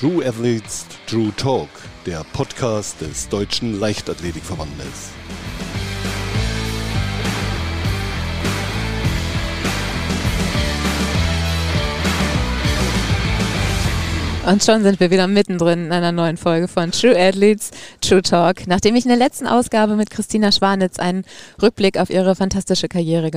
True 0.00 0.24
Athletes 0.26 0.86
True 1.06 1.30
Talk, 1.36 1.68
der 2.06 2.24
Podcast 2.32 2.98
des 3.02 3.28
Deutschen 3.28 3.78
Leichtathletikverbandes. 3.78 5.10
Und 14.46 14.64
schon 14.64 14.82
sind 14.82 15.00
wir 15.00 15.10
wieder 15.10 15.26
mittendrin 15.26 15.84
in 15.84 15.92
einer 15.92 16.12
neuen 16.12 16.38
Folge 16.38 16.66
von 16.66 16.92
True 16.92 17.14
Athletes, 17.14 17.70
True 18.00 18.22
Talk. 18.22 18.66
Nachdem 18.66 18.96
ich 18.96 19.04
in 19.04 19.10
der 19.10 19.18
letzten 19.18 19.46
Ausgabe 19.46 19.96
mit 19.96 20.08
Christina 20.08 20.50
Schwanitz 20.50 20.98
einen 20.98 21.26
Rückblick 21.60 21.98
auf 21.98 22.08
ihre 22.08 22.34
fantastische 22.34 22.88
Karriere 22.88 23.30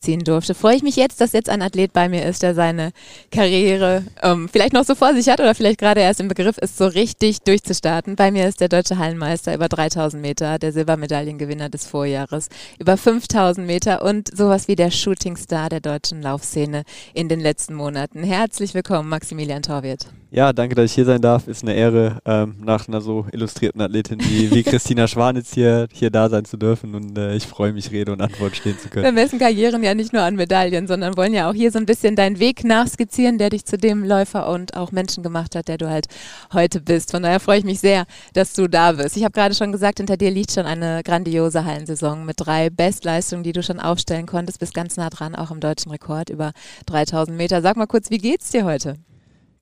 ziehen 0.00 0.20
durfte, 0.20 0.54
freue 0.54 0.76
ich 0.76 0.82
mich 0.82 0.96
jetzt, 0.96 1.20
dass 1.20 1.32
jetzt 1.32 1.48
ein 1.48 1.62
Athlet 1.62 1.92
bei 1.92 2.08
mir 2.08 2.24
ist, 2.26 2.42
der 2.42 2.54
seine 2.54 2.92
Karriere 3.30 4.04
ähm, 4.22 4.48
vielleicht 4.50 4.72
noch 4.72 4.84
so 4.84 4.94
vor 4.94 5.14
sich 5.14 5.28
hat 5.28 5.40
oder 5.40 5.54
vielleicht 5.54 5.80
gerade 5.80 6.00
erst 6.00 6.20
im 6.20 6.28
Begriff 6.28 6.58
ist, 6.58 6.76
so 6.76 6.86
richtig 6.86 7.40
durchzustarten. 7.40 8.14
Bei 8.16 8.30
mir 8.30 8.46
ist 8.46 8.60
der 8.60 8.68
deutsche 8.68 8.98
Hallenmeister 8.98 9.54
über 9.54 9.68
3000 9.68 10.20
Meter, 10.22 10.58
der 10.58 10.72
Silbermedaillengewinner 10.72 11.68
des 11.68 11.86
Vorjahres, 11.86 12.48
über 12.78 12.96
5000 12.96 13.66
Meter 13.66 14.02
und 14.02 14.34
sowas 14.36 14.68
wie 14.68 14.76
der 14.76 14.90
Shootingstar 14.90 15.68
der 15.68 15.80
deutschen 15.80 16.22
Laufszene 16.22 16.82
in 17.14 17.28
den 17.28 17.40
letzten 17.40 17.74
Monaten. 17.74 18.22
Herzlich 18.22 18.74
willkommen, 18.74 19.08
Maximilian 19.08 19.62
Torwirt. 19.62 20.06
Ja, 20.30 20.52
danke, 20.52 20.74
dass 20.74 20.86
ich 20.86 20.92
hier 20.92 21.04
sein 21.04 21.22
darf. 21.22 21.46
Ist 21.46 21.62
eine 21.62 21.74
Ehre, 21.74 22.18
ähm, 22.24 22.56
nach 22.62 22.88
einer 22.88 23.00
so 23.00 23.26
illustrierten 23.32 23.80
Athletin 23.80 24.20
wie, 24.20 24.50
wie 24.50 24.62
Christina 24.64 25.06
Schwanitz 25.06 25.54
hier, 25.54 25.86
hier 25.92 26.10
da 26.10 26.28
sein 26.28 26.44
zu 26.44 26.56
dürfen 26.56 26.94
und 26.94 27.16
äh, 27.16 27.34
ich 27.36 27.46
freue 27.46 27.72
mich, 27.72 27.90
Rede 27.92 28.12
und 28.12 28.20
Antwort 28.20 28.56
stehen 28.56 28.78
zu 28.78 28.88
können. 28.88 29.04
Wir 29.04 29.12
messen 29.12 29.38
Karrieren 29.38 29.82
ja 29.86 29.94
nicht 29.94 30.12
nur 30.12 30.22
an 30.22 30.36
Medaillen, 30.36 30.86
sondern 30.86 31.16
wollen 31.16 31.32
ja 31.32 31.48
auch 31.48 31.54
hier 31.54 31.70
so 31.70 31.78
ein 31.78 31.86
bisschen 31.86 32.16
deinen 32.16 32.38
Weg 32.38 32.64
nachskizzieren, 32.64 33.38
der 33.38 33.50
dich 33.50 33.64
zu 33.64 33.78
dem 33.78 34.04
Läufer 34.04 34.48
und 34.48 34.76
auch 34.76 34.92
Menschen 34.92 35.22
gemacht 35.22 35.56
hat, 35.56 35.68
der 35.68 35.78
du 35.78 35.88
halt 35.88 36.06
heute 36.52 36.80
bist. 36.80 37.12
Von 37.12 37.22
daher 37.22 37.40
freue 37.40 37.58
ich 37.58 37.64
mich 37.64 37.80
sehr, 37.80 38.04
dass 38.34 38.52
du 38.52 38.68
da 38.68 38.92
bist. 38.92 39.16
Ich 39.16 39.24
habe 39.24 39.32
gerade 39.32 39.54
schon 39.54 39.72
gesagt, 39.72 39.98
hinter 39.98 40.16
dir 40.16 40.30
liegt 40.30 40.52
schon 40.52 40.66
eine 40.66 41.02
grandiose 41.02 41.64
Hallensaison 41.64 42.24
mit 42.24 42.36
drei 42.38 42.68
Bestleistungen, 42.68 43.44
die 43.44 43.52
du 43.52 43.62
schon 43.62 43.80
aufstellen 43.80 44.26
konntest, 44.26 44.58
bist 44.58 44.74
ganz 44.74 44.96
nah 44.96 45.08
dran, 45.08 45.34
auch 45.34 45.50
im 45.50 45.60
deutschen 45.60 45.90
Rekord 45.90 46.28
über 46.28 46.52
3000 46.86 47.36
Meter. 47.36 47.62
Sag 47.62 47.76
mal 47.76 47.86
kurz, 47.86 48.10
wie 48.10 48.18
geht's 48.18 48.50
dir 48.50 48.64
heute? 48.64 48.96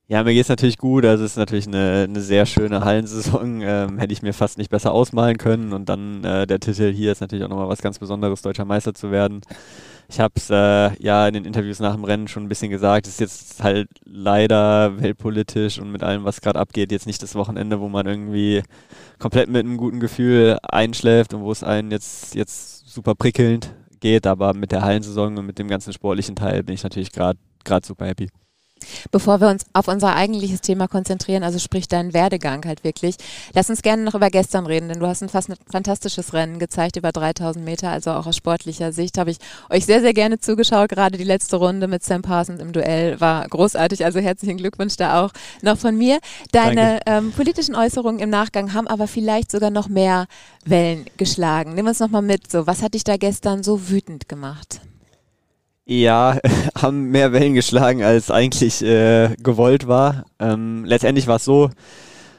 Ja, 0.06 0.22
mir 0.22 0.34
geht 0.34 0.42
es 0.42 0.48
natürlich 0.50 0.76
gut. 0.76 1.06
Also 1.06 1.24
es 1.24 1.32
ist 1.32 1.36
natürlich 1.38 1.66
eine, 1.66 2.04
eine 2.08 2.20
sehr 2.20 2.46
schöne 2.46 2.84
Hallensaison. 2.84 3.44
Ähm, 3.64 3.98
hätte 3.98 4.12
ich 4.12 4.20
mir 4.22 4.34
fast 4.34 4.58
nicht 4.58 4.70
besser 4.70 4.92
ausmalen 4.92 5.38
können. 5.38 5.72
Und 5.72 5.88
dann 5.88 6.22
äh, 6.22 6.46
der 6.46 6.60
Titel 6.60 6.92
hier 6.92 7.12
ist 7.12 7.20
natürlich 7.20 7.44
auch 7.44 7.48
nochmal 7.48 7.68
was 7.68 7.80
ganz 7.80 7.98
Besonderes, 7.98 8.42
deutscher 8.42 8.64
Meister 8.64 8.92
zu 8.92 9.10
werden. 9.10 9.40
Ich 10.08 10.20
habe 10.20 10.34
es 10.36 10.50
äh, 10.50 11.02
ja 11.02 11.26
in 11.26 11.34
den 11.34 11.44
Interviews 11.44 11.80
nach 11.80 11.94
dem 11.94 12.04
Rennen 12.04 12.28
schon 12.28 12.44
ein 12.44 12.48
bisschen 12.48 12.70
gesagt. 12.70 13.06
Es 13.06 13.14
ist 13.14 13.20
jetzt 13.20 13.62
halt 13.62 13.88
leider 14.04 15.00
weltpolitisch 15.00 15.78
und 15.78 15.90
mit 15.90 16.02
allem, 16.02 16.24
was 16.24 16.40
gerade 16.40 16.58
abgeht, 16.58 16.92
jetzt 16.92 17.06
nicht 17.06 17.22
das 17.22 17.34
Wochenende, 17.34 17.80
wo 17.80 17.88
man 17.88 18.06
irgendwie 18.06 18.62
komplett 19.18 19.48
mit 19.48 19.64
einem 19.64 19.76
guten 19.76 20.00
Gefühl 20.00 20.58
einschläft 20.62 21.34
und 21.34 21.42
wo 21.42 21.52
es 21.52 21.62
einen 21.62 21.90
jetzt, 21.90 22.34
jetzt 22.34 22.88
super 22.88 23.14
prickelnd 23.14 23.74
geht. 24.00 24.26
Aber 24.26 24.54
mit 24.54 24.72
der 24.72 24.82
Hallensaison 24.82 25.38
und 25.38 25.46
mit 25.46 25.58
dem 25.58 25.68
ganzen 25.68 25.92
sportlichen 25.92 26.36
Teil 26.36 26.62
bin 26.62 26.74
ich 26.74 26.82
natürlich 26.82 27.10
gerade 27.12 27.38
super 27.82 28.06
happy. 28.06 28.28
Bevor 29.10 29.40
wir 29.40 29.48
uns 29.48 29.64
auf 29.72 29.88
unser 29.88 30.16
eigentliches 30.16 30.60
Thema 30.60 30.88
konzentrieren, 30.88 31.42
also 31.42 31.58
sprich 31.58 31.88
deinen 31.88 32.12
Werdegang 32.14 32.64
halt 32.64 32.84
wirklich, 32.84 33.16
lass 33.52 33.70
uns 33.70 33.82
gerne 33.82 34.02
noch 34.02 34.14
über 34.14 34.30
gestern 34.30 34.66
reden, 34.66 34.88
denn 34.88 35.00
du 35.00 35.06
hast 35.06 35.22
ein 35.22 35.28
fast 35.28 35.50
ein 35.50 35.56
fantastisches 35.70 36.32
Rennen 36.32 36.58
gezeigt, 36.58 36.96
über 36.96 37.12
3000 37.12 37.64
Meter, 37.64 37.90
also 37.90 38.12
auch 38.12 38.26
aus 38.26 38.36
sportlicher 38.36 38.92
Sicht 38.92 39.18
habe 39.18 39.30
ich 39.30 39.38
euch 39.70 39.86
sehr, 39.86 40.00
sehr 40.00 40.14
gerne 40.14 40.38
zugeschaut. 40.38 40.90
Gerade 40.90 41.18
die 41.18 41.24
letzte 41.24 41.56
Runde 41.56 41.86
mit 41.86 42.02
Sam 42.02 42.22
Parsons 42.22 42.60
im 42.60 42.72
Duell 42.72 43.20
war 43.20 43.46
großartig, 43.48 44.04
also 44.04 44.20
herzlichen 44.20 44.56
Glückwunsch 44.56 44.96
da 44.96 45.22
auch 45.22 45.30
noch 45.62 45.78
von 45.78 45.96
mir. 45.96 46.18
Deine 46.52 47.00
ähm, 47.06 47.32
politischen 47.32 47.74
Äußerungen 47.74 48.20
im 48.20 48.30
Nachgang 48.30 48.74
haben 48.74 48.86
aber 48.86 49.06
vielleicht 49.06 49.50
sogar 49.50 49.70
noch 49.70 49.88
mehr 49.88 50.26
Wellen 50.64 51.06
geschlagen. 51.16 51.74
Nimm 51.74 51.86
uns 51.86 52.00
nochmal 52.00 52.22
mit, 52.22 52.50
so, 52.50 52.66
was 52.66 52.82
hat 52.82 52.94
dich 52.94 53.04
da 53.04 53.16
gestern 53.16 53.62
so 53.62 53.88
wütend 53.88 54.28
gemacht? 54.28 54.80
Ja, 55.86 56.38
haben 56.80 57.10
mehr 57.10 57.32
Wellen 57.32 57.54
geschlagen, 57.54 58.02
als 58.02 58.30
eigentlich 58.30 58.82
äh, 58.82 59.34
gewollt 59.42 59.86
war. 59.86 60.24
Ähm, 60.38 60.84
letztendlich 60.84 61.26
war 61.26 61.36
es 61.36 61.44
so, 61.44 61.70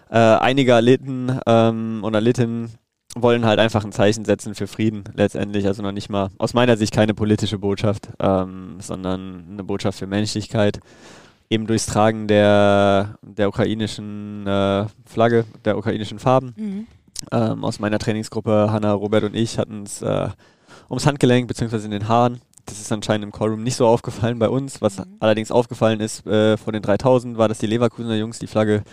äh, 0.09 0.17
einige 0.17 0.75
Athleten 0.75 1.39
ähm, 1.45 1.99
und 2.03 2.15
Athletinnen 2.15 2.71
wollen 3.15 3.45
halt 3.45 3.59
einfach 3.59 3.85
ein 3.85 3.91
Zeichen 3.91 4.25
setzen 4.25 4.55
für 4.55 4.67
Frieden 4.67 5.05
letztendlich. 5.13 5.67
Also 5.67 5.81
noch 5.83 5.91
nicht 5.91 6.09
mal, 6.09 6.29
aus 6.37 6.53
meiner 6.53 6.75
Sicht 6.75 6.93
keine 6.93 7.13
politische 7.13 7.57
Botschaft, 7.57 8.09
ähm, 8.19 8.77
sondern 8.79 9.45
eine 9.51 9.63
Botschaft 9.63 9.99
für 9.99 10.07
Menschlichkeit. 10.07 10.79
Eben 11.49 11.67
durchs 11.67 11.85
Tragen 11.85 12.27
der, 12.27 13.17
der 13.21 13.47
ukrainischen 13.47 14.45
äh, 14.47 14.85
Flagge, 15.05 15.45
der 15.63 15.77
ukrainischen 15.77 16.19
Farben. 16.19 16.53
Mhm. 16.57 16.87
Ähm, 17.31 17.63
aus 17.63 17.79
meiner 17.79 17.99
Trainingsgruppe, 17.99 18.71
Hanna, 18.71 18.91
Robert 18.91 19.23
und 19.23 19.35
ich, 19.35 19.57
hatten 19.57 19.83
es 19.83 20.01
äh, 20.01 20.29
ums 20.89 21.05
Handgelenk 21.05 21.47
bzw. 21.47 21.85
in 21.85 21.91
den 21.91 22.07
Haaren 22.07 22.41
das 22.65 22.79
ist 22.79 22.91
anscheinend 22.91 23.23
im 23.23 23.31
Callroom 23.31 23.63
nicht 23.63 23.75
so 23.75 23.87
aufgefallen 23.87 24.39
bei 24.39 24.49
uns. 24.49 24.81
Was 24.81 24.97
mhm. 24.97 25.17
allerdings 25.19 25.51
aufgefallen 25.51 25.99
ist 25.99 26.25
äh, 26.25 26.57
von 26.57 26.73
den 26.73 26.81
3000, 26.81 27.37
war, 27.37 27.47
dass 27.47 27.59
die 27.59 27.67
Leverkusener 27.67 28.15
Jungs 28.15 28.39
die 28.39 28.47
Flagge 28.47 28.83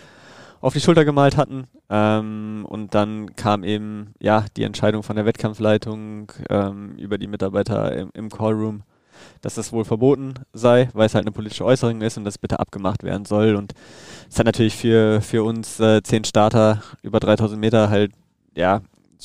auf 0.61 0.73
die 0.73 0.79
Schulter 0.79 1.03
gemalt 1.03 1.35
hatten. 1.35 1.67
Ähm, 1.89 2.65
und 2.69 2.95
dann 2.95 3.35
kam 3.35 3.63
eben 3.63 4.13
ja 4.19 4.45
die 4.55 4.63
Entscheidung 4.63 5.03
von 5.03 5.15
der 5.15 5.25
Wettkampfleitung 5.25 6.31
ähm, 6.49 6.95
über 6.97 7.17
die 7.17 7.27
Mitarbeiter 7.27 7.91
im, 7.95 8.11
im 8.13 8.29
Callroom, 8.29 8.83
dass 9.41 9.55
das 9.55 9.73
wohl 9.73 9.83
verboten 9.83 10.35
sei, 10.53 10.89
weil 10.93 11.07
es 11.07 11.15
halt 11.15 11.25
eine 11.25 11.33
politische 11.33 11.65
Äußerung 11.65 12.01
ist 12.01 12.17
und 12.17 12.23
das 12.23 12.37
bitte 12.37 12.59
abgemacht 12.59 13.03
werden 13.03 13.25
soll. 13.25 13.55
Und 13.55 13.73
es 14.29 14.39
hat 14.39 14.45
natürlich 14.45 14.75
für, 14.77 15.21
für 15.21 15.43
uns 15.43 15.79
äh, 15.79 16.01
zehn 16.01 16.23
Starter 16.23 16.81
über 17.01 17.19
3000 17.19 17.59
Meter 17.59 17.89
halt 17.89 18.13
ja 18.55 18.81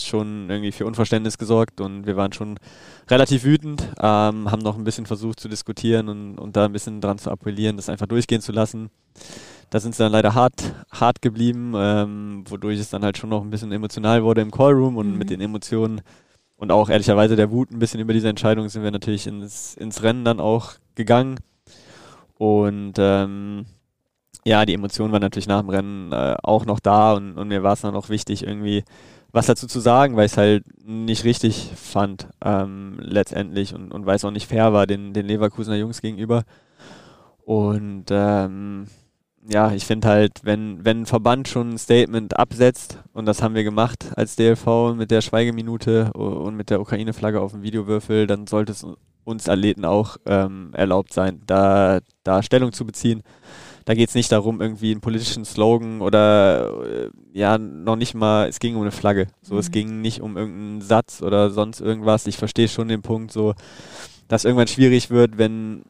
schon 0.06 0.48
irgendwie 0.50 0.72
für 0.72 0.86
Unverständnis 0.86 1.38
gesorgt 1.38 1.80
und 1.80 2.06
wir 2.06 2.16
waren 2.16 2.32
schon 2.32 2.58
relativ 3.08 3.44
wütend, 3.44 3.82
ähm, 4.00 4.50
haben 4.50 4.62
noch 4.62 4.76
ein 4.76 4.84
bisschen 4.84 5.06
versucht 5.06 5.40
zu 5.40 5.48
diskutieren 5.48 6.08
und, 6.08 6.38
und 6.38 6.56
da 6.56 6.66
ein 6.66 6.72
bisschen 6.72 7.00
dran 7.00 7.18
zu 7.18 7.30
appellieren, 7.30 7.76
das 7.76 7.88
einfach 7.88 8.06
durchgehen 8.06 8.40
zu 8.40 8.52
lassen. 8.52 8.90
Da 9.70 9.80
sind 9.80 9.94
sie 9.94 10.02
dann 10.02 10.12
leider 10.12 10.34
hart, 10.34 10.74
hart 10.90 11.20
geblieben, 11.20 11.74
ähm, 11.76 12.44
wodurch 12.48 12.78
es 12.78 12.90
dann 12.90 13.04
halt 13.04 13.18
schon 13.18 13.30
noch 13.30 13.42
ein 13.42 13.50
bisschen 13.50 13.72
emotional 13.72 14.22
wurde 14.22 14.40
im 14.40 14.50
Callroom 14.50 14.96
und 14.96 15.12
mhm. 15.12 15.18
mit 15.18 15.30
den 15.30 15.40
Emotionen 15.40 16.00
und 16.56 16.72
auch 16.72 16.88
ehrlicherweise 16.88 17.36
der 17.36 17.50
Wut 17.50 17.70
ein 17.70 17.78
bisschen 17.78 18.00
über 18.00 18.12
diese 18.12 18.28
Entscheidung 18.28 18.68
sind 18.68 18.82
wir 18.82 18.90
natürlich 18.90 19.26
ins, 19.26 19.74
ins 19.74 20.02
Rennen 20.02 20.24
dann 20.24 20.40
auch 20.40 20.72
gegangen. 20.96 21.38
Und 22.36 22.94
ähm, 22.98 23.66
ja, 24.44 24.64
die 24.64 24.74
Emotionen 24.74 25.12
waren 25.12 25.20
natürlich 25.20 25.46
nach 25.46 25.60
dem 25.60 25.70
Rennen 25.70 26.12
äh, 26.12 26.36
auch 26.42 26.64
noch 26.66 26.80
da 26.80 27.12
und, 27.12 27.36
und 27.36 27.48
mir 27.48 27.62
war 27.62 27.74
es 27.74 27.82
dann 27.82 27.94
auch 27.94 28.08
wichtig, 28.08 28.44
irgendwie 28.44 28.82
was 29.32 29.46
dazu 29.46 29.66
zu 29.66 29.80
sagen, 29.80 30.16
weil 30.16 30.26
ich 30.26 30.32
es 30.32 30.38
halt 30.38 30.64
nicht 30.84 31.24
richtig 31.24 31.70
fand 31.76 32.28
ähm, 32.42 32.98
letztendlich 33.00 33.74
und, 33.74 33.92
und 33.92 34.06
weil 34.06 34.16
es 34.16 34.24
auch 34.24 34.30
nicht 34.30 34.48
fair 34.48 34.72
war 34.72 34.86
den, 34.86 35.12
den 35.12 35.26
Leverkusener 35.26 35.76
Jungs 35.76 36.00
gegenüber. 36.00 36.44
Und 37.44 38.06
ähm, 38.10 38.86
ja, 39.50 39.72
ich 39.72 39.86
finde 39.86 40.08
halt, 40.08 40.40
wenn, 40.42 40.84
wenn 40.84 41.02
ein 41.02 41.06
Verband 41.06 41.48
schon 41.48 41.70
ein 41.70 41.78
Statement 41.78 42.38
absetzt, 42.38 42.98
und 43.12 43.26
das 43.26 43.42
haben 43.42 43.54
wir 43.54 43.64
gemacht 43.64 44.10
als 44.16 44.36
DLV 44.36 44.94
mit 44.94 45.10
der 45.10 45.20
Schweigeminute 45.20 46.12
und 46.12 46.54
mit 46.54 46.70
der 46.70 46.80
Ukraine-Flagge 46.80 47.40
auf 47.40 47.52
dem 47.52 47.62
Videowürfel, 47.62 48.26
dann 48.26 48.46
sollte 48.46 48.72
es 48.72 48.86
uns 49.24 49.48
Athleten 49.48 49.84
auch 49.84 50.16
ähm, 50.26 50.70
erlaubt 50.72 51.12
sein, 51.12 51.42
da, 51.46 52.00
da 52.24 52.42
Stellung 52.42 52.72
zu 52.72 52.86
beziehen 52.86 53.22
da 53.88 53.94
geht 53.94 54.10
es 54.10 54.14
nicht 54.14 54.30
darum, 54.30 54.60
irgendwie 54.60 54.90
einen 54.90 55.00
politischen 55.00 55.46
Slogan 55.46 56.02
oder 56.02 56.84
äh, 56.84 57.10
ja, 57.32 57.56
noch 57.56 57.96
nicht 57.96 58.12
mal, 58.12 58.46
es 58.46 58.60
ging 58.60 58.76
um 58.76 58.82
eine 58.82 58.90
Flagge. 58.90 59.28
So, 59.40 59.54
mhm. 59.54 59.60
es 59.60 59.70
ging 59.70 60.02
nicht 60.02 60.20
um 60.20 60.36
irgendeinen 60.36 60.82
Satz 60.82 61.22
oder 61.22 61.48
sonst 61.48 61.80
irgendwas. 61.80 62.26
Ich 62.26 62.36
verstehe 62.36 62.68
schon 62.68 62.88
den 62.88 63.00
Punkt, 63.00 63.32
so, 63.32 63.54
dass 64.28 64.44
irgendwann 64.44 64.68
schwierig 64.68 65.08
wird, 65.08 65.38
wenn 65.38 65.84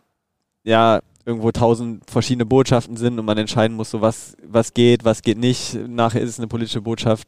ja 0.63 1.01
irgendwo 1.25 1.51
tausend 1.51 2.09
verschiedene 2.09 2.47
Botschaften 2.47 2.97
sind 2.97 3.19
und 3.19 3.25
man 3.25 3.37
entscheiden 3.37 3.77
muss, 3.77 3.91
so 3.91 4.01
was, 4.01 4.37
was 4.47 4.75
geht, 4.75 5.05
was 5.05 5.23
geht 5.23 5.39
nicht. 5.39 5.75
Nachher 5.89 6.21
ist 6.21 6.31
es 6.31 6.39
eine 6.39 6.47
politische 6.47 6.83
Botschaft, 6.83 7.27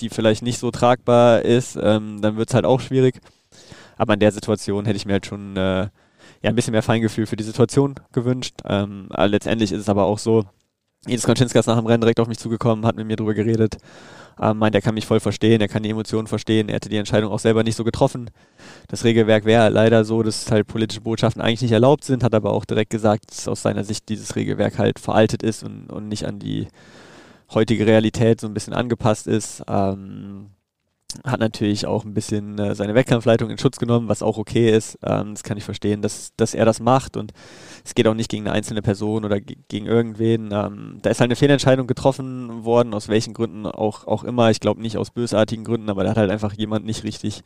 die 0.00 0.08
vielleicht 0.08 0.42
nicht 0.42 0.58
so 0.58 0.72
tragbar 0.72 1.42
ist, 1.42 1.78
ähm, 1.80 2.20
dann 2.20 2.36
wird 2.36 2.48
es 2.48 2.54
halt 2.56 2.64
auch 2.64 2.80
schwierig. 2.80 3.20
Aber 3.96 4.14
in 4.14 4.20
der 4.20 4.32
Situation 4.32 4.84
hätte 4.84 4.96
ich 4.96 5.06
mir 5.06 5.12
halt 5.12 5.26
schon 5.26 5.56
äh, 5.56 5.90
ja, 6.42 6.50
ein 6.50 6.56
bisschen 6.56 6.72
mehr 6.72 6.82
Feingefühl 6.82 7.26
für 7.26 7.36
die 7.36 7.44
Situation 7.44 7.94
gewünscht. 8.12 8.56
Ähm, 8.66 9.08
letztendlich 9.16 9.72
ist 9.72 9.80
es 9.80 9.88
aber 9.88 10.04
auch 10.04 10.18
so, 10.18 10.44
Ines 11.06 11.24
Konczynska 11.24 11.58
ist 11.58 11.66
nach 11.66 11.78
dem 11.78 11.86
Rennen 11.86 12.00
direkt 12.00 12.20
auf 12.20 12.28
mich 12.28 12.38
zugekommen, 12.38 12.86
hat 12.86 12.96
mit 12.96 13.06
mir 13.06 13.16
drüber 13.16 13.34
geredet, 13.34 13.76
ähm, 14.40 14.58
meint, 14.58 14.74
er 14.74 14.80
kann 14.80 14.94
mich 14.94 15.06
voll 15.06 15.20
verstehen, 15.20 15.60
er 15.60 15.68
kann 15.68 15.82
die 15.82 15.90
Emotionen 15.90 16.26
verstehen, 16.26 16.68
er 16.68 16.76
hätte 16.76 16.88
die 16.88 16.96
Entscheidung 16.96 17.32
auch 17.32 17.38
selber 17.38 17.64
nicht 17.64 17.76
so 17.76 17.84
getroffen. 17.84 18.30
Das 18.88 19.04
Regelwerk 19.04 19.44
wäre 19.44 19.68
leider 19.68 20.04
so, 20.04 20.22
dass 20.22 20.50
halt 20.50 20.66
politische 20.66 21.00
Botschaften 21.00 21.42
eigentlich 21.42 21.62
nicht 21.62 21.72
erlaubt 21.72 22.04
sind, 22.04 22.24
hat 22.24 22.34
aber 22.34 22.52
auch 22.52 22.64
direkt 22.64 22.90
gesagt, 22.90 23.30
dass 23.30 23.48
aus 23.48 23.62
seiner 23.62 23.84
Sicht 23.84 24.08
dieses 24.08 24.36
Regelwerk 24.36 24.78
halt 24.78 24.98
veraltet 24.98 25.42
ist 25.42 25.64
und, 25.64 25.90
und 25.90 26.08
nicht 26.08 26.24
an 26.24 26.38
die 26.38 26.68
heutige 27.52 27.86
Realität 27.86 28.40
so 28.40 28.46
ein 28.46 28.54
bisschen 28.54 28.72
angepasst 28.72 29.26
ist. 29.26 29.62
Ähm, 29.68 30.50
hat 31.24 31.40
natürlich 31.40 31.86
auch 31.86 32.04
ein 32.04 32.14
bisschen 32.14 32.58
äh, 32.58 32.74
seine 32.74 32.94
Wettkampfleitung 32.94 33.50
in 33.50 33.58
Schutz 33.58 33.78
genommen, 33.78 34.08
was 34.08 34.22
auch 34.22 34.38
okay 34.38 34.70
ist. 34.70 34.98
Ähm, 35.02 35.34
das 35.34 35.42
kann 35.42 35.56
ich 35.56 35.64
verstehen, 35.64 36.02
dass, 36.02 36.32
dass 36.36 36.54
er 36.54 36.64
das 36.64 36.80
macht 36.80 37.16
und 37.16 37.32
es 37.84 37.94
geht 37.94 38.06
auch 38.06 38.14
nicht 38.14 38.30
gegen 38.30 38.46
eine 38.46 38.52
einzelne 38.52 38.82
Person 38.82 39.24
oder 39.24 39.40
gegen 39.40 39.86
irgendwen. 39.86 40.50
Ähm, 40.52 40.98
da 41.02 41.10
ist 41.10 41.20
halt 41.20 41.28
eine 41.28 41.36
Fehlentscheidung 41.36 41.86
getroffen 41.86 42.64
worden, 42.64 42.94
aus 42.94 43.08
welchen 43.08 43.34
Gründen 43.34 43.66
auch, 43.66 44.06
auch 44.06 44.24
immer. 44.24 44.50
Ich 44.50 44.60
glaube 44.60 44.80
nicht 44.80 44.96
aus 44.96 45.10
bösartigen 45.10 45.64
Gründen, 45.64 45.90
aber 45.90 46.04
da 46.04 46.10
hat 46.10 46.16
halt 46.16 46.30
einfach 46.30 46.52
jemand 46.54 46.84
nicht 46.84 47.04
richtig 47.04 47.42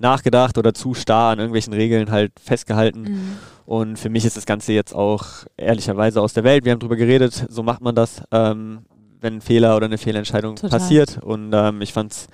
nachgedacht 0.00 0.58
oder 0.58 0.74
zu 0.74 0.94
starr 0.94 1.32
an 1.32 1.38
irgendwelchen 1.38 1.74
Regeln 1.74 2.10
halt 2.10 2.32
festgehalten. 2.42 3.02
Mhm. 3.02 3.36
Und 3.66 3.98
für 3.98 4.08
mich 4.08 4.24
ist 4.24 4.36
das 4.36 4.46
Ganze 4.46 4.72
jetzt 4.72 4.94
auch 4.94 5.26
ehrlicherweise 5.56 6.20
aus 6.20 6.32
der 6.32 6.42
Welt. 6.42 6.64
Wir 6.64 6.72
haben 6.72 6.80
drüber 6.80 6.96
geredet, 6.96 7.46
so 7.48 7.62
macht 7.62 7.82
man 7.82 7.94
das, 7.94 8.22
ähm, 8.32 8.80
wenn 9.20 9.34
ein 9.34 9.40
Fehler 9.40 9.76
oder 9.76 9.86
eine 9.86 9.98
Fehlentscheidung 9.98 10.56
Total. 10.56 10.70
passiert. 10.70 11.18
Und 11.22 11.52
ähm, 11.54 11.82
ich 11.82 11.92
fand's 11.92 12.26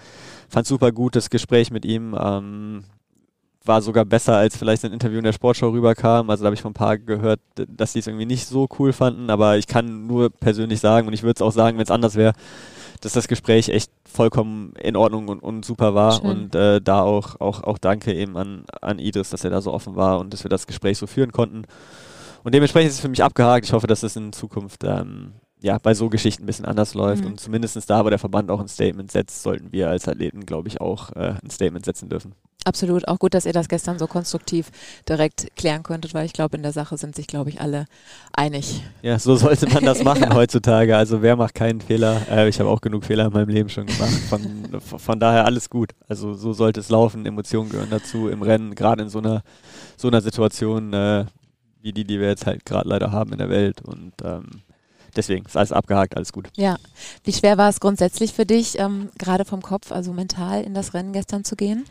fand 0.48 0.66
super 0.66 0.92
gut, 0.92 1.16
das 1.16 1.30
Gespräch 1.30 1.70
mit 1.70 1.84
ihm. 1.84 2.16
Ähm, 2.18 2.84
war 3.66 3.82
sogar 3.82 4.04
besser, 4.04 4.36
als 4.36 4.56
vielleicht 4.56 4.84
ein 4.84 4.92
Interview 4.92 5.18
in 5.18 5.24
der 5.24 5.32
Sportshow 5.32 5.70
rüberkam. 5.70 6.30
Also 6.30 6.42
da 6.42 6.46
habe 6.46 6.54
ich 6.54 6.62
von 6.62 6.70
ein 6.70 6.74
paar 6.74 6.98
gehört, 6.98 7.40
dass 7.56 7.92
sie 7.92 7.98
es 7.98 8.06
irgendwie 8.06 8.26
nicht 8.26 8.46
so 8.46 8.68
cool 8.78 8.92
fanden. 8.92 9.30
Aber 9.30 9.58
ich 9.58 9.66
kann 9.66 10.06
nur 10.06 10.30
persönlich 10.30 10.80
sagen, 10.80 11.08
und 11.08 11.12
ich 11.12 11.22
würde 11.22 11.34
es 11.36 11.42
auch 11.42 11.52
sagen, 11.52 11.76
wenn 11.76 11.84
es 11.84 11.90
anders 11.90 12.14
wäre, 12.14 12.32
dass 13.00 13.12
das 13.12 13.28
Gespräch 13.28 13.68
echt 13.68 13.90
vollkommen 14.04 14.72
in 14.80 14.96
Ordnung 14.96 15.28
und, 15.28 15.40
und 15.40 15.64
super 15.64 15.94
war. 15.94 16.12
Schön. 16.12 16.30
Und 16.30 16.54
äh, 16.54 16.80
da 16.80 17.02
auch, 17.02 17.40
auch, 17.40 17.62
auch 17.64 17.78
danke 17.78 18.14
eben 18.14 18.36
an, 18.36 18.64
an 18.80 18.98
Idris, 18.98 19.30
dass 19.30 19.44
er 19.44 19.50
da 19.50 19.60
so 19.60 19.72
offen 19.72 19.96
war 19.96 20.18
und 20.18 20.32
dass 20.32 20.44
wir 20.44 20.48
das 20.48 20.66
Gespräch 20.66 20.98
so 20.98 21.06
führen 21.06 21.32
konnten. 21.32 21.64
Und 22.44 22.54
dementsprechend 22.54 22.90
ist 22.90 22.94
es 22.96 23.00
für 23.00 23.08
mich 23.08 23.24
abgehakt. 23.24 23.66
Ich 23.66 23.72
hoffe, 23.72 23.88
dass 23.88 24.02
es 24.02 24.16
in 24.16 24.32
Zukunft 24.32 24.84
ähm, 24.84 25.32
ja, 25.60 25.78
bei 25.78 25.94
so 25.94 26.08
Geschichten 26.08 26.44
ein 26.44 26.46
bisschen 26.46 26.66
anders 26.66 26.94
läuft. 26.94 27.24
Mhm. 27.24 27.32
Und 27.32 27.40
zumindest 27.40 27.88
da, 27.88 28.04
wo 28.04 28.10
der 28.10 28.18
Verband 28.18 28.50
auch 28.50 28.60
ein 28.60 28.68
Statement 28.68 29.10
setzt, 29.10 29.42
sollten 29.42 29.72
wir 29.72 29.88
als 29.88 30.06
Athleten, 30.06 30.44
glaube 30.44 30.68
ich, 30.68 30.80
auch 30.80 31.12
äh, 31.12 31.34
ein 31.42 31.50
Statement 31.50 31.84
setzen 31.84 32.08
dürfen. 32.08 32.34
Absolut, 32.64 33.06
auch 33.06 33.20
gut, 33.20 33.32
dass 33.32 33.46
ihr 33.46 33.52
das 33.52 33.68
gestern 33.68 33.96
so 33.96 34.08
konstruktiv 34.08 34.72
direkt 35.08 35.54
klären 35.54 35.84
konntet, 35.84 36.14
weil 36.14 36.26
ich 36.26 36.32
glaube, 36.32 36.56
in 36.56 36.64
der 36.64 36.72
Sache 36.72 36.96
sind 36.98 37.14
sich, 37.14 37.28
glaube 37.28 37.48
ich, 37.48 37.60
alle 37.60 37.84
einig. 38.32 38.82
Ja, 39.02 39.20
so 39.20 39.36
sollte 39.36 39.68
man 39.68 39.84
das 39.84 40.02
machen 40.04 40.24
ja. 40.24 40.34
heutzutage. 40.34 40.96
Also 40.96 41.22
wer 41.22 41.36
macht 41.36 41.54
keinen 41.54 41.80
Fehler? 41.80 42.22
Äh, 42.28 42.48
ich 42.48 42.58
habe 42.58 42.68
auch 42.68 42.80
genug 42.80 43.04
Fehler 43.04 43.26
in 43.26 43.32
meinem 43.32 43.50
Leben 43.50 43.68
schon 43.68 43.86
gemacht. 43.86 44.12
Von, 44.28 44.80
von 44.80 45.20
daher 45.20 45.44
alles 45.44 45.70
gut. 45.70 45.92
Also 46.08 46.34
so 46.34 46.52
sollte 46.52 46.80
es 46.80 46.88
laufen. 46.88 47.24
Emotionen 47.24 47.70
gehören 47.70 47.90
dazu 47.90 48.28
im 48.28 48.42
Rennen, 48.42 48.74
gerade 48.74 49.04
in 49.04 49.10
so 49.10 49.20
einer, 49.20 49.42
so 49.96 50.08
einer 50.08 50.20
Situation 50.20 50.92
äh, 50.92 51.24
wie 51.82 51.92
die, 51.92 52.04
die 52.04 52.18
wir 52.18 52.26
jetzt 52.26 52.46
halt 52.46 52.66
gerade 52.66 52.88
leider 52.88 53.12
haben 53.12 53.30
in 53.30 53.38
der 53.38 53.48
Welt. 53.48 53.80
Und 53.80 54.12
ähm, 54.24 54.62
deswegen 55.16 55.46
ist 55.46 55.56
alles 55.56 55.72
abgehakt, 55.72 56.16
alles 56.16 56.32
gut. 56.32 56.48
Ja. 56.56 56.76
Wie 57.24 57.32
schwer 57.32 57.58
war 57.58 57.68
es 57.68 57.80
grundsätzlich 57.80 58.32
für 58.32 58.46
dich, 58.46 58.78
ähm, 58.78 59.10
gerade 59.18 59.44
vom 59.44 59.62
Kopf, 59.62 59.92
also 59.92 60.12
mental 60.12 60.62
in 60.62 60.74
das 60.74 60.94
Rennen 60.94 61.12
gestern 61.12 61.44
zu 61.44 61.56
gehen? 61.56 61.84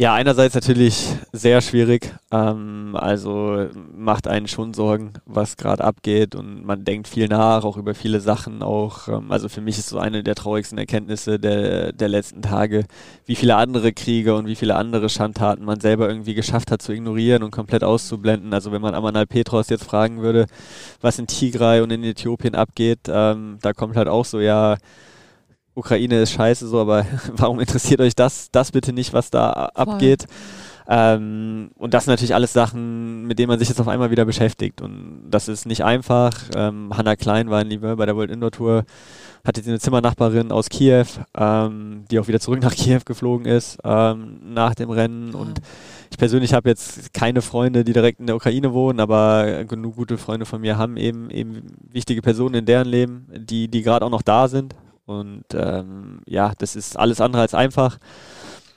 Ja, 0.00 0.14
einerseits 0.14 0.54
natürlich 0.54 1.08
sehr 1.30 1.60
schwierig. 1.60 2.14
Ähm, 2.32 2.96
also 2.98 3.68
macht 3.94 4.28
einen 4.28 4.48
schon 4.48 4.72
Sorgen, 4.72 5.12
was 5.26 5.58
gerade 5.58 5.84
abgeht 5.84 6.34
und 6.34 6.64
man 6.64 6.84
denkt 6.86 7.06
viel 7.06 7.28
nach, 7.28 7.64
auch 7.64 7.76
über 7.76 7.94
viele 7.94 8.20
Sachen. 8.20 8.62
Auch, 8.62 9.08
ähm, 9.08 9.30
also 9.30 9.50
für 9.50 9.60
mich 9.60 9.78
ist 9.78 9.90
so 9.90 9.98
eine 9.98 10.22
der 10.22 10.36
traurigsten 10.36 10.78
Erkenntnisse 10.78 11.38
der, 11.38 11.92
der 11.92 12.08
letzten 12.08 12.40
Tage, 12.40 12.86
wie 13.26 13.34
viele 13.34 13.56
andere 13.56 13.92
Kriege 13.92 14.34
und 14.34 14.46
wie 14.46 14.54
viele 14.54 14.76
andere 14.76 15.10
Schandtaten 15.10 15.66
man 15.66 15.80
selber 15.80 16.08
irgendwie 16.08 16.32
geschafft 16.32 16.70
hat 16.70 16.80
zu 16.80 16.92
ignorieren 16.92 17.42
und 17.42 17.50
komplett 17.50 17.84
auszublenden. 17.84 18.54
Also 18.54 18.72
wenn 18.72 18.80
man 18.80 18.94
Amanal 18.94 19.26
Petros 19.26 19.68
jetzt 19.68 19.84
fragen 19.84 20.22
würde, 20.22 20.46
was 21.02 21.18
in 21.18 21.26
Tigray 21.26 21.82
und 21.82 21.90
in 21.90 22.04
Äthiopien 22.04 22.54
abgeht, 22.54 23.00
ähm, 23.06 23.58
da 23.60 23.74
kommt 23.74 23.96
halt 23.96 24.08
auch 24.08 24.24
so, 24.24 24.40
ja, 24.40 24.78
Ukraine 25.80 26.20
ist 26.22 26.32
scheiße 26.32 26.68
so, 26.68 26.80
aber 26.80 27.06
warum 27.34 27.60
interessiert 27.60 28.00
euch 28.00 28.14
das, 28.14 28.50
das 28.52 28.70
bitte 28.70 28.92
nicht, 28.92 29.12
was 29.12 29.30
da 29.30 29.70
Voll. 29.74 29.84
abgeht? 29.86 30.26
Ähm, 30.92 31.70
und 31.76 31.94
das 31.94 32.04
sind 32.04 32.12
natürlich 32.12 32.34
alles 32.34 32.52
Sachen, 32.52 33.24
mit 33.26 33.38
denen 33.38 33.48
man 33.48 33.60
sich 33.60 33.68
jetzt 33.68 33.80
auf 33.80 33.86
einmal 33.86 34.10
wieder 34.10 34.24
beschäftigt. 34.24 34.80
Und 34.80 35.22
das 35.30 35.46
ist 35.46 35.64
nicht 35.64 35.84
einfach. 35.84 36.32
Ähm, 36.56 36.90
Hanna 36.96 37.14
Klein 37.14 37.48
war 37.48 37.62
in 37.62 37.68
Liebe 37.68 37.94
bei 37.94 38.06
der 38.06 38.16
World 38.16 38.32
Indoor 38.32 38.50
Tour, 38.50 38.84
hatte 39.44 39.62
eine 39.64 39.78
Zimmernachbarin 39.78 40.50
aus 40.50 40.68
Kiew, 40.68 41.06
ähm, 41.36 42.06
die 42.10 42.18
auch 42.18 42.26
wieder 42.26 42.40
zurück 42.40 42.60
nach 42.62 42.74
Kiew 42.74 43.02
geflogen 43.04 43.46
ist 43.46 43.78
ähm, 43.84 44.40
nach 44.52 44.74
dem 44.74 44.90
Rennen. 44.90 45.32
Und 45.32 45.60
ich 46.10 46.18
persönlich 46.18 46.54
habe 46.54 46.68
jetzt 46.68 47.14
keine 47.14 47.40
Freunde, 47.40 47.84
die 47.84 47.92
direkt 47.92 48.18
in 48.18 48.26
der 48.26 48.34
Ukraine 48.34 48.72
wohnen, 48.72 48.98
aber 48.98 49.64
genug 49.66 49.94
gute 49.94 50.18
Freunde 50.18 50.44
von 50.44 50.60
mir 50.60 50.76
haben 50.76 50.96
eben 50.96 51.30
eben 51.30 51.62
wichtige 51.92 52.20
Personen 52.20 52.56
in 52.56 52.66
deren 52.66 52.88
Leben, 52.88 53.28
die, 53.32 53.68
die 53.68 53.82
gerade 53.82 54.04
auch 54.04 54.10
noch 54.10 54.22
da 54.22 54.48
sind. 54.48 54.74
Und 55.10 55.44
ähm, 55.54 56.20
ja, 56.24 56.52
das 56.58 56.76
ist 56.76 56.96
alles 56.96 57.20
andere 57.20 57.42
als 57.42 57.52
einfach. 57.52 57.98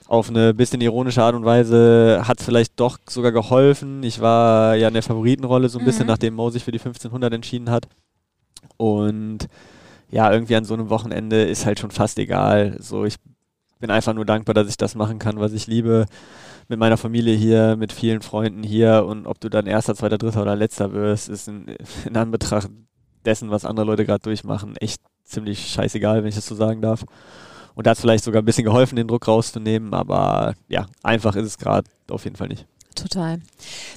Auf 0.06 0.28
eine 0.28 0.52
bisschen 0.52 0.80
ironische 0.80 1.22
Art 1.22 1.36
und 1.36 1.44
Weise 1.44 2.22
hat 2.26 2.40
es 2.40 2.44
vielleicht 2.44 2.78
doch 2.80 2.98
sogar 3.08 3.30
geholfen. 3.30 4.02
Ich 4.02 4.20
war 4.20 4.74
ja 4.74 4.88
in 4.88 4.94
der 4.94 5.04
Favoritenrolle 5.04 5.68
so 5.68 5.78
ein 5.78 5.82
mhm. 5.82 5.86
bisschen, 5.86 6.06
nachdem 6.08 6.34
Mo 6.34 6.50
sich 6.50 6.64
für 6.64 6.72
die 6.72 6.80
1500 6.80 7.32
entschieden 7.32 7.70
hat. 7.70 7.86
Und 8.76 9.46
ja, 10.10 10.30
irgendwie 10.32 10.56
an 10.56 10.64
so 10.64 10.74
einem 10.74 10.90
Wochenende 10.90 11.44
ist 11.44 11.66
halt 11.66 11.78
schon 11.78 11.92
fast 11.92 12.18
egal. 12.18 12.76
So, 12.80 13.04
ich 13.04 13.16
bin 13.78 13.90
einfach 13.90 14.12
nur 14.12 14.24
dankbar, 14.24 14.54
dass 14.54 14.68
ich 14.68 14.76
das 14.76 14.96
machen 14.96 15.20
kann, 15.20 15.38
was 15.38 15.52
ich 15.52 15.68
liebe. 15.68 16.06
Mit 16.68 16.80
meiner 16.80 16.96
Familie 16.96 17.36
hier, 17.36 17.76
mit 17.76 17.92
vielen 17.92 18.22
Freunden 18.22 18.64
hier. 18.64 19.04
Und 19.06 19.26
ob 19.28 19.38
du 19.38 19.48
dann 19.48 19.66
erster, 19.66 19.94
zweiter, 19.94 20.18
dritter 20.18 20.42
oder 20.42 20.56
letzter 20.56 20.92
wirst, 20.92 21.28
ist 21.28 21.46
in, 21.46 21.76
in 22.06 22.16
Anbetracht 22.16 22.70
dessen, 23.24 23.50
was 23.50 23.64
andere 23.64 23.86
Leute 23.86 24.04
gerade 24.04 24.22
durchmachen, 24.22 24.76
echt 24.76 25.00
ziemlich 25.24 25.70
scheißegal, 25.70 26.22
wenn 26.22 26.28
ich 26.28 26.34
das 26.34 26.46
so 26.46 26.54
sagen 26.54 26.82
darf. 26.82 27.04
Und 27.74 27.86
da 27.86 27.90
hat 27.90 27.96
es 27.96 28.02
vielleicht 28.02 28.24
sogar 28.24 28.42
ein 28.42 28.44
bisschen 28.44 28.64
geholfen, 28.64 28.96
den 28.96 29.08
Druck 29.08 29.26
rauszunehmen, 29.26 29.94
aber 29.94 30.54
ja, 30.68 30.86
einfach 31.02 31.34
ist 31.36 31.46
es 31.46 31.58
gerade 31.58 31.90
auf 32.08 32.24
jeden 32.24 32.36
Fall 32.36 32.48
nicht. 32.48 32.66
Total. 32.94 33.40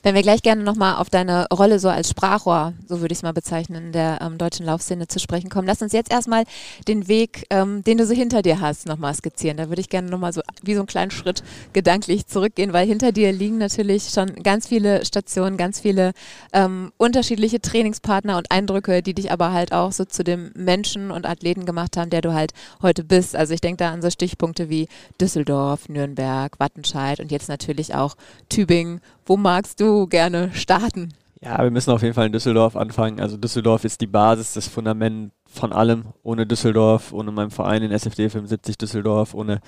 Wenn 0.02 0.16
wir 0.16 0.24
gleich 0.24 0.42
gerne 0.42 0.64
nochmal 0.64 0.96
auf 0.96 1.10
deine 1.10 1.48
Rolle 1.54 1.78
so 1.78 1.88
als 1.88 2.10
Sprachrohr, 2.10 2.74
so 2.88 3.00
würde 3.00 3.12
ich 3.12 3.20
es 3.20 3.24
mal 3.24 3.34
bezeichnen, 3.34 3.88
in 3.88 3.92
der 3.92 4.20
ähm, 4.22 4.40
deutschen 4.40 4.66
Laufszene 4.66 5.08
zu 5.08 5.20
sprechen 5.20 5.50
kommen. 5.50 5.68
Lass 5.68 5.82
uns 5.84 5.94
jetzt 5.94 6.12
erstmal 6.12 6.46
den 6.88 7.08
Weg, 7.08 7.46
ähm, 7.52 7.84
den 7.84 8.00
du 8.00 8.08
so 8.08 8.16
hinter 8.16 8.42
dir 8.42 8.60
hast, 8.60 8.88
nochmal 8.88 9.14
skizzieren. 9.14 9.58
Da 9.58 9.70
würde 9.70 9.82
ich 9.82 9.90
gerne 9.90 10.10
nochmal 10.10 10.34
so 10.34 10.42
wie 10.64 10.74
so 10.74 10.80
einen 10.80 10.88
kleinen 10.88 11.12
Schritt 11.12 11.44
gedanklich 11.74 12.26
zurückgehen, 12.26 12.74
weil 12.74 12.88
hinter 12.88 13.12
dir 13.12 13.32
liegen 13.32 13.60
natürlich 13.60 14.10
schon 14.10 14.34
ganz 14.42 14.68
viele 14.68 15.06
Stationen, 15.06 15.58
ganz 15.58 15.80
viele 15.80 16.14
ähm, 16.54 16.92
unterschiedliche 16.98 17.62
Trainingspartner 17.62 18.38
und 18.38 18.52
Eindrücke, 18.52 19.04
die 19.04 19.14
dich 19.14 19.32
aber 19.32 19.52
halt 19.52 19.74
auch 19.74 19.92
so 19.92 20.06
zu 20.06 20.24
dem 20.24 20.52
Menschen 20.56 21.12
und 21.12 21.28
Athleten 21.28 21.66
gemacht 21.66 21.98
haben, 21.98 22.10
der 22.10 22.22
du 22.22 22.34
halt 22.34 22.54
heute 22.82 23.04
bist. 23.04 23.36
Also 23.36 23.54
ich 23.54 23.62
denke 23.62 23.78
da 23.78 23.92
an 23.92 24.02
so 24.02 24.10
Stichpunkte 24.10 24.70
wie 24.70 24.88
Düsseldorf, 25.22 25.88
Nürnberg, 25.88 26.60
Wattenscheid 26.60 27.20
und 27.20 27.32
jetzt 27.32 27.50
natürlich 27.50 27.94
auch 27.94 28.16
Tübingen 28.50 28.87
Deswegen, 28.88 29.02
wo 29.26 29.38
magst 29.38 29.80
du 29.80 30.08
gerne 30.08 30.52
starten? 30.54 31.14
Ja, 31.42 31.62
wir 31.62 31.72
müssen 31.72 31.92
auf 31.92 32.02
jeden 32.02 32.14
Fall 32.14 32.26
in 32.28 32.32
Düsseldorf 32.32 32.76
anfangen. 32.76 33.20
Also 33.20 33.38
Düsseldorf 33.38 33.84
ist 33.84 34.02
die 34.02 34.08
Basis, 34.08 34.54
das 34.54 34.68
Fundament 34.68 35.32
von 35.46 35.72
allem. 35.72 36.06
Ohne 36.24 36.48
Düsseldorf, 36.48 37.14
ohne 37.14 37.32
meinen 37.32 37.52
Verein 37.52 37.84
in 37.84 37.92
SFD 37.92 38.30
75 38.30 38.78
Düsseldorf, 38.78 39.34
ohne 39.34 39.60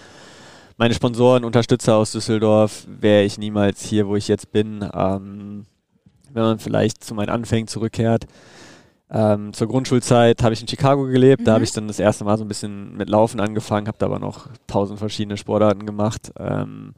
meine 0.78 0.94
Sponsoren, 0.94 1.44
Unterstützer 1.44 1.98
aus 1.98 2.14
Düsseldorf 2.14 2.88
wäre 2.88 3.24
ich 3.24 3.38
niemals 3.38 3.84
hier, 3.84 4.08
wo 4.08 4.16
ich 4.16 4.28
jetzt 4.28 4.52
bin. 4.52 4.88
Ähm, 4.94 5.66
wenn 6.32 6.44
man 6.44 6.60
vielleicht 6.60 7.04
zu 7.04 7.14
meinen 7.14 7.30
Anfängen 7.30 7.68
zurückkehrt. 7.68 8.26
Ähm, 9.12 9.54
zur 9.54 9.68
Grundschulzeit 9.68 10.44
habe 10.44 10.54
ich 10.54 10.62
in 10.62 10.68
Chicago 10.68 11.04
gelebt. 11.06 11.42
Mhm. 11.42 11.46
Da 11.46 11.54
habe 11.54 11.64
ich 11.64 11.72
dann 11.72 11.88
das 11.88 12.00
erste 12.00 12.24
Mal 12.24 12.38
so 12.38 12.46
ein 12.46 12.48
bisschen 12.48 12.96
mit 12.96 13.10
Laufen 13.10 13.40
angefangen, 13.40 13.88
habe 13.88 13.98
da 13.98 14.06
aber 14.06 14.20
noch 14.20 14.48
tausend 14.68 15.00
verschiedene 15.00 15.38
Sportarten 15.38 15.86
gemacht. 15.86 16.32
Ähm, 16.40 16.94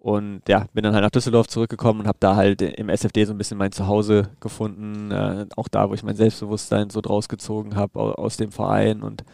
und 0.00 0.40
ja, 0.48 0.64
bin 0.72 0.82
dann 0.82 0.94
halt 0.94 1.04
nach 1.04 1.10
Düsseldorf 1.10 1.46
zurückgekommen 1.46 2.00
und 2.00 2.06
habe 2.08 2.16
da 2.20 2.34
halt 2.34 2.62
im 2.62 2.88
SFD 2.88 3.26
so 3.26 3.34
ein 3.34 3.38
bisschen 3.38 3.58
mein 3.58 3.70
Zuhause 3.70 4.30
gefunden. 4.40 5.10
Äh, 5.10 5.46
auch 5.56 5.68
da, 5.68 5.90
wo 5.90 5.94
ich 5.94 6.02
mein 6.02 6.16
Selbstbewusstsein 6.16 6.88
so 6.88 7.02
draus 7.02 7.28
gezogen 7.28 7.76
habe 7.76 8.18
aus 8.18 8.38
dem 8.38 8.50
Verein. 8.50 9.02
Und 9.02 9.24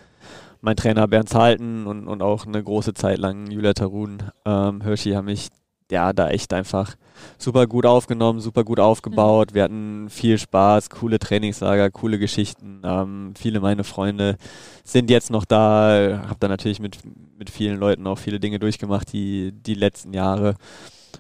mein 0.61 0.75
Trainer 0.75 1.07
Bernd 1.07 1.29
Zahlten 1.29 1.87
und, 1.87 2.09
und 2.09 2.21
auch 2.21 2.47
eine 2.47 2.63
große 2.63 2.95
Zeit 2.95 3.19
lang 3.19 3.49
Julia 3.49 3.75
Tarun 3.75 4.25
ähm, 4.45 4.83
Hirschi 4.83 5.13
haben 5.13 5.27
mich 5.27 5.51
ja, 5.91 6.13
da 6.13 6.29
echt 6.29 6.53
einfach 6.53 6.97
super 7.39 7.67
gut 7.67 7.87
aufgenommen, 7.87 8.41
super 8.41 8.65
gut 8.65 8.81
aufgebaut. 8.81 9.55
Wir 9.55 9.63
hatten 9.63 10.09
viel 10.11 10.39
Spaß, 10.39 10.91
coole 10.91 11.19
Trainingslager, 11.19 11.91
coole 11.91 12.19
Geschichten. 12.19 12.83
Ähm, 12.85 13.35
viele 13.37 13.61
meiner 13.61 13.85
Freunde 13.85 14.37
sind 14.85 15.11
jetzt 15.11 15.31
noch 15.31 15.45
da. 15.45 16.23
Habe 16.29 16.37
da 16.41 16.49
natürlich 16.49 16.81
mit, 16.81 16.99
mit 17.39 17.51
vielen 17.51 17.79
Leuten 17.79 18.07
auch 18.07 18.19
viele 18.19 18.41
Dinge 18.41 18.59
durchgemacht, 18.59 19.13
die, 19.13 19.53
die 19.53 19.75
letzten 19.75 20.13
Jahre. 20.13 20.55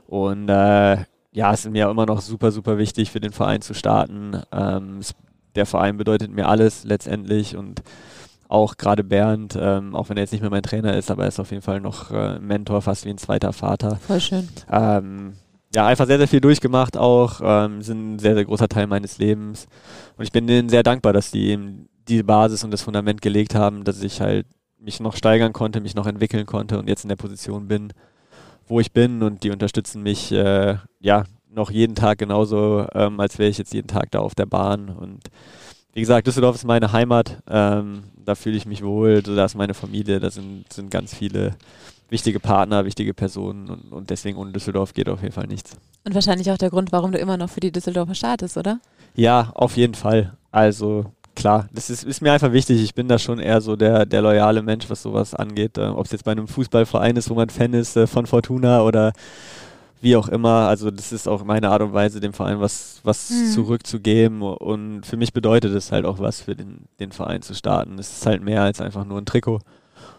Und 0.06 0.48
äh, 0.48 0.98
ja, 1.32 1.52
es 1.52 1.64
ist 1.64 1.70
mir 1.70 1.86
auch 1.86 1.92
immer 1.92 2.06
noch 2.06 2.20
super, 2.20 2.50
super 2.50 2.78
wichtig, 2.78 3.10
für 3.10 3.20
den 3.20 3.32
Verein 3.32 3.62
zu 3.62 3.74
starten. 3.74 4.40
Ähm, 4.52 4.98
es, 4.98 5.14
der 5.54 5.66
Verein 5.66 5.96
bedeutet 5.96 6.30
mir 6.30 6.48
alles 6.48 6.84
letztendlich 6.84 7.56
und 7.56 7.82
auch 8.48 8.76
gerade 8.76 9.04
Bernd, 9.04 9.56
ähm, 9.60 9.94
auch 9.94 10.08
wenn 10.08 10.16
er 10.16 10.22
jetzt 10.22 10.32
nicht 10.32 10.40
mehr 10.40 10.50
mein 10.50 10.62
Trainer 10.62 10.96
ist, 10.96 11.10
aber 11.10 11.22
er 11.22 11.28
ist 11.28 11.40
auf 11.40 11.50
jeden 11.50 11.62
Fall 11.62 11.80
noch 11.80 12.10
äh, 12.10 12.38
Mentor, 12.38 12.82
fast 12.82 13.04
wie 13.04 13.10
ein 13.10 13.18
zweiter 13.18 13.52
Vater. 13.52 13.96
Voll 13.96 14.20
schön. 14.20 14.48
Ähm, 14.70 15.34
ja, 15.74 15.86
einfach 15.86 16.06
sehr, 16.06 16.18
sehr 16.18 16.28
viel 16.28 16.40
durchgemacht 16.40 16.96
auch, 16.96 17.40
ähm, 17.42 17.82
sind 17.82 18.14
ein 18.14 18.18
sehr, 18.18 18.34
sehr 18.34 18.44
großer 18.44 18.68
Teil 18.68 18.86
meines 18.86 19.18
Lebens. 19.18 19.66
Und 20.16 20.24
ich 20.24 20.32
bin 20.32 20.46
denen 20.46 20.68
sehr 20.68 20.82
dankbar, 20.82 21.12
dass 21.12 21.30
die 21.30 21.48
eben 21.48 21.88
die 22.08 22.22
Basis 22.22 22.64
und 22.64 22.70
das 22.70 22.82
Fundament 22.82 23.20
gelegt 23.20 23.54
haben, 23.54 23.84
dass 23.84 24.02
ich 24.02 24.20
halt 24.20 24.46
mich 24.78 25.00
noch 25.00 25.16
steigern 25.16 25.52
konnte, 25.52 25.80
mich 25.80 25.94
noch 25.94 26.06
entwickeln 26.06 26.46
konnte 26.46 26.78
und 26.78 26.88
jetzt 26.88 27.04
in 27.04 27.08
der 27.08 27.16
Position 27.16 27.66
bin, 27.66 27.92
wo 28.66 28.80
ich 28.80 28.92
bin 28.92 29.22
und 29.22 29.42
die 29.42 29.50
unterstützen 29.50 30.02
mich 30.02 30.30
äh, 30.32 30.76
ja 31.00 31.24
noch 31.50 31.70
jeden 31.70 31.94
Tag 31.94 32.18
genauso, 32.18 32.86
ähm, 32.94 33.18
als 33.18 33.38
wäre 33.38 33.50
ich 33.50 33.58
jetzt 33.58 33.74
jeden 33.74 33.88
Tag 33.88 34.10
da 34.12 34.20
auf 34.20 34.34
der 34.34 34.46
Bahn 34.46 34.90
und 34.90 35.24
wie 35.96 36.00
gesagt, 36.00 36.26
Düsseldorf 36.26 36.56
ist 36.56 36.66
meine 36.66 36.92
Heimat, 36.92 37.38
ähm, 37.48 38.02
da 38.22 38.34
fühle 38.34 38.58
ich 38.58 38.66
mich 38.66 38.84
wohl, 38.84 39.22
da 39.22 39.46
ist 39.46 39.54
meine 39.54 39.72
Familie, 39.72 40.20
da 40.20 40.30
sind, 40.30 40.70
sind 40.70 40.90
ganz 40.90 41.14
viele 41.14 41.56
wichtige 42.10 42.38
Partner, 42.38 42.84
wichtige 42.84 43.14
Personen 43.14 43.70
und, 43.70 43.92
und 43.92 44.10
deswegen 44.10 44.36
ohne 44.36 44.52
Düsseldorf 44.52 44.92
geht 44.92 45.08
auf 45.08 45.22
jeden 45.22 45.32
Fall 45.32 45.46
nichts. 45.46 45.72
Und 46.04 46.14
wahrscheinlich 46.14 46.50
auch 46.52 46.58
der 46.58 46.68
Grund, 46.68 46.92
warum 46.92 47.12
du 47.12 47.18
immer 47.18 47.38
noch 47.38 47.48
für 47.48 47.60
die 47.60 47.72
Düsseldorfer 47.72 48.14
startest, 48.14 48.58
oder? 48.58 48.78
Ja, 49.14 49.50
auf 49.54 49.78
jeden 49.78 49.94
Fall. 49.94 50.34
Also 50.52 51.06
klar, 51.34 51.66
das 51.72 51.88
ist, 51.88 52.04
ist 52.04 52.20
mir 52.20 52.30
einfach 52.30 52.52
wichtig. 52.52 52.82
Ich 52.82 52.94
bin 52.94 53.08
da 53.08 53.18
schon 53.18 53.38
eher 53.38 53.62
so 53.62 53.74
der, 53.74 54.04
der 54.04 54.20
loyale 54.20 54.60
Mensch, 54.60 54.90
was 54.90 55.00
sowas 55.00 55.34
angeht. 55.34 55.78
Äh, 55.78 55.86
Ob 55.86 56.04
es 56.04 56.12
jetzt 56.12 56.24
bei 56.24 56.32
einem 56.32 56.46
Fußballverein 56.46 57.16
ist, 57.16 57.30
wo 57.30 57.34
man 57.34 57.48
Fan 57.48 57.72
ist 57.72 57.96
äh, 57.96 58.06
von 58.06 58.26
Fortuna 58.26 58.82
oder 58.82 59.14
wie 60.00 60.16
auch 60.16 60.28
immer. 60.28 60.68
Also 60.68 60.90
das 60.90 61.12
ist 61.12 61.28
auch 61.28 61.44
meine 61.44 61.70
Art 61.70 61.82
und 61.82 61.92
Weise, 61.92 62.20
dem 62.20 62.32
Verein 62.32 62.60
was, 62.60 63.00
was 63.02 63.30
mhm. 63.30 63.50
zurückzugeben. 63.52 64.42
Und 64.42 65.04
für 65.04 65.16
mich 65.16 65.32
bedeutet 65.32 65.74
es 65.74 65.92
halt 65.92 66.04
auch 66.04 66.18
was 66.18 66.40
für 66.40 66.54
den, 66.54 66.86
den 67.00 67.12
Verein 67.12 67.42
zu 67.42 67.54
starten. 67.54 67.98
Es 67.98 68.18
ist 68.18 68.26
halt 68.26 68.42
mehr 68.42 68.62
als 68.62 68.80
einfach 68.80 69.04
nur 69.04 69.18
ein 69.18 69.26
Trikot. 69.26 69.60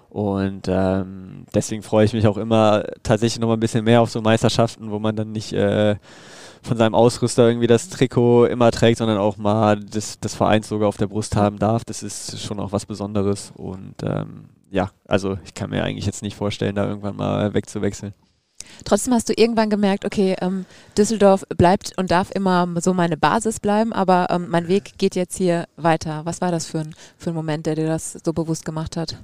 Und 0.10 0.68
ähm, 0.68 1.46
deswegen 1.54 1.84
freue 1.84 2.06
ich 2.06 2.14
mich 2.14 2.28
auch 2.28 2.38
immer 2.38 2.84
tatsächlich 3.04 3.40
noch 3.40 3.50
mal 3.50 3.56
ein 3.56 3.60
bisschen 3.60 3.84
mehr 3.84 4.02
auf 4.02 4.10
so 4.10 4.22
Meisterschaften, 4.22 4.90
wo 4.90 5.00
man 5.00 5.16
dann 5.16 5.32
nicht 5.32 5.54
äh, 5.54 5.98
von 6.64 6.78
seinem 6.78 6.96
Ausrüster 6.96 7.48
irgendwie 7.48 7.68
das 7.68 7.90
Trikot 7.90 8.46
immer 8.46 8.72
trägt, 8.72 8.98
sondern 8.98 9.18
auch 9.18 9.38
mal 9.38 9.80
das, 9.80 10.20
das 10.20 10.34
Vereinslogo 10.34 10.88
auf 10.88 10.98
der 10.98 11.08
Brust 11.08 11.36
haben 11.36 11.60
darf. 11.60 11.86
Das 11.86 12.04
ist 12.04 12.42
schon 12.42 12.60
auch 12.60 12.72
was 12.72 12.86
Besonderes. 12.86 13.52
Und 13.56 13.96
ähm, 14.04 14.46
ja, 14.72 14.92
also 15.08 15.38
ich 15.46 15.54
kann 15.54 15.70
mir 15.70 15.84
eigentlich 15.84 16.06
jetzt 16.06 16.24
nicht 16.24 16.36
vorstellen, 16.36 16.76
da 16.76 16.88
irgendwann 16.88 17.16
mal 17.16 17.54
wegzuwechseln. 17.54 18.14
Trotzdem 18.88 19.14
hast 19.14 19.28
du 19.28 19.34
irgendwann 19.36 19.70
gemerkt, 19.70 20.06
okay, 20.06 20.36
ähm, 20.40 20.66
Düsseldorf 20.98 21.44
bleibt 21.58 21.92
und 21.98 22.10
darf 22.10 22.32
immer 22.32 22.68
so 22.82 22.94
meine 22.94 23.18
Basis 23.18 23.60
bleiben, 23.60 23.92
aber 23.92 24.28
ähm, 24.30 24.48
mein 24.50 24.68
Weg 24.68 24.98
geht 24.98 25.16
jetzt 25.16 25.38
hier 25.38 25.68
weiter. 25.76 26.22
Was 26.26 26.42
war 26.42 26.52
das 26.52 26.66
für 26.66 26.80
ein, 26.80 26.96
für 27.18 27.32
ein 27.32 27.36
Moment, 27.36 27.66
der 27.66 27.76
dir 27.76 27.88
das 27.88 28.18
so 28.24 28.34
bewusst 28.34 28.66
gemacht 28.66 28.96
hat? 28.96 29.18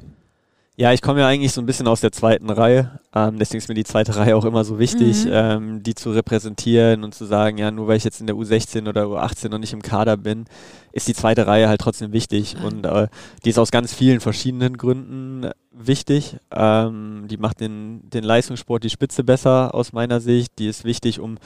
Ja, 0.75 0.91
ich 0.91 1.03
komme 1.03 1.19
ja 1.19 1.27
eigentlich 1.27 1.51
so 1.51 1.61
ein 1.61 1.67
bisschen 1.67 1.87
aus 1.87 2.01
der 2.01 2.11
zweiten 2.11 2.49
Reihe. 2.49 2.99
Ähm, 3.13 3.37
deswegen 3.37 3.59
ist 3.59 3.69
mir 3.69 3.75
die 3.75 3.83
zweite 3.83 4.15
Reihe 4.15 4.35
auch 4.35 4.43
immer 4.43 4.63
so 4.63 4.79
wichtig, 4.79 5.25
mhm. 5.25 5.31
ähm, 5.31 5.83
die 5.83 5.93
zu 5.93 6.09
repräsentieren 6.09 7.03
und 7.03 7.13
zu 7.13 7.25
sagen, 7.25 7.59
ja, 7.59 7.69
nur 7.69 7.87
weil 7.87 7.97
ich 7.97 8.03
jetzt 8.03 8.19
in 8.21 8.25
der 8.25 8.35
U16 8.35 8.89
oder 8.89 9.03
U18 9.03 9.49
noch 9.49 9.59
nicht 9.59 9.73
im 9.73 9.83
Kader 9.83 10.17
bin, 10.17 10.45
ist 10.91 11.07
die 11.07 11.13
zweite 11.13 11.45
Reihe 11.45 11.69
halt 11.69 11.79
trotzdem 11.79 12.11
wichtig. 12.11 12.57
Mhm. 12.57 12.65
Und 12.65 12.85
äh, 12.87 13.07
die 13.45 13.51
ist 13.51 13.59
aus 13.59 13.69
ganz 13.69 13.93
vielen 13.93 14.19
verschiedenen 14.19 14.75
Gründen 14.77 15.51
wichtig. 15.71 16.37
Ähm, 16.49 17.25
die 17.29 17.37
macht 17.37 17.59
den, 17.59 18.09
den 18.09 18.23
Leistungssport 18.23 18.83
die 18.83 18.89
Spitze 18.89 19.23
besser 19.23 19.75
aus 19.75 19.93
meiner 19.93 20.21
Sicht. 20.21 20.57
Die 20.57 20.67
ist 20.67 20.85
wichtig, 20.85 21.19
um 21.19 21.37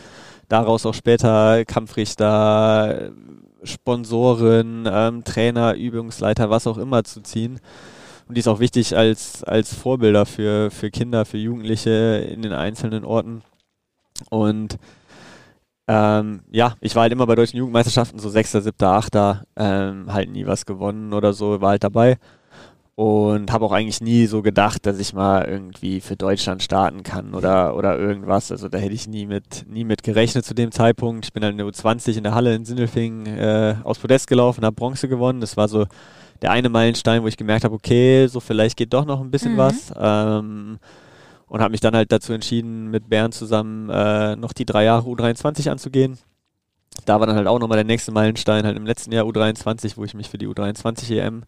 daraus 0.48 0.86
auch 0.86 0.94
später 0.94 1.66
Kampfrichter, 1.66 3.12
Sponsoren, 3.64 4.88
ähm, 4.90 5.26
Trainer, 5.26 5.76
Übungsleiter, 5.76 6.50
was 6.50 6.66
auch 6.66 6.78
immer 6.78 7.04
zu 7.04 7.20
ziehen. 7.20 7.60
Und 8.28 8.36
die 8.36 8.40
ist 8.40 8.48
auch 8.48 8.60
wichtig 8.60 8.96
als, 8.96 9.44
als 9.44 9.74
Vorbilder 9.74 10.26
für, 10.26 10.70
für 10.72 10.92
Kinder, 10.92 11.26
für 11.26 11.38
Jugendliche 11.38 12.28
in 12.30 12.42
den 12.42 12.54
einzelnen 12.54 13.06
Orten. 13.06 13.42
Und 14.30 14.78
ähm, 15.88 16.42
ja, 16.52 16.76
ich 16.82 16.96
war 16.96 17.04
halt 17.04 17.14
immer 17.14 17.26
bei 17.26 17.36
deutschen 17.36 17.58
Jugendmeisterschaften, 17.58 18.20
so 18.20 18.30
Sechster, 18.30 18.62
Siebter, 18.62 18.90
Achter, 18.90 19.44
ähm, 19.56 20.12
halt 20.12 20.30
nie 20.30 20.46
was 20.46 20.66
gewonnen 20.66 21.14
oder 21.14 21.32
so, 21.32 21.62
war 21.62 21.70
halt 21.70 21.84
dabei. 21.84 22.18
Und 22.96 23.52
habe 23.52 23.64
auch 23.64 23.72
eigentlich 23.72 24.02
nie 24.02 24.26
so 24.26 24.42
gedacht, 24.42 24.86
dass 24.88 24.98
ich 24.98 25.14
mal 25.14 25.46
irgendwie 25.46 26.02
für 26.02 26.16
Deutschland 26.16 26.64
starten 26.64 27.04
kann 27.04 27.36
oder, 27.36 27.76
oder 27.76 27.98
irgendwas. 27.98 28.52
Also 28.52 28.70
da 28.70 28.80
hätte 28.80 28.96
ich 28.96 29.08
nie 29.08 29.28
mit, 29.28 29.66
nie 29.70 29.84
mit 29.84 30.02
gerechnet 30.02 30.46
zu 30.46 30.56
dem 30.56 30.72
Zeitpunkt. 30.72 31.26
Ich 31.26 31.32
bin 31.32 31.44
halt 31.44 31.52
in 31.52 31.60
der 31.60 31.68
U20 31.68 32.18
in 32.18 32.24
der 32.24 32.34
Halle 32.34 32.56
in 32.56 32.66
Sindelfingen 32.66 33.28
äh, 33.28 33.76
aus 33.84 34.00
Podest 34.00 34.28
gelaufen, 34.28 34.66
habe 34.66 34.76
Bronze 34.76 35.08
gewonnen. 35.08 35.42
Das 35.42 35.58
war 35.58 35.68
so 35.68 35.86
der 36.42 36.52
eine 36.52 36.70
Meilenstein, 36.70 37.24
wo 37.24 37.28
ich 37.28 37.38
gemerkt 37.38 37.64
habe, 37.64 37.76
okay, 37.76 38.28
so 38.28 38.40
vielleicht 38.40 38.78
geht 38.78 38.94
doch 38.94 39.06
noch 39.06 39.22
ein 39.22 39.32
bisschen 39.32 39.54
mhm. 39.54 39.58
was. 39.58 39.94
Ähm, 40.00 40.80
und 41.48 41.62
habe 41.62 41.72
mich 41.72 41.82
dann 41.82 41.96
halt 41.96 42.12
dazu 42.12 42.34
entschieden, 42.34 42.90
mit 42.90 43.10
Bern 43.10 43.32
zusammen 43.32 43.90
äh, 43.90 44.36
noch 44.36 44.54
die 44.54 44.66
drei 44.66 44.84
Jahre 44.84 45.08
U23 45.08 45.70
anzugehen. 45.70 46.18
Da 47.06 47.20
war 47.20 47.28
dann 47.28 47.36
halt 47.36 47.48
auch 47.48 47.60
nochmal 47.60 47.78
der 47.78 47.86
nächste 47.86 48.12
Meilenstein, 48.12 48.66
halt 48.66 48.76
im 48.76 48.86
letzten 48.86 49.12
Jahr 49.12 49.26
U23, 49.26 49.98
wo 49.98 50.04
ich 50.04 50.14
mich 50.14 50.30
für 50.30 50.38
die 50.38 50.48
U23 50.48 51.18
EM 51.18 51.44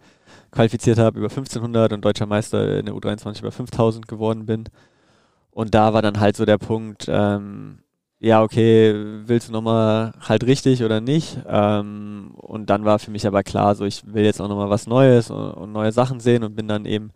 qualifiziert 0.52 0.98
habe, 1.00 1.20
über 1.20 1.30
1500 1.30 1.94
und 1.94 2.06
deutscher 2.06 2.28
Meister 2.28 2.80
in 2.80 2.86
der 2.86 2.96
U23 2.96 3.40
über 3.40 3.52
5000 3.52 4.08
geworden 4.08 4.46
bin. 4.46 4.66
Und 5.52 5.74
da 5.74 5.94
war 5.94 6.02
dann 6.02 6.20
halt 6.20 6.38
so 6.38 6.46
der 6.46 6.58
Punkt, 6.58 7.08
ähm, 7.10 7.80
ja, 8.22 8.44
okay, 8.44 8.94
willst 9.26 9.48
du 9.48 9.54
nochmal 9.54 10.12
halt 10.28 10.44
richtig 10.46 10.84
oder 10.84 11.00
nicht? 11.00 11.38
Ähm, 11.48 12.32
und 12.36 12.70
dann 12.70 12.84
war 12.84 13.00
für 13.00 13.12
mich 13.12 13.26
aber 13.26 13.44
klar, 13.44 13.76
so 13.76 13.86
ich 13.86 14.04
will 14.14 14.26
jetzt 14.26 14.42
auch 14.42 14.50
nochmal 14.50 14.70
was 14.70 14.88
Neues 14.88 15.30
und, 15.32 15.52
und, 15.52 15.72
neue 15.72 15.94
Sachen 15.94 16.20
sehen 16.20 16.44
und 16.44 16.56
bin 16.56 16.68
dann 16.68 16.86
eben 16.86 17.12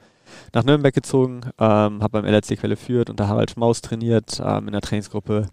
nach 0.54 0.64
Nürnberg 0.64 0.94
gezogen, 0.94 1.42
ähm, 1.60 2.02
habe 2.02 2.22
beim 2.22 2.26
LRC 2.26 2.58
Quelle 2.58 2.78
führt 2.78 3.10
und 3.10 3.20
da 3.20 3.28
Harald 3.28 3.52
Schmaus 3.52 3.82
trainiert 3.82 4.42
ähm, 4.44 4.68
in 4.68 4.72
der 4.72 4.82
Trainingsgruppe, 4.82 5.48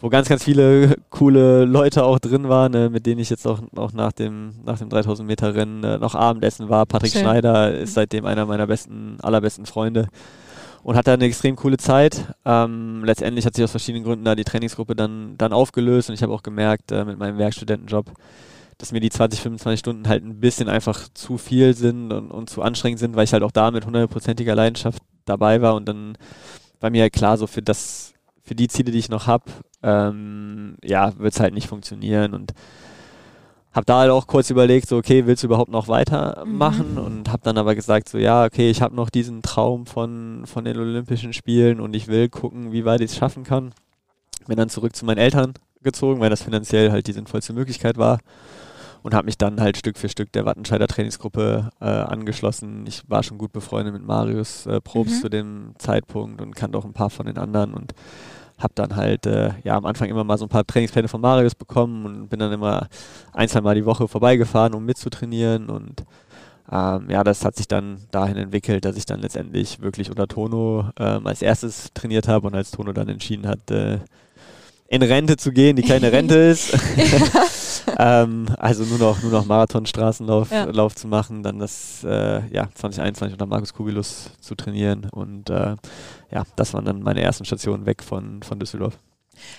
wo 0.00 0.08
ganz, 0.08 0.28
ganz 0.28 0.44
viele 0.44 0.96
coole 1.10 1.66
Leute 1.66 2.04
auch 2.04 2.18
drin 2.18 2.48
waren, 2.48 2.72
äh, 2.72 2.88
mit 2.88 3.04
denen 3.04 3.20
ich 3.20 3.28
jetzt 3.28 3.46
auch, 3.46 3.60
auch 3.76 3.92
nach 3.92 4.12
dem, 4.12 4.54
nach 4.64 4.78
dem 4.78 4.88
3000 4.88 5.28
Meter 5.28 5.54
Rennen 5.54 5.84
äh, 5.84 5.98
noch 5.98 6.14
Abendessen 6.14 6.70
war. 6.70 6.86
Patrick 6.86 7.12
Schön. 7.12 7.22
Schneider 7.22 7.76
ist 7.76 7.92
seitdem 7.92 8.24
einer 8.24 8.46
meiner 8.46 8.66
besten, 8.66 9.18
allerbesten 9.20 9.66
Freunde 9.66 10.08
und 10.82 10.96
hatte 10.96 11.12
eine 11.12 11.24
extrem 11.24 11.56
coole 11.56 11.76
Zeit. 11.76 12.34
Ähm, 12.44 13.02
letztendlich 13.04 13.46
hat 13.46 13.54
sich 13.54 13.64
aus 13.64 13.70
verschiedenen 13.70 14.04
Gründen 14.04 14.24
da 14.24 14.34
die 14.34 14.44
Trainingsgruppe 14.44 14.94
dann, 14.94 15.36
dann 15.38 15.52
aufgelöst 15.52 16.08
und 16.08 16.14
ich 16.14 16.22
habe 16.22 16.32
auch 16.32 16.42
gemerkt 16.42 16.92
äh, 16.92 17.04
mit 17.04 17.18
meinem 17.18 17.38
Werkstudentenjob, 17.38 18.12
dass 18.78 18.92
mir 18.92 19.00
die 19.00 19.10
20, 19.10 19.40
25 19.40 19.80
Stunden 19.80 20.08
halt 20.08 20.24
ein 20.24 20.40
bisschen 20.40 20.68
einfach 20.68 21.08
zu 21.14 21.38
viel 21.38 21.74
sind 21.74 22.12
und, 22.12 22.30
und 22.30 22.50
zu 22.50 22.62
anstrengend 22.62 23.00
sind, 23.00 23.16
weil 23.16 23.24
ich 23.24 23.32
halt 23.32 23.42
auch 23.42 23.52
da 23.52 23.70
mit 23.70 23.86
hundertprozentiger 23.86 24.54
Leidenschaft 24.54 25.02
dabei 25.24 25.60
war 25.60 25.74
und 25.74 25.88
dann 25.88 26.16
war 26.80 26.90
mir 26.90 27.02
halt 27.02 27.12
klar, 27.12 27.36
so 27.36 27.46
für 27.46 27.62
das, 27.62 28.14
für 28.42 28.54
die 28.54 28.68
Ziele, 28.68 28.92
die 28.92 28.98
ich 28.98 29.08
noch 29.08 29.26
habe, 29.26 29.44
ähm, 29.82 30.76
ja, 30.82 31.18
wird 31.18 31.34
es 31.34 31.40
halt 31.40 31.54
nicht 31.54 31.68
funktionieren 31.68 32.34
und 32.34 32.52
habe 33.78 33.86
da 33.86 33.98
halt 34.00 34.10
auch 34.10 34.26
kurz 34.26 34.50
überlegt, 34.50 34.88
so 34.88 34.96
okay, 34.96 35.24
willst 35.26 35.44
du 35.44 35.46
überhaupt 35.46 35.70
noch 35.70 35.86
weitermachen? 35.86 36.94
Mhm. 36.94 36.98
Und 36.98 37.28
habe 37.30 37.42
dann 37.44 37.56
aber 37.56 37.76
gesagt, 37.76 38.08
so 38.08 38.18
ja, 38.18 38.44
okay, 38.44 38.70
ich 38.70 38.82
habe 38.82 38.96
noch 38.96 39.08
diesen 39.08 39.40
Traum 39.40 39.86
von, 39.86 40.42
von 40.46 40.64
den 40.64 40.76
Olympischen 40.76 41.32
Spielen 41.32 41.80
und 41.80 41.94
ich 41.94 42.08
will 42.08 42.28
gucken, 42.28 42.72
wie 42.72 42.84
weit 42.84 43.02
ich 43.02 43.12
es 43.12 43.16
schaffen 43.16 43.44
kann. 43.44 43.72
Bin 44.48 44.56
dann 44.56 44.68
zurück 44.68 44.96
zu 44.96 45.04
meinen 45.04 45.18
Eltern 45.18 45.54
gezogen, 45.80 46.20
weil 46.20 46.28
das 46.28 46.42
finanziell 46.42 46.90
halt 46.90 47.06
die 47.06 47.12
sinnvollste 47.12 47.52
Möglichkeit 47.52 47.98
war. 47.98 48.18
Und 49.04 49.14
habe 49.14 49.26
mich 49.26 49.38
dann 49.38 49.60
halt 49.60 49.76
Stück 49.76 49.96
für 49.96 50.08
Stück 50.08 50.32
der 50.32 50.44
Wattenscheider 50.44 50.88
Trainingsgruppe 50.88 51.70
äh, 51.80 51.84
angeschlossen. 51.84 52.84
Ich 52.88 53.08
war 53.08 53.22
schon 53.22 53.38
gut 53.38 53.52
befreundet 53.52 53.94
mit 53.94 54.04
Marius 54.04 54.66
äh, 54.66 54.80
Probst 54.80 55.18
mhm. 55.18 55.20
zu 55.20 55.30
dem 55.30 55.74
Zeitpunkt 55.78 56.42
und 56.42 56.56
kannte 56.56 56.76
auch 56.76 56.84
ein 56.84 56.94
paar 56.94 57.10
von 57.10 57.26
den 57.26 57.38
anderen 57.38 57.74
und 57.74 57.94
habe 58.58 58.72
dann 58.74 58.96
halt 58.96 59.26
äh, 59.26 59.50
ja 59.64 59.76
am 59.76 59.86
Anfang 59.86 60.08
immer 60.08 60.24
mal 60.24 60.38
so 60.38 60.46
ein 60.46 60.48
paar 60.50 60.66
Trainingspläne 60.66 61.08
von 61.08 61.20
Marius 61.20 61.54
bekommen 61.54 62.04
und 62.04 62.28
bin 62.28 62.38
dann 62.40 62.52
immer 62.52 62.88
ein, 63.32 63.48
zwei 63.48 63.60
Mal 63.60 63.74
die 63.74 63.86
Woche 63.86 64.08
vorbeigefahren, 64.08 64.74
um 64.74 64.84
mitzutrainieren 64.84 65.70
und 65.70 66.04
ähm, 66.70 67.08
ja, 67.08 67.24
das 67.24 67.44
hat 67.44 67.56
sich 67.56 67.66
dann 67.66 67.98
dahin 68.10 68.36
entwickelt, 68.36 68.84
dass 68.84 68.96
ich 68.96 69.06
dann 69.06 69.20
letztendlich 69.20 69.80
wirklich 69.80 70.10
unter 70.10 70.26
Tono 70.26 70.90
ähm, 70.98 71.26
als 71.26 71.40
erstes 71.40 71.90
trainiert 71.94 72.28
habe 72.28 72.46
und 72.46 72.54
als 72.54 72.70
Tono 72.70 72.92
dann 72.92 73.08
entschieden 73.08 73.46
hat, 73.46 73.70
äh, 73.70 73.98
in 74.88 75.02
Rente 75.02 75.36
zu 75.36 75.52
gehen, 75.52 75.76
die 75.76 75.82
keine 75.82 76.12
Rente 76.12 76.34
ist. 76.36 76.76
ähm, 77.98 78.46
also 78.58 78.84
nur 78.84 78.98
noch, 78.98 79.22
nur 79.22 79.32
noch 79.32 79.44
Marathon-Straßenlauf 79.46 80.50
ja. 80.50 80.88
Zu 80.94 81.08
machen, 81.08 81.42
dann 81.42 81.58
das 81.58 82.04
äh, 82.04 82.46
ja, 82.48 82.68
2021 82.74 83.34
unter 83.34 83.46
Markus 83.46 83.74
Kugelus 83.74 84.30
zu 84.40 84.54
trainieren 84.54 85.08
und 85.10 85.50
äh, 85.50 85.76
ja, 86.30 86.44
das 86.56 86.74
waren 86.74 86.84
dann 86.84 87.02
meine 87.02 87.22
ersten 87.22 87.44
Stationen 87.44 87.86
weg 87.86 88.02
von, 88.02 88.42
von 88.42 88.58
Düsseldorf. 88.58 88.98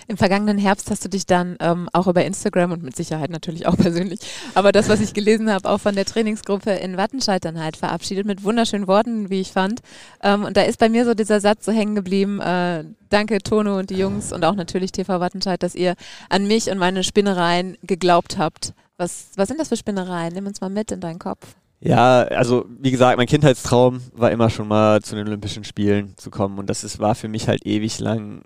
Im 0.08 0.16
vergangenen 0.16 0.58
Herbst 0.58 0.90
hast 0.90 1.04
du 1.04 1.08
dich 1.08 1.26
dann 1.26 1.56
ähm, 1.60 1.88
auch 1.92 2.06
über 2.06 2.24
Instagram 2.24 2.72
und 2.72 2.82
mit 2.82 2.96
Sicherheit 2.96 3.30
natürlich 3.30 3.66
auch 3.66 3.76
persönlich, 3.78 4.20
aber 4.54 4.72
das, 4.72 4.88
was 4.88 5.00
ich 5.00 5.14
gelesen 5.14 5.50
habe, 5.50 5.68
auch 5.68 5.78
von 5.78 5.94
der 5.94 6.04
Trainingsgruppe 6.04 6.70
in 6.70 6.96
Wattenscheid 6.96 7.44
dann 7.44 7.62
halt 7.62 7.76
verabschiedet 7.76 8.26
mit 8.26 8.44
wunderschönen 8.44 8.86
Worten, 8.86 9.30
wie 9.30 9.40
ich 9.40 9.52
fand. 9.52 9.80
Ähm, 10.22 10.44
und 10.44 10.56
da 10.56 10.62
ist 10.62 10.78
bei 10.78 10.88
mir 10.88 11.04
so 11.04 11.14
dieser 11.14 11.40
Satz 11.40 11.64
so 11.64 11.72
hängen 11.72 11.94
geblieben, 11.94 12.40
äh, 12.40 12.84
danke 13.08 13.38
Tono 13.38 13.78
und 13.78 13.90
die 13.90 13.96
Jungs 13.96 14.32
und 14.32 14.44
auch 14.44 14.54
natürlich 14.54 14.92
TV 14.92 15.20
Wattenscheid, 15.20 15.62
dass 15.62 15.74
ihr 15.74 15.94
an 16.28 16.46
mich 16.46 16.70
und 16.70 16.78
meine 16.78 17.04
Spinnereien 17.04 17.76
geglaubt 17.82 18.38
habt. 18.38 18.72
Was, 18.96 19.28
was 19.36 19.48
sind 19.48 19.58
das 19.58 19.68
für 19.68 19.76
Spinnereien? 19.76 20.32
Nimm 20.34 20.46
uns 20.46 20.60
mal 20.60 20.70
mit 20.70 20.92
in 20.92 21.00
deinen 21.00 21.18
Kopf. 21.18 21.56
Ja, 21.80 22.24
also 22.24 22.66
wie 22.78 22.90
gesagt, 22.90 23.16
mein 23.16 23.26
Kindheitstraum 23.26 24.02
war 24.12 24.30
immer 24.30 24.50
schon 24.50 24.68
mal 24.68 25.00
zu 25.00 25.16
den 25.16 25.26
Olympischen 25.26 25.64
Spielen 25.64 26.14
zu 26.18 26.30
kommen 26.30 26.58
und 26.58 26.68
das 26.68 26.84
ist, 26.84 26.98
war 26.98 27.14
für 27.14 27.28
mich 27.28 27.48
halt 27.48 27.64
ewig 27.64 27.98
lang 28.00 28.42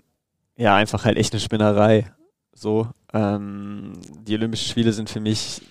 ja, 0.57 0.75
einfach 0.75 1.05
halt 1.05 1.17
echt 1.17 1.33
eine 1.33 1.39
Spinnerei. 1.39 2.11
So, 2.53 2.87
ähm, 3.13 3.93
die 4.25 4.35
Olympischen 4.35 4.69
Spiele 4.69 4.93
sind 4.93 5.09
für 5.09 5.19
mich, 5.19 5.61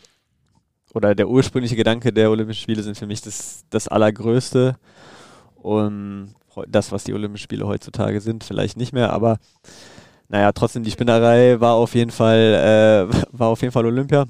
oder 0.95 1.15
der 1.15 1.29
ursprüngliche 1.29 1.77
Gedanke 1.77 2.13
der 2.13 2.31
Olympischen 2.31 2.63
Spiele 2.63 2.83
sind 2.83 2.97
für 2.97 3.07
mich 3.07 3.23
das, 3.23 3.65
das 3.71 3.89
Allergrößte. 3.89 4.77
um 5.57 6.35
das, 6.69 6.93
was 6.93 7.05
die 7.05 7.15
Olympischen 7.15 7.45
Spiele 7.45 7.67
heutzutage 7.67 8.21
sind, 8.21 8.45
vielleicht 8.45 8.77
nicht 8.77 8.93
mehr, 8.93 9.13
aber 9.13 9.39
naja, 10.29 10.53
trotzdem 10.53 10.85
die 10.85 10.91
Spinnerei 10.91 11.61
war 11.61 11.75
auf 11.75 11.95
jeden 11.95 12.11
Fall, 12.11 13.09
äh, 13.11 13.27
war 13.33 13.49
auf 13.49 13.63
jeden 13.63 13.73
Fall 13.73 13.87
Olympia. 13.87 14.27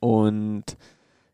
Und 0.00 0.64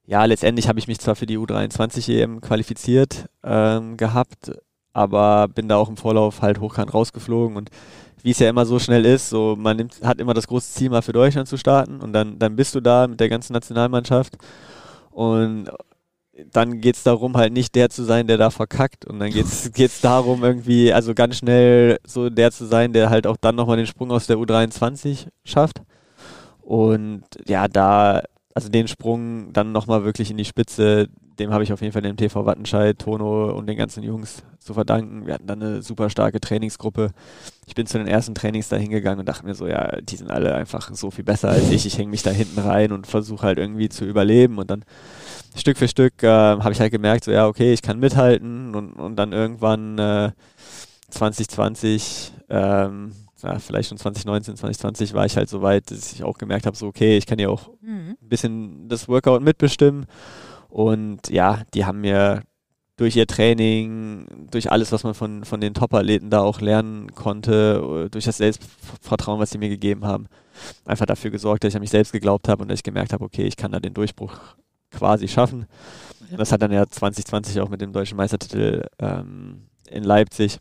ja, 0.06 0.24
letztendlich 0.24 0.68
habe 0.68 0.78
ich 0.78 0.88
mich 0.88 1.00
zwar 1.00 1.16
für 1.16 1.26
die 1.26 1.38
U23 1.38 2.12
EM 2.12 2.40
qualifiziert 2.40 3.26
ähm, 3.42 3.96
gehabt, 3.96 4.52
aber 4.96 5.48
bin 5.48 5.68
da 5.68 5.76
auch 5.76 5.88
im 5.88 5.96
Vorlauf 5.96 6.42
halt 6.42 6.60
hochkant 6.60 6.94
rausgeflogen 6.94 7.56
und 7.56 7.70
wie 8.22 8.30
es 8.30 8.38
ja 8.38 8.48
immer 8.48 8.66
so 8.66 8.78
schnell 8.78 9.04
ist, 9.04 9.28
so 9.28 9.54
man 9.56 9.76
nimmt, 9.76 10.00
hat 10.02 10.20
immer 10.20 10.34
das 10.34 10.48
große 10.48 10.72
Ziel 10.72 10.90
mal 10.90 11.02
für 11.02 11.12
Deutschland 11.12 11.48
zu 11.48 11.56
starten 11.58 12.00
und 12.00 12.12
dann, 12.12 12.38
dann 12.38 12.56
bist 12.56 12.74
du 12.74 12.80
da 12.80 13.06
mit 13.06 13.20
der 13.20 13.28
ganzen 13.28 13.52
Nationalmannschaft 13.52 14.36
und 15.10 15.68
dann 16.52 16.80
geht 16.80 16.96
es 16.96 17.02
darum, 17.02 17.36
halt 17.36 17.52
nicht 17.52 17.74
der 17.74 17.88
zu 17.88 18.04
sein, 18.04 18.26
der 18.26 18.36
da 18.36 18.50
verkackt. 18.50 19.06
Und 19.06 19.18
dann 19.20 19.30
geht 19.30 19.46
es 19.46 20.00
darum, 20.02 20.44
irgendwie, 20.44 20.92
also 20.92 21.14
ganz 21.14 21.36
schnell 21.36 21.98
so 22.04 22.28
der 22.28 22.50
zu 22.50 22.66
sein, 22.66 22.92
der 22.92 23.10
halt 23.10 23.26
auch 23.26 23.36
dann 23.38 23.54
nochmal 23.54 23.78
den 23.78 23.86
Sprung 23.86 24.10
aus 24.10 24.26
der 24.26 24.36
U23 24.36 25.28
schafft. 25.44 25.80
Und 26.60 27.24
ja, 27.46 27.68
da, 27.68 28.22
also 28.54 28.68
den 28.68 28.88
Sprung 28.88 29.52
dann 29.52 29.72
nochmal 29.72 30.04
wirklich 30.04 30.30
in 30.30 30.36
die 30.36 30.44
Spitze, 30.44 31.08
dem 31.38 31.52
habe 31.52 31.64
ich 31.64 31.72
auf 31.72 31.80
jeden 31.80 31.92
Fall 31.92 32.02
dem 32.02 32.16
TV 32.16 32.46
Wattenscheid, 32.46 32.98
Tono 32.98 33.50
und 33.52 33.66
den 33.66 33.76
ganzen 33.76 34.02
Jungs 34.02 34.42
zu 34.58 34.74
verdanken. 34.74 35.26
Wir 35.26 35.34
hatten 35.34 35.46
dann 35.46 35.62
eine 35.62 35.82
super 35.82 36.10
starke 36.10 36.40
Trainingsgruppe. 36.40 37.10
Ich 37.66 37.74
bin 37.74 37.86
zu 37.86 37.98
den 37.98 38.06
ersten 38.06 38.34
Trainings 38.34 38.68
da 38.68 38.76
hingegangen 38.76 39.20
und 39.20 39.28
dachte 39.28 39.44
mir 39.44 39.54
so, 39.54 39.66
ja, 39.66 40.00
die 40.00 40.16
sind 40.16 40.30
alle 40.30 40.54
einfach 40.54 40.90
so 40.92 41.10
viel 41.10 41.24
besser 41.24 41.50
als 41.50 41.70
ich. 41.70 41.86
Ich 41.86 41.98
hänge 41.98 42.10
mich 42.10 42.22
da 42.22 42.30
hinten 42.30 42.58
rein 42.58 42.92
und 42.92 43.06
versuche 43.06 43.46
halt 43.46 43.58
irgendwie 43.58 43.88
zu 43.88 44.04
überleben. 44.04 44.58
Und 44.58 44.70
dann 44.70 44.84
Stück 45.54 45.76
für 45.76 45.88
Stück 45.88 46.22
äh, 46.22 46.28
habe 46.28 46.72
ich 46.72 46.80
halt 46.80 46.92
gemerkt, 46.92 47.24
so 47.24 47.30
ja, 47.30 47.46
okay, 47.46 47.72
ich 47.72 47.82
kann 47.82 47.98
mithalten 47.98 48.74
und, 48.74 48.94
und 48.94 49.16
dann 49.16 49.32
irgendwann 49.32 49.98
äh, 49.98 50.32
2020, 51.10 52.32
ähm, 52.48 53.12
ja, 53.42 53.58
vielleicht 53.58 53.90
schon 53.90 53.98
2019, 53.98 54.56
2020 54.56 55.14
war 55.14 55.26
ich 55.26 55.36
halt 55.36 55.48
so 55.48 55.62
weit, 55.62 55.90
dass 55.90 56.12
ich 56.12 56.24
auch 56.24 56.38
gemerkt 56.38 56.66
habe, 56.66 56.76
so 56.76 56.86
okay, 56.86 57.16
ich 57.16 57.26
kann 57.26 57.38
ja 57.38 57.48
auch 57.48 57.70
mhm. 57.80 58.16
ein 58.20 58.28
bisschen 58.28 58.88
das 58.88 59.08
Workout 59.08 59.42
mitbestimmen 59.42 60.06
und 60.76 61.30
ja, 61.30 61.62
die 61.72 61.86
haben 61.86 62.02
mir 62.02 62.42
durch 62.98 63.16
ihr 63.16 63.26
Training, 63.26 64.26
durch 64.50 64.70
alles, 64.70 64.92
was 64.92 65.04
man 65.04 65.14
von, 65.14 65.42
von 65.46 65.58
den 65.58 65.72
Top-Athleten 65.72 66.28
da 66.28 66.42
auch 66.42 66.60
lernen 66.60 67.14
konnte, 67.14 68.10
durch 68.10 68.26
das 68.26 68.36
Selbstvertrauen, 68.36 69.40
was 69.40 69.48
sie 69.48 69.56
mir 69.56 69.70
gegeben 69.70 70.04
haben, 70.04 70.26
einfach 70.84 71.06
dafür 71.06 71.30
gesorgt, 71.30 71.64
dass 71.64 71.70
ich 71.70 71.76
an 71.76 71.80
mich 71.80 71.88
selbst 71.88 72.12
geglaubt 72.12 72.46
habe 72.46 72.60
und 72.60 72.68
dass 72.68 72.80
ich 72.80 72.82
gemerkt 72.82 73.14
habe, 73.14 73.24
okay, 73.24 73.44
ich 73.44 73.56
kann 73.56 73.72
da 73.72 73.80
den 73.80 73.94
Durchbruch 73.94 74.34
quasi 74.90 75.28
schaffen. 75.28 75.64
Ja. 76.30 76.36
Das 76.36 76.52
hat 76.52 76.60
dann 76.60 76.72
ja 76.72 76.86
2020 76.86 77.58
auch 77.62 77.70
mit 77.70 77.80
dem 77.80 77.94
deutschen 77.94 78.18
Meistertitel 78.18 78.84
ähm, 78.98 79.68
in 79.88 80.04
Leipzig 80.04 80.58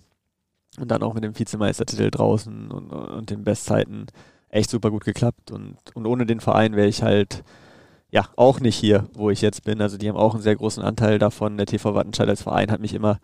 und 0.79 0.91
dann 0.91 1.03
auch 1.03 1.13
mit 1.13 1.25
dem 1.25 1.37
Vizemeistertitel 1.37 2.09
draußen 2.09 2.71
und, 2.71 2.89
und 2.89 3.29
den 3.31 3.43
Bestzeiten 3.43 4.05
echt 4.47 4.69
super 4.69 4.91
gut 4.91 5.03
geklappt. 5.03 5.51
Und, 5.51 5.75
und 5.93 6.05
ohne 6.05 6.25
den 6.25 6.39
Verein 6.39 6.77
wäre 6.77 6.87
ich 6.87 7.03
halt 7.03 7.43
ja 8.15 8.29
auch 8.37 8.61
nicht 8.61 8.77
hier, 8.77 9.09
wo 9.13 9.29
ich 9.29 9.41
jetzt 9.41 9.65
bin. 9.65 9.81
Also 9.81 9.97
die 9.97 10.07
haben 10.07 10.15
auch 10.15 10.33
einen 10.33 10.41
sehr 10.41 10.55
großen 10.55 10.81
Anteil 10.81 11.19
davon. 11.19 11.57
Der 11.57 11.65
TV 11.65 11.93
Wattenscheid 11.93 12.29
als 12.29 12.43
Verein 12.43 12.71
hat 12.71 12.79
mich 12.79 12.93
immer 12.93 13.19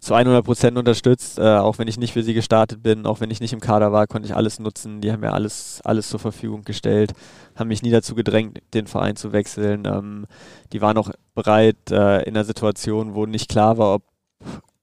zu 0.00 0.12
100 0.12 0.44
Prozent 0.44 0.76
unterstützt, 0.76 1.38
äh, 1.38 1.56
auch 1.56 1.78
wenn 1.78 1.86
ich 1.86 1.98
nicht 1.98 2.12
für 2.12 2.24
sie 2.24 2.34
gestartet 2.34 2.82
bin, 2.82 3.06
auch 3.06 3.20
wenn 3.20 3.30
ich 3.30 3.40
nicht 3.40 3.52
im 3.52 3.60
Kader 3.60 3.92
war, 3.92 4.06
konnte 4.08 4.26
ich 4.26 4.34
alles 4.34 4.58
nutzen. 4.58 5.00
Die 5.00 5.12
haben 5.12 5.20
mir 5.20 5.32
alles, 5.32 5.80
alles 5.84 6.08
zur 6.08 6.18
Verfügung 6.18 6.62
gestellt, 6.62 7.12
haben 7.54 7.68
mich 7.68 7.82
nie 7.82 7.90
dazu 7.90 8.14
gedrängt, 8.16 8.58
den 8.74 8.88
Verein 8.88 9.16
zu 9.16 9.32
wechseln. 9.32 9.84
Ähm, 9.86 10.26
die 10.72 10.82
waren 10.82 10.98
auch 10.98 11.10
bereit 11.34 11.90
äh, 11.90 12.22
in 12.24 12.36
einer 12.36 12.44
Situation, 12.44 13.14
wo 13.14 13.24
nicht 13.24 13.48
klar 13.48 13.78
war, 13.78 13.94
ob 13.94 14.02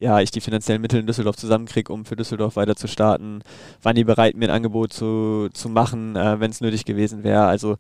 ja, 0.01 0.19
ich 0.19 0.31
die 0.31 0.41
finanziellen 0.41 0.81
Mittel 0.81 0.99
in 0.99 1.05
Düsseldorf 1.05 1.37
zusammenkriege, 1.37 1.93
um 1.93 2.05
für 2.05 2.15
Düsseldorf 2.15 2.55
weiter 2.55 2.75
zu 2.75 2.87
starten. 2.87 3.43
Waren 3.83 3.95
die 3.95 4.03
bereit, 4.03 4.35
mir 4.35 4.45
ein 4.45 4.55
Angebot 4.55 4.91
zu, 4.91 5.47
zu 5.53 5.69
machen, 5.69 6.15
äh, 6.15 6.39
wenn 6.39 6.49
es 6.49 6.59
nötig 6.59 6.85
gewesen 6.85 7.23
wäre. 7.23 7.45
Also 7.45 7.77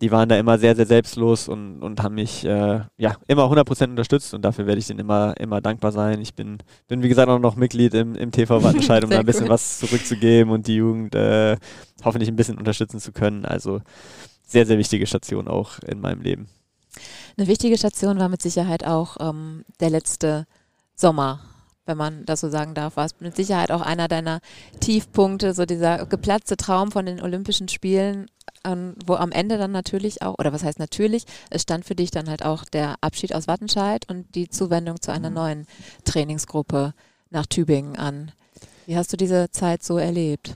die 0.00 0.12
waren 0.12 0.28
da 0.28 0.38
immer 0.38 0.56
sehr, 0.56 0.76
sehr 0.76 0.86
selbstlos 0.86 1.48
und, 1.48 1.82
und 1.82 2.00
haben 2.00 2.14
mich 2.14 2.44
äh, 2.44 2.82
ja 2.96 3.16
immer 3.26 3.50
100% 3.50 3.90
unterstützt 3.90 4.34
und 4.34 4.42
dafür 4.42 4.68
werde 4.68 4.78
ich 4.78 4.86
denen 4.86 5.00
immer, 5.00 5.34
immer 5.40 5.60
dankbar 5.60 5.90
sein. 5.90 6.20
Ich 6.20 6.34
bin, 6.34 6.58
bin 6.86 7.02
wie 7.02 7.08
gesagt 7.08 7.28
auch 7.28 7.40
noch 7.40 7.56
Mitglied 7.56 7.92
im, 7.94 8.14
im 8.14 8.30
TV 8.30 8.62
Wattenscheid, 8.62 9.02
um 9.04 9.10
da 9.10 9.18
ein 9.18 9.26
bisschen 9.26 9.46
cool. 9.46 9.50
was 9.50 9.80
zurückzugeben 9.80 10.52
und 10.52 10.68
die 10.68 10.76
Jugend 10.76 11.16
äh, 11.16 11.56
hoffentlich 12.04 12.28
ein 12.28 12.36
bisschen 12.36 12.56
unterstützen 12.56 13.00
zu 13.00 13.10
können. 13.10 13.44
Also 13.44 13.80
sehr, 14.46 14.64
sehr 14.64 14.78
wichtige 14.78 15.08
Station 15.08 15.48
auch 15.48 15.80
in 15.80 16.00
meinem 16.00 16.22
Leben. 16.22 16.46
Eine 17.36 17.48
wichtige 17.48 17.76
Station 17.76 18.20
war 18.20 18.28
mit 18.28 18.42
Sicherheit 18.42 18.86
auch 18.86 19.16
ähm, 19.18 19.64
der 19.80 19.90
letzte 19.90 20.46
Sommer 20.94 21.40
wenn 21.86 21.96
man 21.96 22.24
das 22.24 22.40
so 22.40 22.48
sagen 22.48 22.74
darf, 22.74 22.96
war 22.96 23.04
es 23.04 23.20
mit 23.20 23.36
Sicherheit 23.36 23.70
auch 23.70 23.82
einer 23.82 24.08
deiner 24.08 24.40
Tiefpunkte, 24.80 25.54
so 25.54 25.66
dieser 25.66 26.06
geplatzte 26.06 26.56
Traum 26.56 26.90
von 26.90 27.06
den 27.06 27.22
Olympischen 27.22 27.68
Spielen, 27.68 28.26
ähm, 28.64 28.94
wo 29.06 29.14
am 29.14 29.32
Ende 29.32 29.58
dann 29.58 29.72
natürlich 29.72 30.22
auch, 30.22 30.38
oder 30.38 30.52
was 30.52 30.64
heißt 30.64 30.78
natürlich, 30.78 31.24
es 31.50 31.62
stand 31.62 31.84
für 31.84 31.94
dich 31.94 32.10
dann 32.10 32.28
halt 32.28 32.44
auch 32.44 32.64
der 32.64 32.96
Abschied 33.00 33.34
aus 33.34 33.46
Wattenscheid 33.46 34.08
und 34.08 34.34
die 34.34 34.48
Zuwendung 34.48 35.00
zu 35.00 35.12
einer 35.12 35.30
mhm. 35.30 35.36
neuen 35.36 35.66
Trainingsgruppe 36.04 36.94
nach 37.30 37.46
Tübingen 37.46 37.96
an. 37.96 38.32
Wie 38.86 38.96
hast 38.96 39.12
du 39.12 39.16
diese 39.16 39.50
Zeit 39.50 39.82
so 39.82 39.98
erlebt? 39.98 40.54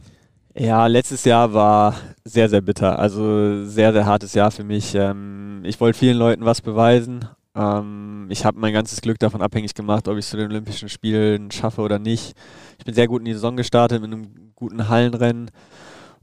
Ja, 0.54 0.86
letztes 0.86 1.24
Jahr 1.24 1.52
war 1.54 1.94
sehr, 2.24 2.48
sehr 2.48 2.60
bitter. 2.60 2.98
Also 2.98 3.64
sehr, 3.64 3.92
sehr 3.92 4.06
hartes 4.06 4.34
Jahr 4.34 4.50
für 4.50 4.64
mich. 4.64 4.94
Ähm, 4.94 5.62
ich 5.64 5.80
wollte 5.80 5.98
vielen 5.98 6.16
Leuten 6.16 6.44
was 6.44 6.60
beweisen 6.60 7.28
ähm, 7.54 8.26
ich 8.30 8.44
habe 8.44 8.58
mein 8.58 8.72
ganzes 8.72 9.00
Glück 9.00 9.18
davon 9.18 9.42
abhängig 9.42 9.74
gemacht, 9.74 10.08
ob 10.08 10.14
ich 10.14 10.24
es 10.24 10.30
zu 10.30 10.36
den 10.36 10.50
Olympischen 10.50 10.88
Spielen 10.88 11.50
schaffe 11.50 11.82
oder 11.82 11.98
nicht. 11.98 12.34
Ich 12.78 12.84
bin 12.84 12.94
sehr 12.94 13.08
gut 13.08 13.20
in 13.20 13.26
die 13.26 13.32
Saison 13.32 13.56
gestartet 13.56 14.00
mit 14.00 14.12
einem 14.12 14.52
guten 14.54 14.88
Hallenrennen, 14.88 15.50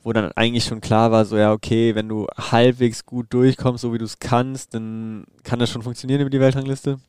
wo 0.03 0.13
dann 0.13 0.31
eigentlich 0.33 0.65
schon 0.65 0.81
klar 0.81 1.11
war, 1.11 1.25
so 1.25 1.37
ja, 1.37 1.51
okay, 1.51 1.95
wenn 1.95 2.07
du 2.07 2.27
halbwegs 2.37 3.05
gut 3.05 3.27
durchkommst, 3.33 3.81
so 3.81 3.93
wie 3.93 3.97
du 3.97 4.05
es 4.05 4.19
kannst, 4.19 4.73
dann 4.73 5.25
kann 5.43 5.59
das 5.59 5.69
schon 5.69 5.81
funktionieren 5.81 6.21
über 6.21 6.29
die 6.29 6.39
Weltrangliste. 6.39 6.99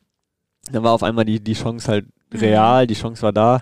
Dann 0.71 0.83
war 0.83 0.93
auf 0.93 1.03
einmal 1.03 1.25
die, 1.25 1.39
die 1.39 1.53
Chance 1.53 1.87
halt 1.87 2.05
mhm. 2.33 2.39
real, 2.39 2.87
die 2.87 2.95
Chance 2.95 3.21
war 3.21 3.33
da. 3.33 3.61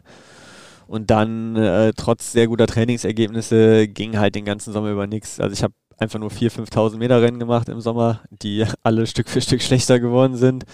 Und 0.88 1.10
dann, 1.10 1.56
äh, 1.56 1.94
trotz 1.98 2.32
sehr 2.32 2.48
guter 2.48 2.68
Trainingsergebnisse, 2.68 3.88
ging 3.88 4.18
halt 4.18 4.36
den 4.36 4.46
ganzen 4.46 4.72
Sommer 4.72 4.92
über 4.92 5.08
nichts. 5.08 5.40
Also 5.40 5.54
ich 5.54 5.64
habe 5.64 5.74
einfach 5.98 6.20
nur 6.20 6.30
4.000, 6.30 6.70
5.000 6.72 6.98
Meter 6.98 7.22
Rennen 7.22 7.40
gemacht 7.40 7.70
im 7.70 7.82
Sommer, 7.82 8.22
die 8.30 8.66
alle 8.84 9.08
Stück 9.08 9.30
für 9.30 9.42
Stück 9.42 9.62
schlechter 9.62 10.00
geworden 10.00 10.36
sind, 10.36 10.66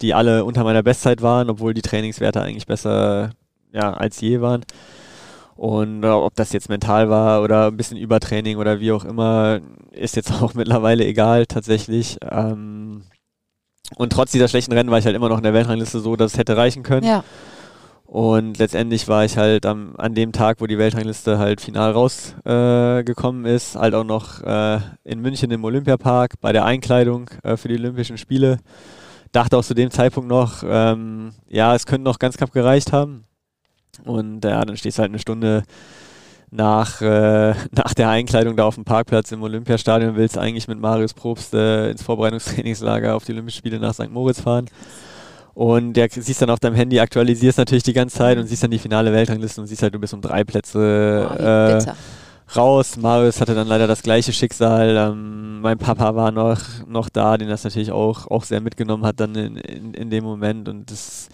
die 0.00 0.14
alle 0.14 0.44
unter 0.44 0.64
meiner 0.64 0.82
Bestzeit 0.82 1.22
waren, 1.22 1.50
obwohl 1.50 1.74
die 1.74 1.82
Trainingswerte 1.82 2.40
eigentlich 2.40 2.66
besser 2.66 3.30
ja, 3.72 3.92
als 3.92 4.20
je 4.20 4.40
waren. 4.40 4.64
Und 5.56 6.04
äh, 6.04 6.08
ob 6.08 6.34
das 6.36 6.52
jetzt 6.52 6.70
mental 6.70 7.10
war 7.10 7.42
oder 7.42 7.66
ein 7.66 7.76
bisschen 7.76 7.98
Übertraining 7.98 8.56
oder 8.56 8.80
wie 8.80 8.92
auch 8.92 9.04
immer, 9.04 9.60
ist 9.92 10.16
jetzt 10.16 10.32
auch 10.42 10.54
mittlerweile 10.54 11.04
egal 11.04 11.46
tatsächlich. 11.46 12.16
Ähm, 12.30 13.02
und 13.96 14.12
trotz 14.12 14.32
dieser 14.32 14.48
schlechten 14.48 14.72
Rennen 14.72 14.90
war 14.90 14.98
ich 14.98 15.04
halt 15.04 15.16
immer 15.16 15.28
noch 15.28 15.38
in 15.38 15.42
der 15.42 15.52
Weltrangliste 15.52 16.00
so, 16.00 16.16
dass 16.16 16.32
es 16.32 16.38
hätte 16.38 16.56
reichen 16.56 16.82
können. 16.82 17.06
Ja. 17.06 17.24
Und 18.10 18.58
letztendlich 18.58 19.06
war 19.06 19.24
ich 19.24 19.36
halt 19.36 19.64
am, 19.64 19.94
an 19.96 20.16
dem 20.16 20.32
Tag, 20.32 20.60
wo 20.60 20.66
die 20.66 20.78
Weltrangliste 20.78 21.38
halt 21.38 21.60
final 21.60 21.92
rausgekommen 21.92 23.44
äh, 23.44 23.54
ist, 23.54 23.76
halt 23.76 23.94
auch 23.94 24.02
noch 24.02 24.42
äh, 24.42 24.80
in 25.04 25.20
München 25.20 25.52
im 25.52 25.62
Olympiapark 25.62 26.40
bei 26.40 26.52
der 26.52 26.64
Einkleidung 26.64 27.30
äh, 27.44 27.56
für 27.56 27.68
die 27.68 27.76
Olympischen 27.76 28.18
Spiele. 28.18 28.58
Dachte 29.30 29.56
auch 29.56 29.62
zu 29.62 29.74
dem 29.74 29.92
Zeitpunkt 29.92 30.28
noch, 30.28 30.64
ähm, 30.66 31.34
ja, 31.48 31.72
es 31.76 31.86
könnte 31.86 32.02
noch 32.02 32.18
ganz 32.18 32.36
knapp 32.36 32.50
gereicht 32.50 32.92
haben. 32.92 33.26
Und 34.04 34.44
ja, 34.44 34.64
dann 34.64 34.76
stehst 34.76 34.98
du 34.98 35.02
halt 35.02 35.12
eine 35.12 35.20
Stunde 35.20 35.62
nach, 36.50 37.00
äh, 37.02 37.54
nach 37.70 37.94
der 37.94 38.08
Einkleidung 38.08 38.56
da 38.56 38.64
auf 38.64 38.74
dem 38.74 38.84
Parkplatz 38.84 39.30
im 39.30 39.44
Olympiastadion, 39.44 40.16
willst 40.16 40.36
eigentlich 40.36 40.66
mit 40.66 40.80
Marius 40.80 41.14
Probst 41.14 41.54
äh, 41.54 41.92
ins 41.92 42.02
Vorbereitungstrainingslager 42.02 43.14
auf 43.14 43.24
die 43.24 43.34
Olympischen 43.34 43.58
Spiele 43.58 43.78
nach 43.78 43.94
St. 43.94 44.10
Moritz 44.10 44.40
fahren. 44.40 44.66
Und 45.54 45.94
der 45.94 46.08
siehst 46.10 46.42
dann 46.42 46.50
auf 46.50 46.60
deinem 46.60 46.74
Handy, 46.74 47.00
aktualisierst 47.00 47.58
natürlich 47.58 47.82
die 47.82 47.92
ganze 47.92 48.18
Zeit 48.18 48.38
und 48.38 48.46
siehst 48.46 48.62
dann 48.62 48.70
die 48.70 48.78
finale 48.78 49.12
Weltrangliste 49.12 49.60
und 49.60 49.66
siehst 49.66 49.82
halt, 49.82 49.94
du 49.94 49.98
bist 49.98 50.14
um 50.14 50.20
drei 50.20 50.44
Plätze 50.44 51.28
oh, 51.30 51.42
äh, 51.42 51.92
raus. 52.56 52.96
Marius 52.96 53.40
hatte 53.40 53.54
dann 53.54 53.66
leider 53.66 53.86
das 53.86 54.02
gleiche 54.02 54.32
Schicksal. 54.32 54.96
Ähm, 54.96 55.60
mein 55.60 55.78
Papa 55.78 56.14
war 56.14 56.30
noch, 56.30 56.60
noch 56.86 57.08
da, 57.08 57.36
den 57.36 57.48
das 57.48 57.64
natürlich 57.64 57.92
auch, 57.92 58.26
auch 58.28 58.44
sehr 58.44 58.60
mitgenommen 58.60 59.04
hat 59.04 59.20
dann 59.20 59.34
in, 59.34 59.56
in, 59.56 59.94
in 59.94 60.10
dem 60.10 60.24
Moment. 60.24 60.68
Und 60.68 60.90
das 60.90 61.28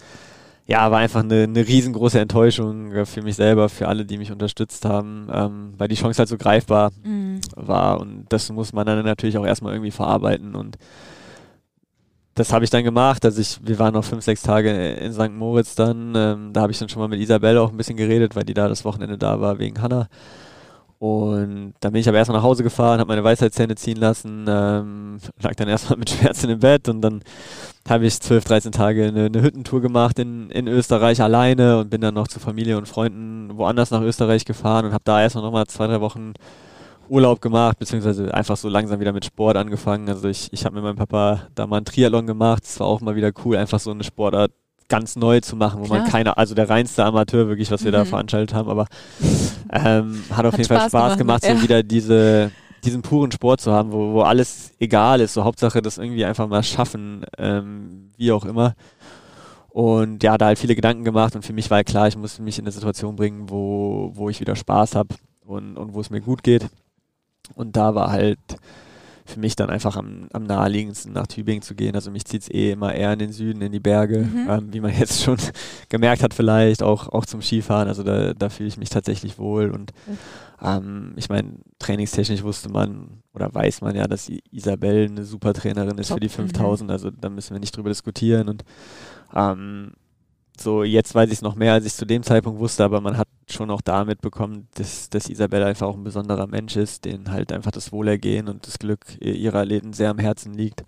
ja, 0.65 0.91
war 0.91 0.99
einfach 0.99 1.23
eine, 1.23 1.43
eine 1.43 1.65
riesengroße 1.65 2.19
Enttäuschung 2.19 3.05
für 3.05 3.21
mich 3.21 3.37
selber, 3.37 3.69
für 3.69 3.87
alle, 3.87 4.05
die 4.05 4.17
mich 4.17 4.31
unterstützt 4.31 4.83
haben, 4.83 5.29
ähm, 5.31 5.73
weil 5.77 5.87
die 5.87 5.95
Chance 5.95 6.19
halt 6.19 6.29
so 6.29 6.37
greifbar 6.37 6.91
mhm. 7.03 7.39
war. 7.55 8.01
Und 8.01 8.25
das 8.29 8.51
muss 8.51 8.73
man 8.73 8.85
dann 8.85 9.03
natürlich 9.05 9.37
auch 9.37 9.45
erstmal 9.45 9.73
irgendwie 9.73 9.91
verarbeiten 9.91 10.55
und 10.55 10.77
das 12.37 12.53
habe 12.53 12.63
ich 12.63 12.69
dann 12.69 12.83
gemacht. 12.83 13.25
Also 13.25 13.41
ich, 13.41 13.59
wir 13.63 13.79
waren 13.79 13.93
noch 13.93 14.03
fünf, 14.03 14.23
sechs 14.23 14.43
Tage 14.43 14.93
in 14.93 15.11
St. 15.11 15.31
Moritz 15.31 15.73
dann. 15.73 16.13
Ähm, 16.15 16.53
da 16.53 16.61
habe 16.61 16.71
ich 16.71 16.77
dann 16.77 16.87
schon 16.87 17.01
mal 17.01 17.07
mit 17.07 17.19
Isabelle 17.19 17.59
auch 17.59 17.71
ein 17.71 17.77
bisschen 17.77 17.97
geredet, 17.97 18.35
weil 18.35 18.43
die 18.43 18.53
da 18.53 18.67
das 18.67 18.85
Wochenende 18.85 19.17
da 19.17 19.41
war 19.41 19.57
wegen 19.57 19.81
Hanna. 19.81 20.07
Und 20.99 21.73
dann 21.79 21.91
bin 21.91 22.01
ich 22.01 22.07
aber 22.07 22.17
erstmal 22.17 22.39
nach 22.39 22.43
Hause 22.43 22.63
gefahren, 22.63 22.99
habe 22.99 23.09
meine 23.09 23.23
Weisheitszähne 23.23 23.75
ziehen 23.75 23.97
lassen, 23.97 24.45
ähm, 24.47 25.17
lag 25.41 25.55
dann 25.55 25.67
erstmal 25.67 25.97
mit 25.97 26.09
Schmerzen 26.11 26.49
im 26.49 26.59
Bett 26.59 26.89
und 26.89 27.01
dann 27.01 27.21
habe 27.87 28.05
ich 28.05 28.19
12, 28.19 28.43
13 28.43 28.71
Tage 28.71 29.05
eine, 29.05 29.25
eine 29.25 29.41
Hüttentour 29.41 29.81
gemacht 29.81 30.17
in, 30.17 30.49
in 30.49 30.67
Österreich 30.67 31.21
alleine 31.21 31.79
und 31.79 31.89
bin 31.91 32.01
dann 32.01 32.15
noch 32.15 32.27
zu 32.27 32.39
Familie 32.39 32.77
und 32.77 32.87
Freunden 32.87 33.57
woanders 33.57 33.91
nach 33.91 34.01
Österreich 34.01 34.45
gefahren 34.45 34.85
und 34.85 34.93
habe 34.93 35.03
da 35.03 35.21
erstmal 35.21 35.43
nochmal 35.43 35.67
zwei, 35.67 35.85
drei 35.85 36.01
Wochen 36.01 36.33
Urlaub 37.09 37.41
gemacht, 37.41 37.79
beziehungsweise 37.79 38.33
einfach 38.33 38.57
so 38.57 38.69
langsam 38.69 38.99
wieder 38.99 39.13
mit 39.13 39.25
Sport 39.25 39.57
angefangen. 39.57 40.09
Also 40.09 40.27
ich, 40.27 40.51
ich 40.51 40.65
habe 40.65 40.75
mit 40.75 40.83
meinem 40.83 40.95
Papa 40.95 41.47
da 41.55 41.67
mal 41.67 41.77
einen 41.77 41.85
Triathlon 41.85 42.27
gemacht. 42.27 42.63
Es 42.63 42.79
war 42.79 42.87
auch 42.87 43.01
mal 43.01 43.15
wieder 43.15 43.31
cool, 43.45 43.57
einfach 43.57 43.79
so 43.79 43.91
eine 43.91 44.03
Sportart 44.03 44.51
ganz 44.89 45.15
neu 45.15 45.41
zu 45.41 45.55
machen, 45.55 45.81
wo 45.81 45.85
Klar. 45.85 45.99
man 45.99 46.09
keine, 46.09 46.37
also 46.37 46.55
der 46.55 46.69
reinste 46.69 47.03
Amateur 47.03 47.47
wirklich, 47.47 47.71
was 47.71 47.83
wir 47.83 47.91
mhm. 47.91 47.95
da 47.95 48.05
veranstaltet 48.05 48.53
haben, 48.55 48.69
aber 48.69 48.87
ähm, 49.71 50.23
hat 50.31 50.45
auf 50.45 50.53
hat 50.53 50.59
jeden 50.59 50.65
Spaß 50.65 50.91
Fall 50.91 51.09
Spaß 51.09 51.17
gemacht, 51.17 51.43
so 51.43 51.61
wieder 51.61 51.83
diese, 51.83 52.51
diesen 52.83 53.01
puren 53.01 53.31
Sport 53.31 53.61
zu 53.61 53.71
haben, 53.71 53.91
wo, 53.91 54.13
wo 54.13 54.21
alles 54.21 54.71
egal 54.79 55.19
ist, 55.19 55.33
so 55.33 55.43
Hauptsache 55.43 55.81
das 55.81 55.97
irgendwie 55.97 56.25
einfach 56.25 56.47
mal 56.47 56.63
schaffen, 56.63 57.25
ähm, 57.37 58.11
wie 58.17 58.31
auch 58.31 58.45
immer. 58.45 58.75
Und 59.69 60.23
ja, 60.23 60.37
da 60.37 60.47
halt 60.47 60.57
viele 60.57 60.75
Gedanken 60.75 61.03
gemacht 61.03 61.35
und 61.35 61.45
für 61.45 61.53
mich 61.53 61.69
war 61.69 61.83
klar, 61.83 62.07
ich 62.07 62.17
muss 62.17 62.39
mich 62.39 62.57
in 62.57 62.65
eine 62.65 62.71
Situation 62.71 63.15
bringen, 63.15 63.49
wo, 63.49 64.11
wo 64.15 64.29
ich 64.29 64.39
wieder 64.39 64.55
Spaß 64.55 64.95
habe 64.95 65.15
und, 65.45 65.77
und 65.77 65.93
wo 65.93 66.01
es 66.01 66.09
mir 66.09 66.21
gut 66.21 66.43
geht. 66.43 66.67
Und 67.55 67.75
da 67.75 67.95
war 67.95 68.11
halt 68.11 68.39
für 69.27 69.39
mich 69.39 69.55
dann 69.55 69.69
einfach 69.69 69.97
am, 69.97 70.29
am 70.31 70.43
naheliegendsten 70.43 71.11
nach 71.11 71.27
Tübingen 71.27 71.61
zu 71.61 71.75
gehen. 71.75 71.95
Also 71.95 72.11
mich 72.11 72.25
zieht 72.25 72.43
es 72.43 72.49
eh 72.49 72.71
immer 72.71 72.93
eher 72.93 73.11
in 73.13 73.19
den 73.19 73.33
Süden, 73.33 73.61
in 73.61 73.73
die 73.73 73.79
Berge, 73.79 74.19
mhm. 74.19 74.47
ähm, 74.49 74.73
wie 74.73 74.79
man 74.79 74.93
jetzt 74.97 75.21
schon 75.21 75.37
gemerkt 75.89 76.23
hat 76.23 76.33
vielleicht, 76.33 76.81
auch, 76.81 77.09
auch 77.09 77.25
zum 77.25 77.41
Skifahren. 77.41 77.89
Also 77.89 78.03
da, 78.03 78.33
da 78.33 78.49
fühle 78.49 78.69
ich 78.69 78.77
mich 78.77 78.89
tatsächlich 78.89 79.37
wohl. 79.37 79.69
Und 79.69 79.91
mhm. 80.07 80.17
ähm, 80.65 81.13
ich 81.17 81.29
meine, 81.29 81.51
trainingstechnisch 81.79 82.43
wusste 82.43 82.69
man 82.69 83.21
oder 83.33 83.53
weiß 83.53 83.81
man 83.81 83.95
ja, 83.95 84.07
dass 84.07 84.31
Isabel 84.51 85.07
eine 85.09 85.25
super 85.25 85.53
Trainerin 85.53 85.97
ist 85.97 86.07
Top. 86.07 86.15
für 86.15 86.21
die 86.21 86.29
5000. 86.29 86.87
Mhm. 86.87 86.91
Also 86.91 87.11
da 87.11 87.29
müssen 87.29 87.53
wir 87.53 87.59
nicht 87.59 87.75
drüber 87.75 87.89
diskutieren. 87.89 88.47
Und 88.47 88.63
ähm, 89.35 89.91
so 90.59 90.83
jetzt 90.83 91.13
weiß 91.15 91.27
ich 91.29 91.35
es 91.35 91.41
noch 91.41 91.55
mehr, 91.55 91.73
als 91.73 91.85
ich 91.85 91.93
zu 91.93 92.05
dem 92.05 92.23
Zeitpunkt 92.23 92.59
wusste, 92.59 92.83
aber 92.83 93.01
man 93.01 93.17
hat 93.17 93.27
schon 93.49 93.71
auch 93.71 93.81
da 93.81 94.05
mitbekommen, 94.05 94.67
dass, 94.75 95.09
dass 95.09 95.29
Isabelle 95.29 95.65
einfach 95.65 95.87
auch 95.87 95.95
ein 95.95 96.03
besonderer 96.03 96.47
Mensch 96.47 96.75
ist, 96.75 97.05
den 97.05 97.31
halt 97.31 97.51
einfach 97.51 97.71
das 97.71 97.91
Wohlergehen 97.91 98.47
und 98.47 98.67
das 98.67 98.79
Glück 98.79 99.05
ihrer 99.19 99.59
Athleten 99.59 99.93
sehr 99.93 100.09
am 100.09 100.19
Herzen 100.19 100.53
liegt. 100.53 100.83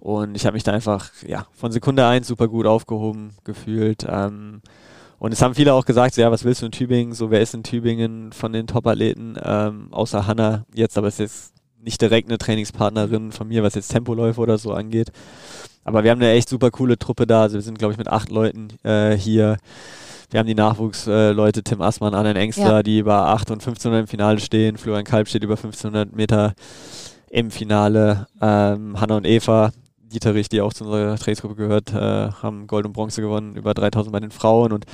Und 0.00 0.36
ich 0.36 0.46
habe 0.46 0.54
mich 0.54 0.62
da 0.62 0.72
einfach 0.72 1.10
ja, 1.26 1.46
von 1.52 1.72
Sekunde 1.72 2.06
eins 2.06 2.28
super 2.28 2.48
gut 2.48 2.66
aufgehoben 2.66 3.32
gefühlt. 3.44 4.06
Ähm, 4.08 4.60
und 5.18 5.32
es 5.32 5.42
haben 5.42 5.54
viele 5.54 5.74
auch 5.74 5.84
gesagt, 5.84 6.14
so, 6.14 6.20
ja, 6.20 6.30
was 6.30 6.44
willst 6.44 6.62
du 6.62 6.66
in 6.66 6.72
Tübingen? 6.72 7.14
So, 7.14 7.30
wer 7.30 7.40
ist 7.40 7.54
in 7.54 7.62
Tübingen 7.62 8.32
von 8.32 8.52
den 8.52 8.66
Top-Athleten, 8.66 9.36
ähm, 9.42 9.88
außer 9.90 10.26
Hanna 10.26 10.66
jetzt, 10.74 10.98
aber 10.98 11.08
es 11.08 11.14
ist 11.14 11.20
jetzt 11.20 11.54
nicht 11.80 12.00
direkt 12.02 12.28
eine 12.28 12.38
Trainingspartnerin 12.38 13.32
von 13.32 13.48
mir, 13.48 13.62
was 13.62 13.74
jetzt 13.74 13.88
Tempoläufe 13.88 14.40
oder 14.40 14.58
so 14.58 14.72
angeht. 14.72 15.12
Aber 15.86 16.02
wir 16.02 16.10
haben 16.10 16.20
eine 16.20 16.32
echt 16.32 16.48
super 16.48 16.72
coole 16.72 16.98
Truppe 16.98 17.28
da. 17.28 17.42
Also 17.42 17.54
wir 17.54 17.62
sind, 17.62 17.78
glaube 17.78 17.92
ich, 17.92 17.98
mit 17.98 18.08
acht 18.08 18.28
Leuten 18.28 18.68
äh, 18.82 19.16
hier. 19.16 19.56
Wir 20.30 20.40
haben 20.40 20.48
die 20.48 20.56
Nachwuchsleute, 20.56 21.60
äh, 21.60 21.62
Tim 21.62 21.80
Assmann, 21.80 22.12
Anne 22.12 22.34
Engster, 22.34 22.78
ja. 22.78 22.82
die 22.82 22.98
über 22.98 23.28
8 23.28 23.52
und 23.52 23.60
1500 23.60 24.00
im 24.00 24.06
Finale 24.08 24.40
stehen. 24.40 24.76
Florian 24.78 25.04
Kalb 25.04 25.28
steht 25.28 25.44
über 25.44 25.54
1500 25.54 26.14
Meter 26.14 26.54
im 27.30 27.52
Finale. 27.52 28.26
Ähm, 28.42 29.00
Hanna 29.00 29.16
und 29.16 29.26
Eva, 29.26 29.70
Dieterich, 30.00 30.48
die 30.48 30.60
auch 30.60 30.74
zu 30.74 30.84
unserer 30.84 31.16
Trainingsgruppe 31.16 31.54
gehört, 31.54 31.92
äh, 31.92 32.32
haben 32.32 32.66
Gold 32.66 32.86
und 32.86 32.92
Bronze 32.92 33.20
gewonnen, 33.20 33.54
über 33.54 33.72
3000 33.72 34.12
bei 34.12 34.18
den 34.18 34.32
Frauen. 34.32 34.72
Und 34.72 34.86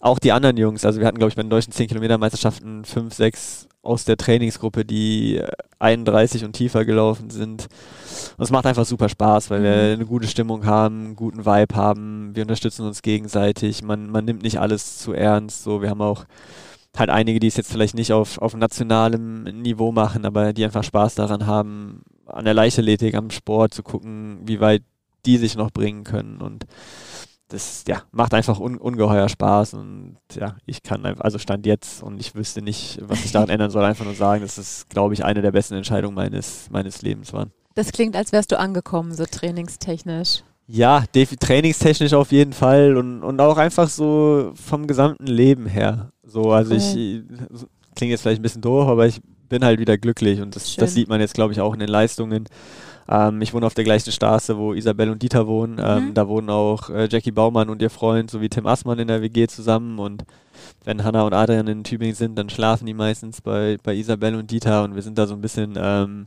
auch 0.00 0.18
die 0.18 0.32
anderen 0.32 0.56
Jungs, 0.56 0.84
also 0.84 1.00
wir 1.00 1.06
hatten, 1.06 1.18
glaube 1.18 1.30
ich, 1.30 1.36
bei 1.36 1.42
den 1.42 1.50
deutschen 1.50 1.72
10 1.72 1.88
Kilometer 1.88 2.18
Meisterschaften 2.18 2.84
5, 2.84 3.14
6 3.14 3.68
aus 3.82 4.04
der 4.04 4.16
Trainingsgruppe, 4.16 4.84
die 4.84 5.40
31 5.78 6.44
und 6.44 6.52
tiefer 6.52 6.84
gelaufen 6.84 7.30
sind. 7.30 7.68
Und 8.36 8.44
es 8.44 8.50
macht 8.50 8.66
einfach 8.66 8.84
super 8.84 9.08
Spaß, 9.08 9.50
weil 9.50 9.60
mhm. 9.60 9.64
wir 9.64 9.72
eine 9.94 10.06
gute 10.06 10.26
Stimmung 10.26 10.66
haben, 10.66 11.04
einen 11.06 11.16
guten 11.16 11.46
Vibe 11.46 11.74
haben, 11.74 12.34
wir 12.34 12.42
unterstützen 12.42 12.86
uns 12.86 13.02
gegenseitig, 13.02 13.82
man, 13.82 14.10
man 14.10 14.24
nimmt 14.24 14.42
nicht 14.42 14.60
alles 14.60 14.98
zu 14.98 15.12
ernst. 15.12 15.62
So, 15.62 15.82
wir 15.82 15.90
haben 15.90 16.02
auch 16.02 16.24
halt 16.96 17.10
einige, 17.10 17.40
die 17.40 17.46
es 17.46 17.56
jetzt 17.56 17.70
vielleicht 17.70 17.94
nicht 17.94 18.12
auf, 18.12 18.38
auf 18.38 18.54
nationalem 18.54 19.44
Niveau 19.44 19.92
machen, 19.92 20.24
aber 20.24 20.52
die 20.52 20.64
einfach 20.64 20.84
Spaß 20.84 21.14
daran 21.14 21.46
haben, 21.46 22.02
an 22.26 22.44
der 22.44 22.54
Leichtathletik, 22.54 23.14
am 23.14 23.30
Sport 23.30 23.72
zu 23.72 23.82
gucken, 23.82 24.40
wie 24.44 24.60
weit 24.60 24.82
die 25.24 25.36
sich 25.38 25.56
noch 25.56 25.70
bringen 25.70 26.04
können. 26.04 26.40
Und 26.40 26.66
das 27.48 27.84
ja, 27.86 28.02
macht 28.10 28.34
einfach 28.34 28.58
un 28.58 28.76
ungeheuer 28.76 29.28
Spaß 29.28 29.74
und 29.74 30.16
ja, 30.34 30.56
ich 30.66 30.82
kann 30.82 31.06
einfach, 31.06 31.24
also 31.24 31.38
stand 31.38 31.64
jetzt 31.66 32.02
und 32.02 32.20
ich 32.20 32.34
wüsste 32.34 32.60
nicht, 32.60 32.98
was 33.02 33.24
ich 33.24 33.32
daran 33.32 33.48
ändern 33.48 33.70
soll, 33.70 33.84
einfach 33.84 34.04
nur 34.04 34.14
sagen, 34.14 34.42
dass 34.42 34.56
das, 34.56 34.86
glaube 34.88 35.14
ich, 35.14 35.24
eine 35.24 35.42
der 35.42 35.52
besten 35.52 35.74
Entscheidungen 35.74 36.14
meines, 36.14 36.68
meines 36.70 37.02
Lebens 37.02 37.32
war. 37.32 37.46
Das 37.74 37.92
klingt, 37.92 38.16
als 38.16 38.32
wärst 38.32 38.50
du 38.52 38.58
angekommen, 38.58 39.14
so 39.14 39.26
trainingstechnisch. 39.26 40.42
Ja, 40.66 41.04
trainingstechnisch 41.12 42.14
auf 42.14 42.32
jeden 42.32 42.52
Fall 42.52 42.96
und, 42.96 43.22
und 43.22 43.40
auch 43.40 43.56
einfach 43.56 43.88
so 43.88 44.52
vom 44.54 44.88
gesamten 44.88 45.26
Leben 45.26 45.66
her. 45.66 46.10
So, 46.24 46.50
also 46.50 46.74
cool. 46.74 46.78
ich, 46.78 47.22
klingt 47.94 48.10
jetzt 48.10 48.22
vielleicht 48.22 48.40
ein 48.40 48.42
bisschen 48.42 48.62
doof, 48.62 48.88
aber 48.88 49.06
ich 49.06 49.20
bin 49.48 49.64
halt 49.64 49.78
wieder 49.78 49.96
glücklich 49.96 50.40
und 50.40 50.56
das, 50.56 50.74
das 50.74 50.94
sieht 50.94 51.08
man 51.08 51.20
jetzt, 51.20 51.34
glaube 51.34 51.52
ich, 51.52 51.60
auch 51.60 51.72
in 51.72 51.78
den 51.78 51.88
Leistungen. 51.88 52.48
Ähm, 53.08 53.40
ich 53.40 53.54
wohne 53.54 53.66
auf 53.66 53.74
der 53.74 53.84
gleichen 53.84 54.12
Straße, 54.12 54.56
wo 54.56 54.72
Isabel 54.72 55.10
und 55.10 55.22
Dieter 55.22 55.46
wohnen. 55.46 55.80
Ähm, 55.82 56.08
mhm. 56.08 56.14
Da 56.14 56.28
wohnen 56.28 56.50
auch 56.50 56.90
äh, 56.90 57.08
Jackie 57.10 57.30
Baumann 57.30 57.70
und 57.70 57.82
ihr 57.82 57.90
Freund 57.90 58.30
sowie 58.30 58.48
Tim 58.48 58.66
Assmann 58.66 58.98
in 58.98 59.08
der 59.08 59.22
WG 59.22 59.46
zusammen. 59.46 59.98
Und 59.98 60.24
wenn 60.84 61.04
Hanna 61.04 61.22
und 61.22 61.34
Adrian 61.34 61.68
in 61.68 61.84
Tübingen 61.84 62.16
sind, 62.16 62.36
dann 62.36 62.50
schlafen 62.50 62.86
die 62.86 62.94
meistens 62.94 63.40
bei, 63.40 63.78
bei 63.82 63.94
Isabel 63.94 64.34
und 64.34 64.50
Dieter. 64.50 64.84
Und 64.84 64.94
wir 64.94 65.02
sind 65.02 65.18
da 65.18 65.26
so 65.26 65.34
ein 65.34 65.40
bisschen 65.40 65.74
ähm, 65.76 66.26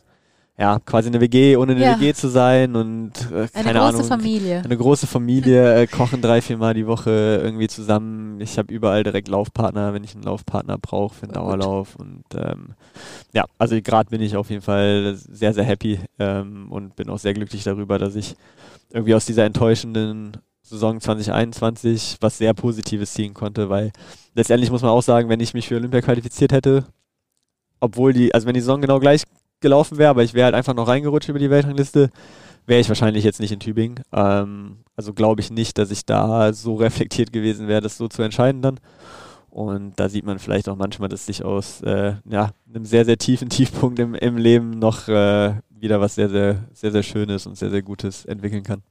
ja, 0.59 0.77
quasi 0.79 1.07
eine 1.07 1.21
WG, 1.21 1.55
ohne 1.55 1.71
eine 1.71 1.81
ja. 1.81 1.97
WG 1.97 2.13
zu 2.13 2.27
sein 2.27 2.75
und 2.75 3.13
äh, 3.31 3.47
keine 3.47 3.69
eine 3.69 3.79
große 3.79 3.95
Ahnung, 3.95 4.03
Familie. 4.03 4.61
Eine 4.61 4.75
große 4.75 5.07
Familie, 5.07 5.73
äh, 5.73 5.87
kochen 5.87 6.21
drei, 6.21 6.41
vier 6.41 6.57
Mal 6.57 6.73
die 6.73 6.85
Woche 6.85 7.39
irgendwie 7.41 7.69
zusammen. 7.69 8.41
Ich 8.41 8.57
habe 8.57 8.73
überall 8.73 9.03
direkt 9.03 9.29
Laufpartner, 9.29 9.93
wenn 9.93 10.03
ich 10.03 10.15
einen 10.15 10.23
Laufpartner 10.23 10.77
brauche 10.77 11.15
für 11.15 11.23
einen 11.23 11.31
oh, 11.31 11.35
Dauerlauf. 11.35 11.95
Gut. 11.95 12.05
Und 12.05 12.23
ähm, 12.35 12.73
ja, 13.31 13.45
also 13.57 13.81
gerade 13.81 14.09
bin 14.09 14.19
ich 14.19 14.35
auf 14.35 14.49
jeden 14.49 14.61
Fall 14.61 15.15
sehr, 15.15 15.53
sehr 15.53 15.63
happy 15.63 15.97
ähm, 16.19 16.69
und 16.69 16.97
bin 16.97 17.09
auch 17.09 17.19
sehr 17.19 17.33
glücklich 17.33 17.63
darüber, 17.63 17.97
dass 17.97 18.15
ich 18.15 18.35
irgendwie 18.91 19.15
aus 19.15 19.25
dieser 19.25 19.45
enttäuschenden 19.45 20.33
Saison 20.61 20.99
2021 20.99 22.17
was 22.19 22.37
sehr 22.37 22.53
Positives 22.53 23.13
ziehen 23.13 23.33
konnte, 23.33 23.69
weil 23.69 23.93
letztendlich 24.35 24.71
muss 24.71 24.81
man 24.81 24.91
auch 24.91 25.03
sagen, 25.03 25.29
wenn 25.29 25.39
ich 25.39 25.53
mich 25.53 25.69
für 25.69 25.77
Olympia 25.77 26.01
qualifiziert 26.01 26.51
hätte, 26.51 26.83
obwohl 27.79 28.11
die, 28.11 28.33
also 28.33 28.45
wenn 28.45 28.55
die 28.55 28.59
Saison 28.59 28.81
genau 28.81 28.99
gleich 28.99 29.23
gelaufen 29.61 29.97
wäre, 29.97 30.09
aber 30.09 30.23
ich 30.23 30.33
wäre 30.33 30.45
halt 30.45 30.55
einfach 30.55 30.73
noch 30.73 30.87
reingerutscht 30.87 31.29
über 31.29 31.39
die 31.39 31.49
Weltrangliste, 31.49 32.09
wäre 32.65 32.79
ich 32.79 32.89
wahrscheinlich 32.89 33.23
jetzt 33.23 33.39
nicht 33.39 33.51
in 33.51 33.59
Tübingen. 33.59 34.01
Ähm, 34.13 34.77
also 34.95 35.13
glaube 35.13 35.41
ich 35.41 35.51
nicht, 35.51 35.77
dass 35.77 35.91
ich 35.91 36.05
da 36.05 36.53
so 36.53 36.75
reflektiert 36.75 37.31
gewesen 37.31 37.67
wäre, 37.67 37.81
das 37.81 37.97
so 37.97 38.07
zu 38.07 38.21
entscheiden 38.21 38.61
dann. 38.61 38.79
Und 39.49 39.99
da 39.99 40.09
sieht 40.09 40.25
man 40.25 40.37
vielleicht 40.39 40.69
auch 40.69 40.75
manchmal, 40.75 41.09
dass 41.09 41.25
sich 41.25 41.43
aus 41.43 41.81
äh, 41.81 42.13
ja, 42.29 42.51
einem 42.73 42.85
sehr, 42.85 43.05
sehr 43.05 43.17
tiefen 43.17 43.49
Tiefpunkt 43.49 43.99
im, 43.99 44.13
im 44.15 44.37
Leben 44.37 44.71
noch 44.71 45.07
äh, 45.07 45.53
wieder 45.69 45.99
was 45.99 46.15
sehr, 46.15 46.29
sehr, 46.29 46.67
sehr, 46.73 46.91
sehr 46.91 47.03
Schönes 47.03 47.47
und 47.47 47.57
sehr, 47.57 47.69
sehr 47.69 47.81
Gutes 47.81 48.25
entwickeln 48.25 48.63
kann. 48.63 48.83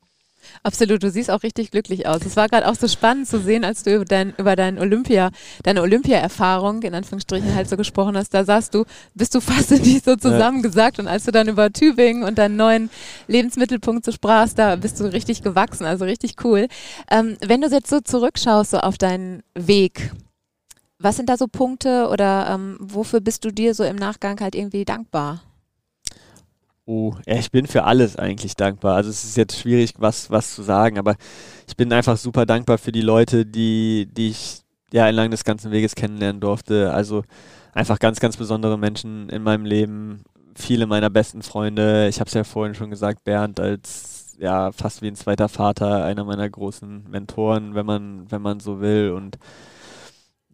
Absolut, 0.62 1.02
du 1.02 1.10
siehst 1.10 1.30
auch 1.30 1.42
richtig 1.42 1.70
glücklich 1.70 2.06
aus. 2.06 2.24
Es 2.24 2.36
war 2.36 2.48
gerade 2.48 2.68
auch 2.68 2.74
so 2.74 2.88
spannend 2.88 3.28
zu 3.28 3.40
sehen, 3.40 3.64
als 3.64 3.82
du 3.82 3.94
über 3.94 4.04
dein, 4.04 4.34
über 4.38 4.56
dein 4.56 4.78
Olympia, 4.78 5.30
deine 5.62 5.82
Olympia-Erfahrung 5.82 6.82
in 6.82 6.94
Anführungsstrichen 6.94 7.54
halt 7.54 7.68
so 7.68 7.76
gesprochen 7.76 8.16
hast. 8.16 8.34
Da 8.34 8.44
saßt 8.44 8.74
du, 8.74 8.84
bist 9.14 9.34
du 9.34 9.40
fast 9.42 9.72
in 9.72 9.82
dich 9.82 10.02
so 10.02 10.16
zusammengesagt. 10.16 10.98
Und 10.98 11.08
als 11.08 11.24
du 11.24 11.32
dann 11.32 11.48
über 11.48 11.72
Tübingen 11.72 12.24
und 12.24 12.38
deinen 12.38 12.56
neuen 12.56 12.90
Lebensmittelpunkt 13.26 14.04
so 14.04 14.12
sprachst, 14.12 14.58
da 14.58 14.76
bist 14.76 15.00
du 15.00 15.04
richtig 15.04 15.42
gewachsen, 15.42 15.84
also 15.84 16.04
richtig 16.04 16.44
cool. 16.44 16.68
Ähm, 17.10 17.36
wenn 17.40 17.60
du 17.60 17.68
jetzt 17.68 17.90
so 17.90 18.00
zurückschaust, 18.00 18.70
so 18.70 18.78
auf 18.78 18.98
deinen 18.98 19.42
Weg, 19.54 20.10
was 20.98 21.16
sind 21.16 21.28
da 21.28 21.36
so 21.36 21.46
Punkte 21.46 22.08
oder 22.08 22.48
ähm, 22.50 22.76
wofür 22.80 23.20
bist 23.20 23.44
du 23.44 23.52
dir 23.52 23.74
so 23.74 23.84
im 23.84 23.96
Nachgang 23.96 24.40
halt 24.40 24.54
irgendwie 24.54 24.84
dankbar? 24.84 25.42
Oh, 26.90 27.14
ja, 27.26 27.34
ich 27.34 27.50
bin 27.50 27.66
für 27.66 27.84
alles 27.84 28.16
eigentlich 28.16 28.56
dankbar. 28.56 28.96
Also 28.96 29.10
es 29.10 29.22
ist 29.22 29.36
jetzt 29.36 29.58
schwierig, 29.58 29.92
was, 29.98 30.30
was 30.30 30.54
zu 30.54 30.62
sagen, 30.62 30.98
aber 30.98 31.16
ich 31.66 31.76
bin 31.76 31.92
einfach 31.92 32.16
super 32.16 32.46
dankbar 32.46 32.78
für 32.78 32.92
die 32.92 33.02
Leute, 33.02 33.44
die, 33.44 34.08
die 34.10 34.30
ich 34.30 34.62
ja 34.90 35.06
entlang 35.06 35.30
des 35.30 35.44
ganzen 35.44 35.70
Weges 35.70 35.94
kennenlernen 35.94 36.40
durfte. 36.40 36.90
Also 36.94 37.24
einfach 37.74 37.98
ganz, 37.98 38.20
ganz 38.20 38.38
besondere 38.38 38.78
Menschen 38.78 39.28
in 39.28 39.42
meinem 39.42 39.66
Leben. 39.66 40.22
Viele 40.54 40.86
meiner 40.86 41.10
besten 41.10 41.42
Freunde. 41.42 42.08
Ich 42.08 42.20
habe 42.20 42.28
es 42.28 42.34
ja 42.34 42.42
vorhin 42.42 42.74
schon 42.74 42.88
gesagt, 42.88 43.22
Bernd 43.22 43.60
als 43.60 44.38
ja 44.38 44.72
fast 44.72 45.02
wie 45.02 45.08
ein 45.08 45.16
zweiter 45.16 45.50
Vater, 45.50 46.06
einer 46.06 46.24
meiner 46.24 46.48
großen 46.48 47.04
Mentoren, 47.10 47.74
wenn 47.74 47.84
man, 47.84 48.30
wenn 48.30 48.40
man 48.40 48.60
so 48.60 48.80
will. 48.80 49.10
Und 49.10 49.36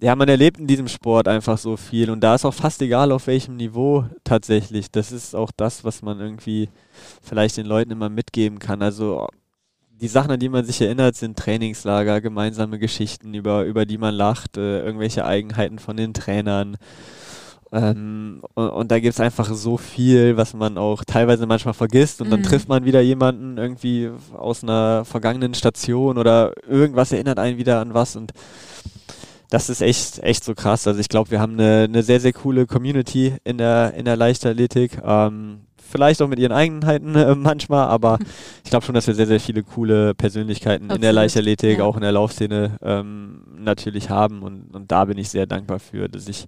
ja, 0.00 0.14
man 0.16 0.28
erlebt 0.28 0.58
in 0.58 0.66
diesem 0.66 0.88
Sport 0.88 1.28
einfach 1.28 1.56
so 1.58 1.76
viel 1.76 2.10
und 2.10 2.20
da 2.20 2.34
ist 2.34 2.44
auch 2.44 2.54
fast 2.54 2.82
egal, 2.82 3.12
auf 3.12 3.26
welchem 3.26 3.56
Niveau 3.56 4.04
tatsächlich. 4.24 4.90
Das 4.90 5.12
ist 5.12 5.34
auch 5.34 5.50
das, 5.56 5.84
was 5.84 6.02
man 6.02 6.20
irgendwie 6.20 6.68
vielleicht 7.22 7.56
den 7.56 7.66
Leuten 7.66 7.90
immer 7.92 8.08
mitgeben 8.10 8.58
kann. 8.58 8.82
Also 8.82 9.28
die 10.00 10.08
Sachen, 10.08 10.32
an 10.32 10.40
die 10.40 10.48
man 10.48 10.64
sich 10.64 10.80
erinnert, 10.80 11.16
sind 11.16 11.38
Trainingslager, 11.38 12.20
gemeinsame 12.20 12.78
Geschichten, 12.78 13.32
über, 13.34 13.64
über 13.64 13.86
die 13.86 13.98
man 13.98 14.14
lacht, 14.14 14.56
äh, 14.58 14.80
irgendwelche 14.84 15.24
Eigenheiten 15.24 15.78
von 15.78 15.96
den 15.96 16.12
Trainern, 16.14 16.76
Ähm, 17.72 18.42
und, 18.54 18.68
und, 18.68 18.90
da 18.92 19.00
gibt 19.00 19.14
es 19.14 19.20
einfach 19.20 19.52
so 19.52 19.76
viel, 19.78 20.36
was 20.36 20.54
man 20.54 20.78
auch 20.78 21.02
teilweise 21.04 21.46
manchmal 21.46 21.74
vergisst 21.74 22.20
und 22.20 22.30
dann 22.30 22.40
Mhm. 22.40 22.44
trifft 22.44 22.68
man 22.68 22.84
wieder 22.84 23.00
jemanden 23.00 23.58
irgendwie 23.58 24.10
aus 24.32 24.62
einer 24.62 25.04
vergangenen 25.04 25.54
Station 25.54 26.16
oder 26.18 26.52
irgendwas 26.68 27.10
erinnert 27.10 27.40
einen 27.40 27.58
wieder 27.58 27.80
an 27.80 27.92
was 27.92 28.14
und 28.14 28.32
das 29.54 29.70
ist 29.70 29.82
echt, 29.82 30.18
echt 30.18 30.42
so 30.42 30.52
krass. 30.52 30.84
Also 30.88 30.98
ich 30.98 31.08
glaube, 31.08 31.30
wir 31.30 31.40
haben 31.40 31.52
eine, 31.52 31.84
eine 31.84 32.02
sehr, 32.02 32.18
sehr 32.18 32.32
coole 32.32 32.66
Community 32.66 33.36
in 33.44 33.56
der, 33.56 33.94
in 33.94 34.04
der 34.04 34.16
Leichtathletik. 34.16 34.98
Ähm, 35.04 35.60
vielleicht 35.76 36.20
auch 36.22 36.26
mit 36.26 36.40
ihren 36.40 36.50
Eigenheiten 36.50 37.14
äh, 37.14 37.34
manchmal, 37.36 37.86
aber 37.86 38.18
ich 38.64 38.70
glaube 38.70 38.84
schon, 38.84 38.96
dass 38.96 39.06
wir 39.06 39.14
sehr, 39.14 39.28
sehr 39.28 39.38
viele 39.38 39.62
coole 39.62 40.12
Persönlichkeiten 40.16 40.84
in 40.84 40.88
der 40.88 40.96
Absolut, 40.96 41.14
Leichtathletik, 41.14 41.78
ja. 41.78 41.84
auch 41.84 41.94
in 41.94 42.02
der 42.02 42.10
Laufszene 42.10 42.78
ähm, 42.82 43.44
natürlich 43.56 44.10
haben 44.10 44.42
und, 44.42 44.74
und 44.74 44.90
da 44.90 45.04
bin 45.04 45.18
ich 45.18 45.28
sehr 45.28 45.46
dankbar 45.46 45.78
für, 45.78 46.08
dass 46.08 46.26
ich 46.26 46.46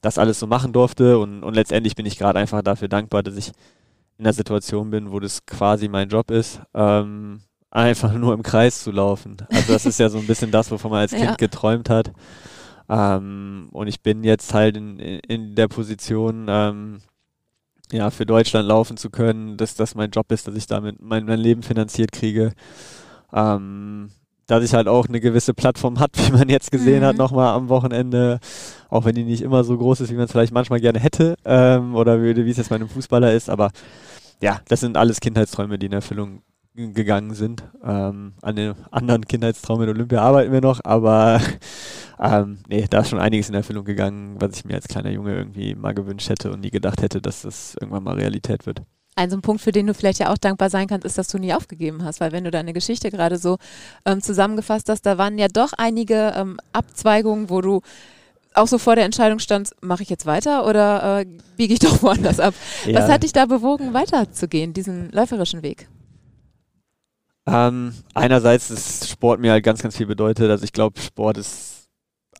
das 0.00 0.18
alles 0.18 0.40
so 0.40 0.48
machen 0.48 0.72
durfte 0.72 1.20
und, 1.20 1.44
und 1.44 1.54
letztendlich 1.54 1.94
bin 1.94 2.06
ich 2.06 2.18
gerade 2.18 2.40
einfach 2.40 2.62
dafür 2.62 2.88
dankbar, 2.88 3.22
dass 3.22 3.36
ich 3.36 3.52
in 4.18 4.24
der 4.24 4.32
Situation 4.32 4.90
bin, 4.90 5.12
wo 5.12 5.20
das 5.20 5.46
quasi 5.46 5.86
mein 5.86 6.08
Job 6.08 6.32
ist, 6.32 6.60
ähm, 6.74 7.42
einfach 7.72 8.12
nur 8.12 8.34
im 8.34 8.42
Kreis 8.42 8.82
zu 8.84 8.90
laufen. 8.92 9.38
Also 9.50 9.72
das 9.72 9.86
ist 9.86 9.98
ja 9.98 10.08
so 10.08 10.18
ein 10.18 10.26
bisschen 10.26 10.50
das, 10.50 10.70
wovon 10.70 10.90
man 10.90 11.00
als 11.00 11.10
Kind 11.12 11.22
Ja. 11.24 11.34
geträumt 11.34 11.88
hat. 11.90 12.12
Ähm, 12.88 13.68
und 13.72 13.88
ich 13.88 14.02
bin 14.02 14.22
jetzt 14.22 14.52
halt 14.54 14.76
in, 14.76 14.98
in, 14.98 15.54
der 15.54 15.68
Position, 15.68 16.46
ähm, 16.48 17.00
ja, 17.90 18.10
für 18.10 18.26
Deutschland 18.26 18.68
laufen 18.68 18.96
zu 18.96 19.08
können, 19.10 19.56
dass 19.56 19.74
das 19.74 19.94
mein 19.94 20.10
Job 20.10 20.30
ist, 20.32 20.46
dass 20.46 20.54
ich 20.54 20.66
damit 20.66 21.00
mein, 21.00 21.24
mein 21.24 21.38
Leben 21.40 21.62
finanziert 21.62 22.12
kriege. 22.12 22.52
Ähm, 23.32 24.10
dass 24.46 24.64
ich 24.64 24.74
halt 24.74 24.88
auch 24.88 25.06
eine 25.08 25.20
gewisse 25.20 25.54
Plattform 25.54 25.98
hat, 25.98 26.10
wie 26.26 26.32
man 26.32 26.48
jetzt 26.50 26.70
gesehen 26.70 27.04
hat, 27.04 27.14
Mhm. 27.14 27.18
nochmal 27.18 27.54
am 27.54 27.70
Wochenende, 27.70 28.38
auch 28.90 29.06
wenn 29.06 29.14
die 29.14 29.24
nicht 29.24 29.40
immer 29.40 29.64
so 29.64 29.78
groß 29.78 30.02
ist, 30.02 30.10
wie 30.10 30.16
man 30.16 30.24
es 30.26 30.32
vielleicht 30.32 30.52
manchmal 30.52 30.80
gerne 30.80 30.98
hätte, 31.00 31.36
ähm, 31.46 31.94
oder 31.94 32.20
würde, 32.20 32.44
wie 32.44 32.50
es 32.50 32.58
jetzt 32.58 32.68
bei 32.68 32.76
einem 32.76 32.88
Fußballer 32.88 33.32
ist, 33.32 33.48
aber 33.48 33.70
ja, 34.42 34.60
das 34.68 34.80
sind 34.80 34.96
alles 34.98 35.20
Kindheitsträume, 35.20 35.78
die 35.78 35.86
in 35.86 35.92
Erfüllung 35.92 36.42
gegangen 36.74 37.34
sind. 37.34 37.62
Ähm, 37.84 38.32
an 38.40 38.56
den 38.56 38.74
anderen 38.90 39.26
Kindheitstraum 39.26 39.80
mit 39.80 39.88
Olympia 39.88 40.22
arbeiten 40.22 40.52
wir 40.52 40.60
noch, 40.60 40.80
aber 40.84 41.40
ähm, 42.20 42.58
nee, 42.68 42.86
da 42.88 43.00
ist 43.00 43.10
schon 43.10 43.18
einiges 43.18 43.48
in 43.48 43.54
Erfüllung 43.54 43.84
gegangen, 43.84 44.36
was 44.40 44.56
ich 44.56 44.64
mir 44.64 44.74
als 44.74 44.88
kleiner 44.88 45.10
Junge 45.10 45.34
irgendwie 45.34 45.74
mal 45.74 45.92
gewünscht 45.92 46.30
hätte 46.30 46.50
und 46.50 46.60
nie 46.60 46.70
gedacht 46.70 47.02
hätte, 47.02 47.20
dass 47.20 47.42
das 47.42 47.76
irgendwann 47.80 48.04
mal 48.04 48.14
Realität 48.14 48.66
wird. 48.66 48.82
Ein 49.14 49.28
so 49.28 49.36
ein 49.36 49.42
Punkt, 49.42 49.60
für 49.60 49.72
den 49.72 49.86
du 49.86 49.92
vielleicht 49.92 50.20
ja 50.20 50.32
auch 50.32 50.38
dankbar 50.38 50.70
sein 50.70 50.86
kannst, 50.86 51.04
ist, 51.04 51.18
dass 51.18 51.28
du 51.28 51.38
nie 51.38 51.52
aufgegeben 51.52 52.02
hast, 52.02 52.20
weil 52.20 52.32
wenn 52.32 52.44
du 52.44 52.50
deine 52.50 52.72
Geschichte 52.72 53.10
gerade 53.10 53.36
so 53.36 53.58
ähm, 54.06 54.22
zusammengefasst 54.22 54.88
hast, 54.88 55.04
da 55.04 55.18
waren 55.18 55.38
ja 55.38 55.48
doch 55.48 55.74
einige 55.76 56.32
ähm, 56.34 56.56
Abzweigungen, 56.72 57.50
wo 57.50 57.60
du 57.60 57.82
auch 58.54 58.66
so 58.66 58.78
vor 58.78 58.96
der 58.96 59.04
Entscheidung 59.04 59.38
standst, 59.38 59.74
mache 59.82 60.02
ich 60.02 60.08
jetzt 60.08 60.24
weiter 60.24 60.66
oder 60.66 61.20
äh, 61.20 61.26
biege 61.56 61.74
ich 61.74 61.80
doch 61.80 62.02
woanders 62.02 62.40
ab? 62.40 62.54
Was 62.90 63.10
hat 63.10 63.22
dich 63.22 63.34
da 63.34 63.44
bewogen, 63.44 63.92
weiterzugehen, 63.92 64.72
diesen 64.72 65.10
läuferischen 65.10 65.62
Weg? 65.62 65.88
Ähm, 67.46 67.92
einerseits 68.14 68.70
ist 68.70 69.08
Sport 69.08 69.40
mir 69.40 69.52
halt 69.52 69.64
ganz, 69.64 69.82
ganz 69.82 69.96
viel 69.96 70.06
bedeutet. 70.06 70.50
Also 70.50 70.64
ich 70.64 70.72
glaube, 70.72 71.00
Sport 71.00 71.38
ist 71.38 71.88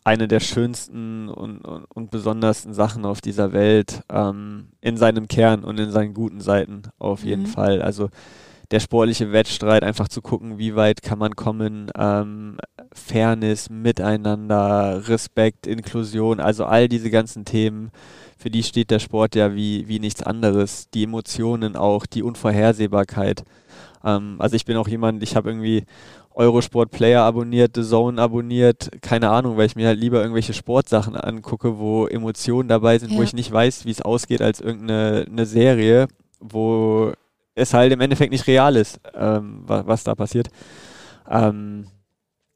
eine 0.05 0.29
der 0.29 0.41
schönsten 0.41 1.29
und, 1.29 1.61
und, 1.65 1.85
und 1.85 2.11
besondersten 2.11 2.75
Sachen 2.75 3.05
auf 3.05 3.21
dieser 3.21 3.53
Welt 3.53 4.03
ähm, 4.11 4.69
in 4.81 4.97
seinem 4.97 5.29
Kern 5.29 5.65
und 5.65 5.79
in 5.79 5.91
seinen 5.91 6.15
guten 6.15 6.41
Seiten 6.41 6.83
auf 6.99 7.25
jeden 7.25 7.43
Mhm. 7.43 7.47
Fall. 7.47 7.83
Also 7.83 8.11
der 8.71 8.81
sportliche 8.81 9.33
Wettstreit, 9.33 9.85
einfach 9.85 10.09
zu 10.09 10.23
gucken, 10.23 10.59
wie 10.59 10.75
weit 10.75 11.03
kann 11.03 11.19
man 11.19 11.37
kommen, 11.37 11.91
ähm, 11.97 12.59
Fairness, 12.95 13.71
Miteinander, 13.71 15.09
Respekt, 15.09 15.67
Inklusion, 15.67 16.41
also 16.41 16.65
all 16.65 16.89
diese 16.89 17.11
ganzen 17.11 17.45
Themen, 17.45 17.91
für 18.39 18.51
die 18.51 18.63
steht 18.63 18.91
der 18.91 18.99
Sport 18.99 19.35
ja 19.35 19.55
wie, 19.55 19.87
wie 19.89 20.01
nichts 20.01 20.23
anderes. 20.23 20.89
Die 20.95 21.05
Emotionen 21.05 21.77
auch, 21.77 22.07
die 22.07 22.23
Unvorhersehbarkeit. 22.23 23.45
Ähm, 24.05 24.37
also 24.39 24.57
ich 24.57 24.65
bin 24.65 24.77
auch 24.77 24.89
jemand, 24.89 25.23
ich 25.23 25.37
habe 25.37 25.51
irgendwie 25.51 25.85
Eurosport 26.35 26.91
Player 26.91 27.23
abonniert, 27.23 27.73
The 27.77 27.83
Zone 27.83 28.21
abonniert, 28.21 28.91
keine 29.03 29.31
Ahnung, 29.31 29.57
weil 29.57 29.67
ich 29.67 29.77
mir 29.77 29.87
halt 29.89 29.99
lieber 30.01 30.21
irgendwelche 30.21 30.55
Sportsachen 30.55 31.15
angucke, 31.17 31.79
wo 31.79 32.07
Emotionen 32.07 32.69
dabei 32.69 32.99
sind, 32.99 33.11
wo 33.13 33.19
Ja. 33.19 33.25
ich 33.25 33.35
nicht 33.35 33.53
weiß, 33.53 33.85
wie 33.85 33.91
es 33.91 34.01
ausgeht, 34.03 34.41
als 34.41 34.61
irgendeine 34.61 35.27
eine 35.31 35.47
Serie, 35.47 36.09
wo 36.41 37.13
es 37.55 37.75
halt 37.75 37.93
im 37.93 38.01
Endeffekt 38.01 38.33
nicht 38.33 38.47
real 38.47 38.77
ist, 38.77 38.99
ähm, 39.15 39.63
was, 39.67 39.87
was 39.87 40.05
da 40.05 40.15
passiert. 40.15 40.49
Ähm, 41.29 41.87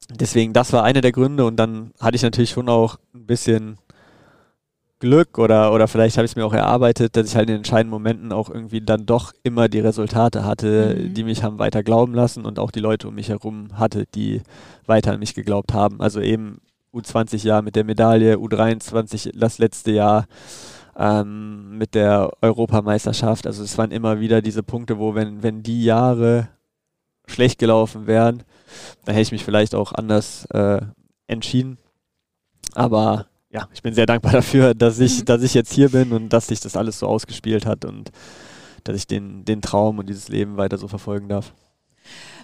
deswegen, 0.09 0.53
das 0.53 0.73
war 0.73 0.83
einer 0.83 1.01
der 1.01 1.11
Gründe 1.11 1.45
und 1.45 1.55
dann 1.57 1.91
hatte 1.99 2.15
ich 2.15 2.23
natürlich 2.23 2.49
schon 2.49 2.69
auch 2.69 2.97
ein 3.13 3.25
bisschen 3.27 3.77
Glück 4.99 5.37
oder, 5.37 5.73
oder 5.73 5.87
vielleicht 5.87 6.17
habe 6.17 6.25
ich 6.25 6.31
es 6.31 6.35
mir 6.35 6.45
auch 6.45 6.53
erarbeitet, 6.53 7.15
dass 7.15 7.27
ich 7.27 7.35
halt 7.35 7.49
in 7.49 7.57
entscheidenden 7.57 7.91
Momenten 7.91 8.31
auch 8.31 8.49
irgendwie 8.49 8.81
dann 8.81 9.05
doch 9.05 9.33
immer 9.43 9.67
die 9.67 9.79
Resultate 9.79 10.43
hatte, 10.43 10.95
Mhm. 10.97 11.13
die 11.13 11.23
mich 11.23 11.43
haben 11.43 11.59
weiter 11.59 11.83
glauben 11.83 12.13
lassen 12.15 12.45
und 12.45 12.57
auch 12.57 12.71
die 12.71 12.79
Leute 12.79 13.07
um 13.07 13.15
mich 13.15 13.29
herum 13.29 13.77
hatte, 13.77 14.05
die 14.15 14.41
weiter 14.87 15.13
an 15.13 15.19
mich 15.19 15.35
geglaubt 15.35 15.73
haben. 15.73 16.01
Also 16.01 16.19
eben 16.19 16.61
U20 16.93 17.45
Jahr 17.45 17.61
mit 17.61 17.75
der 17.75 17.83
Medaille, 17.83 18.37
U23 18.37 19.37
das 19.37 19.59
letzte 19.59 19.91
Jahr 19.91 20.25
ähm, 20.97 21.77
mit 21.77 21.93
der 21.93 22.31
Europameisterschaft. 22.41 23.45
Also 23.45 23.63
es 23.63 23.77
waren 23.77 23.91
immer 23.91 24.19
wieder 24.19 24.41
diese 24.41 24.63
Punkte, 24.63 24.97
wo 24.97 25.13
wenn, 25.13 25.43
wenn 25.43 25.61
die 25.61 25.83
Jahre 25.83 26.49
schlecht 27.27 27.59
gelaufen 27.59 28.07
wären, 28.07 28.43
dann 29.05 29.13
hätte 29.13 29.23
ich 29.23 29.31
mich 29.31 29.45
vielleicht 29.45 29.75
auch 29.75 29.91
anders 29.93 30.45
äh, 30.45 30.81
entschieden. 31.27 31.77
Aber 32.73 33.27
ja, 33.57 33.67
ich 33.73 33.81
bin 33.81 33.93
sehr 33.93 34.05
dankbar 34.05 34.31
dafür, 34.41 34.73
dass 34.73 34.99
ich, 34.99 35.19
Mhm. 35.19 35.25
dass 35.25 35.43
ich 35.43 35.53
jetzt 35.53 35.73
hier 35.73 35.89
bin 35.89 36.11
und 36.13 36.29
dass 36.29 36.47
sich 36.47 36.59
das 36.59 36.75
alles 36.75 36.99
so 36.99 37.07
ausgespielt 37.07 37.65
hat 37.65 37.85
und 37.85 38.11
dass 38.83 38.95
ich 38.95 39.07
den, 39.07 39.43
den 39.45 39.61
Traum 39.61 39.99
und 39.99 40.07
dieses 40.07 40.29
Leben 40.29 40.57
weiter 40.57 40.77
so 40.77 40.87
verfolgen 40.87 41.27
darf. 41.27 41.53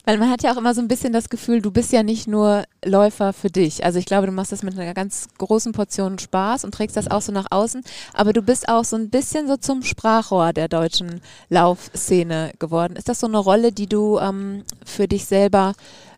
Weil 0.06 0.18
man 0.18 0.30
hat 0.30 0.44
ja 0.44 0.52
auch 0.52 0.58
immer 0.58 0.74
so 0.74 0.82
ein 0.82 0.90
bisschen 0.90 1.14
das 1.14 1.30
Gefühl, 1.30 1.62
du 1.62 1.72
bist 1.72 1.94
ja 1.94 2.04
nicht 2.04 2.28
nur 2.28 2.64
Läufer 2.84 3.32
für 3.32 3.48
dich. 3.50 3.86
Also 3.86 4.00
ich 4.00 4.06
glaube, 4.06 4.28
du 4.28 4.34
machst 4.34 4.52
das 4.52 4.62
mit 4.62 4.78
einer 4.78 4.94
ganz 4.94 5.30
großen 5.38 5.72
Portion 5.72 6.20
Spaß 6.20 6.66
und 6.66 6.74
trägst 6.74 6.98
das 6.98 7.10
auch 7.10 7.22
so 7.22 7.32
nach 7.32 7.46
außen. 7.50 7.82
Aber 8.14 8.34
du 8.34 8.42
bist 8.42 8.68
auch 8.68 8.84
so 8.84 8.98
ein 8.98 9.10
bisschen 9.10 9.48
so 9.48 9.56
zum 9.56 9.82
Sprachrohr 9.82 10.52
der 10.52 10.68
deutschen 10.68 11.22
Laufszene 11.50 12.52
geworden. 12.60 12.98
Ist 12.98 13.08
das 13.08 13.22
so 13.22 13.28
eine 13.28 13.38
Rolle, 13.38 13.72
die 13.72 13.88
du 13.88 14.20
ähm, 14.20 14.64
für 14.86 15.08
dich 15.08 15.24
selber 15.24 15.74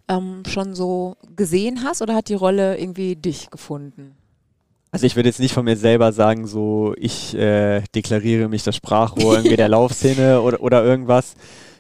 ähm, 0.08 0.42
schon 0.48 0.74
so 0.74 1.16
gesehen 1.36 1.84
hast 1.84 2.02
oder 2.02 2.16
hat 2.16 2.30
die 2.30 2.34
Rolle 2.34 2.80
irgendwie 2.80 3.16
dich 3.16 3.52
gefunden? 3.52 4.16
Also 4.96 5.08
ich 5.08 5.18
würde 5.18 5.28
jetzt 5.28 5.42
nicht 5.42 5.54
von 5.54 5.66
mir 5.66 5.76
selber 5.76 6.14
sagen, 6.14 6.48
so 6.48 6.94
ich 6.96 7.36
äh, 7.36 7.82
deklariere 7.94 8.48
mich 8.48 8.64
das 8.64 8.78
Sprachrohr 8.78 9.36
irgendwie 9.36 9.58
der 9.58 9.68
Laufszene 9.76 10.40
oder, 10.40 10.62
oder 10.62 10.86
irgendwas. 10.86 11.34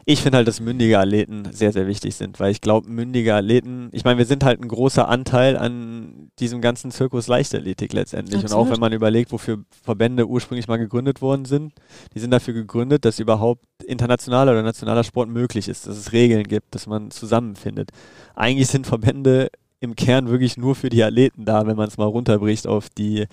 Ich 0.04 0.22
finde 0.22 0.40
halt, 0.40 0.50
dass 0.50 0.60
mündige 0.60 1.00
Athleten 1.00 1.48
sehr, 1.54 1.72
sehr 1.72 1.88
wichtig 1.88 2.14
sind, 2.14 2.42
weil 2.42 2.52
ich 2.52 2.60
glaube, 2.60 2.90
mündige 2.90 3.34
Athleten, 3.34 3.88
ich 3.94 4.04
meine, 4.04 4.18
wir 4.18 4.26
sind 4.26 4.44
halt 4.44 4.62
ein 4.62 4.68
großer 4.68 5.08
Anteil 5.08 5.56
an 5.56 6.30
diesem 6.40 6.60
ganzen 6.60 6.92
Zirkus 6.92 7.28
Leichtathletik 7.28 7.94
letztendlich. 7.94 8.44
Und 8.44 8.52
auch 8.52 8.64
Absolut. 8.64 8.74
wenn 8.74 8.80
man 8.82 8.92
überlegt, 8.92 9.32
wofür 9.32 9.64
Verbände 9.82 10.28
ursprünglich 10.28 10.68
mal 10.68 10.76
gegründet 10.76 11.22
worden 11.22 11.46
sind, 11.46 11.72
die 12.14 12.20
sind 12.20 12.32
dafür 12.32 12.54
gegründet, 12.54 13.06
dass 13.06 13.22
überhaupt 13.22 13.64
internationaler 13.86 14.52
oder 14.52 14.62
nationaler 14.62 15.06
Sport 15.06 15.30
möglich 15.30 15.70
ist, 15.70 15.88
dass 15.88 15.96
es 15.96 16.12
Regeln 16.12 16.44
gibt, 16.44 16.76
dass 16.76 16.86
man 16.86 17.12
zusammenfindet. 17.12 17.92
Eigentlich 18.36 18.68
sind 18.68 18.86
Verbände 18.86 19.48
im 19.86 19.96
Kern 19.96 20.28
wirklich 20.30 20.58
nur 20.58 20.76
für 20.76 20.90
die 20.90 21.04
Athleten 21.04 21.46
da, 21.46 21.66
wenn 21.66 21.78
man 21.78 21.88
es 21.88 21.98
mal 21.98 22.06
runterbricht 22.06 22.68
auf 22.68 22.90
die, 22.90 23.28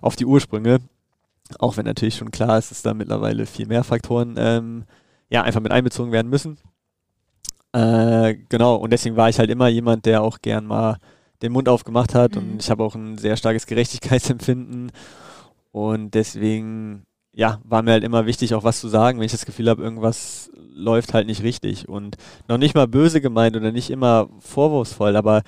auf 0.00 0.14
die 0.14 0.26
Ursprünge. 0.26 0.78
Auch 1.58 1.76
wenn 1.76 1.84
natürlich 1.84 2.16
schon 2.16 2.30
klar 2.30 2.56
ist, 2.58 2.70
dass 2.70 2.82
da 2.82 2.94
mittlerweile 2.94 3.46
viel 3.46 3.66
mehr 3.66 3.82
Faktoren 3.84 4.36
ähm, 4.38 4.84
ja, 5.28 5.42
einfach 5.42 5.60
mit 5.60 5.72
einbezogen 5.72 6.12
werden 6.12 6.30
müssen. 6.30 6.58
Äh, 7.72 8.36
genau, 8.48 8.76
und 8.76 8.92
deswegen 8.92 9.16
war 9.16 9.28
ich 9.28 9.38
halt 9.38 9.50
immer 9.50 9.68
jemand, 9.68 10.06
der 10.06 10.22
auch 10.22 10.38
gern 10.40 10.64
mal 10.64 10.98
den 11.42 11.52
Mund 11.52 11.68
aufgemacht 11.68 12.14
hat 12.14 12.36
Mhm. 12.36 12.52
und 12.52 12.62
ich 12.62 12.70
habe 12.70 12.84
auch 12.84 12.94
ein 12.94 13.18
sehr 13.18 13.36
starkes 13.36 13.66
Gerechtigkeitsempfinden 13.66 14.92
und 15.72 16.14
deswegen 16.14 17.04
ja, 17.36 17.60
war 17.64 17.82
mir 17.82 17.90
halt 17.92 18.04
immer 18.04 18.26
wichtig, 18.26 18.54
auch 18.54 18.62
was 18.62 18.78
zu 18.80 18.86
sagen, 18.88 19.18
wenn 19.18 19.26
ich 19.26 19.32
das 19.32 19.44
Gefühl 19.44 19.68
habe, 19.68 19.82
irgendwas 19.82 20.50
läuft 20.72 21.14
halt 21.14 21.26
nicht 21.26 21.42
richtig 21.42 21.88
und 21.88 22.16
noch 22.46 22.58
nicht 22.58 22.76
mal 22.76 22.86
böse 22.86 23.20
gemeint 23.20 23.56
oder 23.56 23.72
nicht 23.72 23.90
immer 23.90 24.28
vorwurfsvoll, 24.38 25.16
aber 25.16 25.42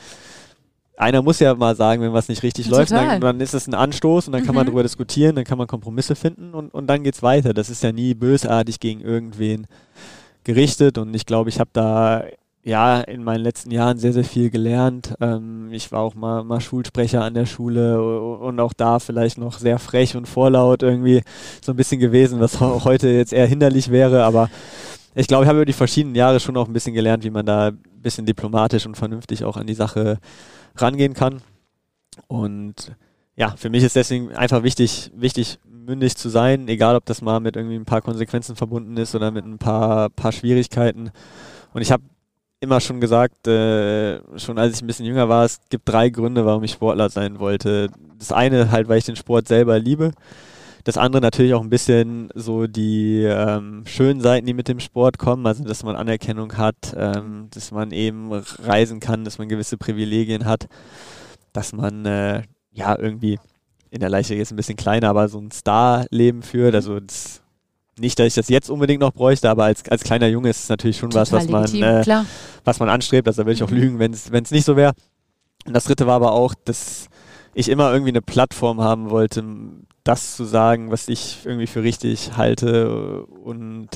einer 0.97 1.23
muss 1.23 1.41
ja 1.41 1.55
mal 1.55 1.77
sagen, 1.77 2.03
wenn 2.03 2.13
was 2.13 2.29
nicht 2.29 2.43
richtig 2.43 2.69
läuft, 2.69 2.91
Total. 2.91 3.07
dann, 3.09 3.21
dann 3.21 3.41
ist 3.41 3.55
es 3.55 3.67
ein 3.67 3.75
Anstoß 3.75 4.27
und 4.29 4.33
dann 4.33 4.45
kann 4.45 4.55
man 4.55 4.65
Mhm. 4.65 4.69
darüber 4.69 4.83
diskutieren, 4.83 5.37
dann 5.37 5.45
kann 5.45 5.59
man 5.59 5.67
Kompromisse 5.67 6.15
finden 6.17 6.55
und, 6.55 6.73
und 6.73 6.87
dann 6.87 7.03
geht's 7.03 7.23
weiter. 7.23 7.53
Das 7.55 7.69
ist 7.71 7.83
ja 7.83 7.93
nie 7.93 8.15
bösartig 8.15 8.81
gegen 8.81 9.01
irgendwen 9.01 9.67
gerichtet 10.45 10.99
und 10.99 11.15
ich 11.15 11.27
glaube, 11.27 11.51
ich 11.51 11.59
habe 11.61 11.71
da 11.73 12.25
ja 12.63 13.01
in 13.01 13.23
meinen 13.23 13.43
letzten 13.43 13.71
Jahren 13.71 13.99
sehr, 13.99 14.13
sehr 14.13 14.25
viel 14.25 14.51
gelernt. 14.51 15.15
Ähm, 15.21 15.69
ich 15.71 15.93
war 15.93 16.01
auch 16.01 16.15
mal, 16.15 16.43
mal 16.43 16.61
Schulsprecher 16.61 17.23
an 17.23 17.35
der 17.35 17.47
Schule 17.47 18.03
und 18.39 18.59
auch 18.59 18.73
da 18.73 18.99
vielleicht 18.99 19.39
noch 19.39 19.59
sehr 19.59 19.79
frech 19.79 20.17
und 20.17 20.27
vorlaut 20.27 20.83
irgendwie 20.83 21.23
so 21.65 21.73
ein 21.73 21.77
bisschen 21.77 22.01
gewesen, 22.01 22.41
was 22.41 22.61
auch 22.61 22.85
heute 22.87 23.09
jetzt 23.09 23.33
eher 23.33 23.47
hinderlich 23.47 23.91
wäre, 23.91 24.25
aber 24.25 24.51
ich 25.17 25.27
glaube, 25.27 25.45
ich 25.45 25.49
habe 25.49 25.59
über 25.59 25.65
die 25.65 25.73
verschiedenen 25.73 26.15
Jahre 26.15 26.41
schon 26.41 26.57
auch 26.57 26.67
ein 26.67 26.73
bisschen 26.75 26.95
gelernt, 26.95 27.25
wie 27.25 27.31
man 27.31 27.47
da 27.47 27.69
ein 27.69 27.81
bisschen 28.03 28.27
diplomatisch 28.27 28.85
und 28.87 28.97
vernünftig 28.97 29.45
auch 29.45 29.57
an 29.57 29.67
die 29.67 29.75
Sache 29.75 30.19
rangehen 30.77 31.15
kann. 31.15 31.41
Und 32.29 32.95
ja, 33.35 33.55
für 33.57 33.71
mich 33.71 33.83
ist 33.83 33.97
deswegen 33.97 34.33
einfach 34.33 34.63
wichtig, 34.63 35.11
wichtig, 35.15 35.59
mündig 35.65 36.17
zu 36.17 36.29
sein, 36.29 36.69
egal 36.69 36.97
ob 36.97 37.07
das 37.07 37.23
mal 37.23 37.41
mit 37.41 37.57
irgendwie 37.57 37.77
ein 37.77 37.87
paar 37.87 38.03
Konsequenzen 38.03 38.57
verbunden 38.57 38.97
ist 38.99 39.15
oder 39.15 39.31
mit 39.31 39.47
ein 39.47 39.59
paar, 39.59 40.11
paar 40.11 40.33
Schwierigkeiten. 40.33 41.11
Und 41.73 41.81
ich 41.81 41.93
habe 41.93 42.03
immer 42.61 42.81
schon 42.81 43.01
gesagt, 43.01 43.47
äh, 43.47 44.21
schon 44.39 44.59
als 44.59 44.75
ich 44.75 44.83
ein 44.83 44.87
bisschen 44.87 45.07
jünger 45.07 45.31
war, 45.31 45.45
es 45.45 45.61
gibt 45.71 45.89
drei 45.89 46.11
Gründe, 46.11 46.45
warum 46.45 46.63
ich 46.65 46.73
Sportler 46.73 47.09
sein 47.09 47.39
wollte. 47.39 47.89
Das 48.19 48.33
eine 48.33 48.71
halt, 48.71 48.89
weil 48.89 48.99
ich 48.99 49.07
den 49.07 49.17
Sport 49.17 49.49
selber 49.49 49.79
liebe. 49.79 50.13
Das 50.87 50.99
andere 50.99 51.21
natürlich 51.21 51.53
auch 51.53 51.63
ein 51.63 51.69
bisschen 51.69 52.29
so 52.37 52.69
die 52.69 53.25
ähm, 53.25 53.83
schönen 53.87 54.21
Seiten, 54.21 54.47
die 54.47 54.55
mit 54.55 54.69
dem 54.69 54.79
Sport 54.79 55.19
kommen, 55.19 55.45
also 55.45 55.65
dass 55.65 55.83
man 55.83 55.97
Anerkennung 55.97 56.57
hat, 56.57 56.95
ähm, 56.97 57.49
dass 57.53 57.73
man 57.73 57.91
eben 57.91 58.33
reisen 58.33 59.01
kann, 59.01 59.25
dass 59.25 59.39
man 59.39 59.49
gewisse 59.49 59.79
Privilegien 59.79 60.45
hat, 60.45 60.69
dass 61.53 61.73
man 61.73 62.07
äh, 62.07 62.43
ja 62.71 62.97
irgendwie 62.97 63.41
in 63.91 63.99
der 63.99 64.11
Leiche 64.11 64.37
jetzt 64.37 64.53
ein 64.53 64.57
bisschen 64.57 64.77
kleiner, 64.77 65.09
aber 65.09 65.29
so 65.29 65.41
ein 65.41 65.51
Star-Leben 65.51 66.45
führt. 66.45 66.77
Also 66.77 67.01
das, 67.01 67.43
nicht, 67.99 68.17
dass 68.21 68.29
ich 68.29 68.35
das 68.35 68.49
jetzt 68.49 68.71
unbedingt 68.71 69.01
noch 69.01 69.13
bräuchte, 69.13 69.51
aber 69.51 69.65
als, 69.65 69.89
als 69.89 70.05
kleiner 70.05 70.29
Junge 70.29 70.51
ist 70.51 70.63
es 70.63 70.69
natürlich 70.69 70.99
schon 70.99 71.11
Total 71.11 71.33
was, 71.33 71.51
was 71.51 71.73
man, 71.73 71.83
äh, 71.83 72.25
was 72.63 72.79
man 72.79 72.91
anstrebt. 72.91 73.27
Also 73.27 73.43
da 73.43 73.47
würde 73.47 73.55
ich 73.55 73.63
auch 73.65 73.71
mhm. 73.71 73.77
lügen, 73.77 73.99
wenn 73.99 74.13
es 74.13 74.51
nicht 74.53 74.65
so 74.65 74.77
wäre. 74.77 74.93
Und 75.67 75.75
das 75.75 75.83
dritte 75.83 76.07
war 76.07 76.15
aber 76.15 76.31
auch, 76.31 76.55
dass 76.65 77.09
ich 77.57 77.71
immer 77.71 77.91
irgendwie 77.91 78.11
eine 78.11 78.21
Plattform 78.21 78.83
haben 78.83 79.09
wollte, 79.09 79.43
das 80.05 80.37
zu 80.37 80.45
sagen, 80.45 80.91
was 80.91 81.09
ich 81.09 81.39
irgendwie 81.45 81.67
für 81.67 81.83
richtig 81.83 82.37
halte 82.37 83.25
und 83.25 83.89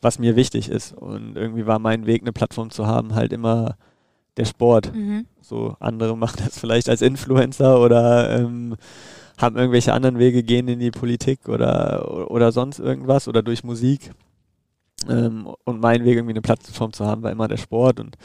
was 0.00 0.20
mir 0.20 0.36
wichtig 0.36 0.68
ist. 0.68 0.92
Und 0.92 1.34
irgendwie 1.34 1.66
war 1.66 1.80
mein 1.80 2.06
Weg, 2.06 2.22
eine 2.22 2.32
Plattform 2.32 2.70
zu 2.70 2.86
haben, 2.86 3.16
halt 3.16 3.32
immer 3.32 3.76
der 4.36 4.44
Sport. 4.44 4.94
Mhm. 4.94 5.26
So 5.40 5.74
andere 5.80 6.16
machen 6.16 6.42
das 6.44 6.60
vielleicht 6.60 6.88
als 6.88 7.02
Influencer 7.02 7.80
oder 7.80 8.38
ähm, 8.38 8.76
haben 9.36 9.56
irgendwelche 9.56 9.92
anderen 9.92 10.20
Wege, 10.20 10.44
gehen 10.44 10.68
in 10.68 10.78
die 10.78 10.92
Politik 10.92 11.48
oder, 11.48 12.30
oder 12.30 12.52
sonst 12.52 12.78
irgendwas 12.78 13.26
oder 13.26 13.42
durch 13.42 13.64
Musik. 13.64 14.12
Ähm, 15.08 15.48
und 15.64 15.80
mein 15.80 16.04
Weg, 16.04 16.14
irgendwie 16.14 16.34
eine 16.34 16.40
Plattform 16.40 16.92
zu 16.92 17.04
haben, 17.04 17.24
war 17.24 17.32
immer 17.32 17.48
der 17.48 17.56
Sport. 17.56 17.98
Und 17.98 18.16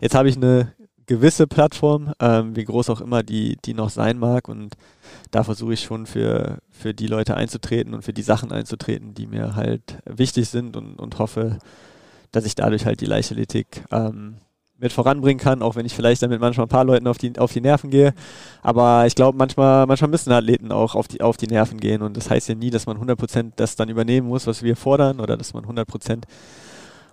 jetzt 0.00 0.14
habe 0.14 0.28
ich 0.28 0.36
eine 0.36 0.72
gewisse 1.08 1.46
Plattform, 1.46 2.12
ähm, 2.20 2.54
wie 2.54 2.64
groß 2.64 2.90
auch 2.90 3.00
immer 3.00 3.24
die, 3.24 3.56
die 3.64 3.74
noch 3.74 3.90
sein 3.90 4.18
mag. 4.18 4.48
Und 4.48 4.74
da 5.32 5.42
versuche 5.42 5.72
ich 5.72 5.80
schon 5.80 6.06
für, 6.06 6.58
für 6.70 6.94
die 6.94 7.08
Leute 7.08 7.34
einzutreten 7.34 7.94
und 7.94 8.02
für 8.02 8.12
die 8.12 8.22
Sachen 8.22 8.52
einzutreten, 8.52 9.14
die 9.14 9.26
mir 9.26 9.56
halt 9.56 9.98
wichtig 10.04 10.48
sind 10.48 10.76
und, 10.76 11.00
und 11.00 11.18
hoffe, 11.18 11.58
dass 12.30 12.44
ich 12.44 12.54
dadurch 12.54 12.86
halt 12.86 13.00
die 13.00 13.06
Leichtathletik 13.06 13.84
ähm, 13.90 14.36
mit 14.76 14.92
voranbringen 14.92 15.40
kann, 15.40 15.62
auch 15.62 15.74
wenn 15.74 15.86
ich 15.86 15.94
vielleicht 15.94 16.22
damit 16.22 16.40
manchmal 16.40 16.66
ein 16.66 16.70
paar 16.70 16.84
Leuten 16.84 17.08
auf 17.08 17.18
die, 17.18 17.36
auf 17.38 17.52
die 17.52 17.62
Nerven 17.62 17.90
gehe. 17.90 18.12
Aber 18.62 19.06
ich 19.06 19.16
glaube, 19.16 19.36
manchmal, 19.36 19.86
manchmal 19.86 20.10
müssen 20.10 20.30
Athleten 20.30 20.70
auch 20.70 20.94
auf 20.94 21.08
die, 21.08 21.20
auf 21.20 21.36
die 21.36 21.48
Nerven 21.48 21.80
gehen. 21.80 22.02
Und 22.02 22.16
das 22.16 22.30
heißt 22.30 22.48
ja 22.48 22.54
nie, 22.54 22.70
dass 22.70 22.86
man 22.86 22.98
100% 22.98 23.52
das 23.56 23.74
dann 23.74 23.88
übernehmen 23.88 24.28
muss, 24.28 24.46
was 24.46 24.62
wir 24.62 24.76
fordern, 24.76 25.20
oder 25.20 25.36
dass 25.36 25.52
man 25.52 25.64
100% 25.64 26.22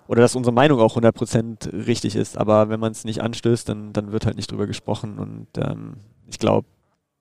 oder 0.07 0.21
dass 0.21 0.35
unsere 0.35 0.53
Meinung 0.53 0.79
auch 0.79 0.97
100% 0.97 1.85
richtig 1.87 2.15
ist. 2.15 2.37
Aber 2.37 2.69
wenn 2.69 2.79
man 2.79 2.91
es 2.91 3.05
nicht 3.05 3.21
anstößt, 3.21 3.67
dann, 3.69 3.93
dann 3.93 4.11
wird 4.11 4.25
halt 4.25 4.35
nicht 4.35 4.51
drüber 4.51 4.67
gesprochen. 4.67 5.17
Und 5.17 5.47
ähm, 5.57 5.97
ich 6.27 6.39
glaube, 6.39 6.67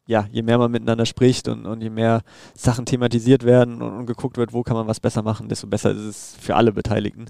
ja, 0.07 0.27
je 0.31 0.42
mehr 0.42 0.59
man 0.59 0.70
miteinander 0.70 1.07
spricht 1.07 1.49
und, 1.49 1.66
und 1.66 1.81
je 1.81 1.90
mehr 1.90 2.23
Sachen 2.55 2.85
thematisiert 2.85 3.44
werden 3.44 3.81
und, 3.81 3.92
und 3.92 4.07
geguckt 4.07 4.37
wird, 4.37 4.53
wo 4.53 4.62
kann 4.62 4.77
man 4.77 4.87
was 4.87 5.01
besser 5.01 5.23
machen, 5.23 5.49
desto 5.49 5.66
besser 5.66 5.92
ist 5.92 6.03
es 6.03 6.37
für 6.38 6.57
alle 6.57 6.73
Beteiligten. 6.73 7.27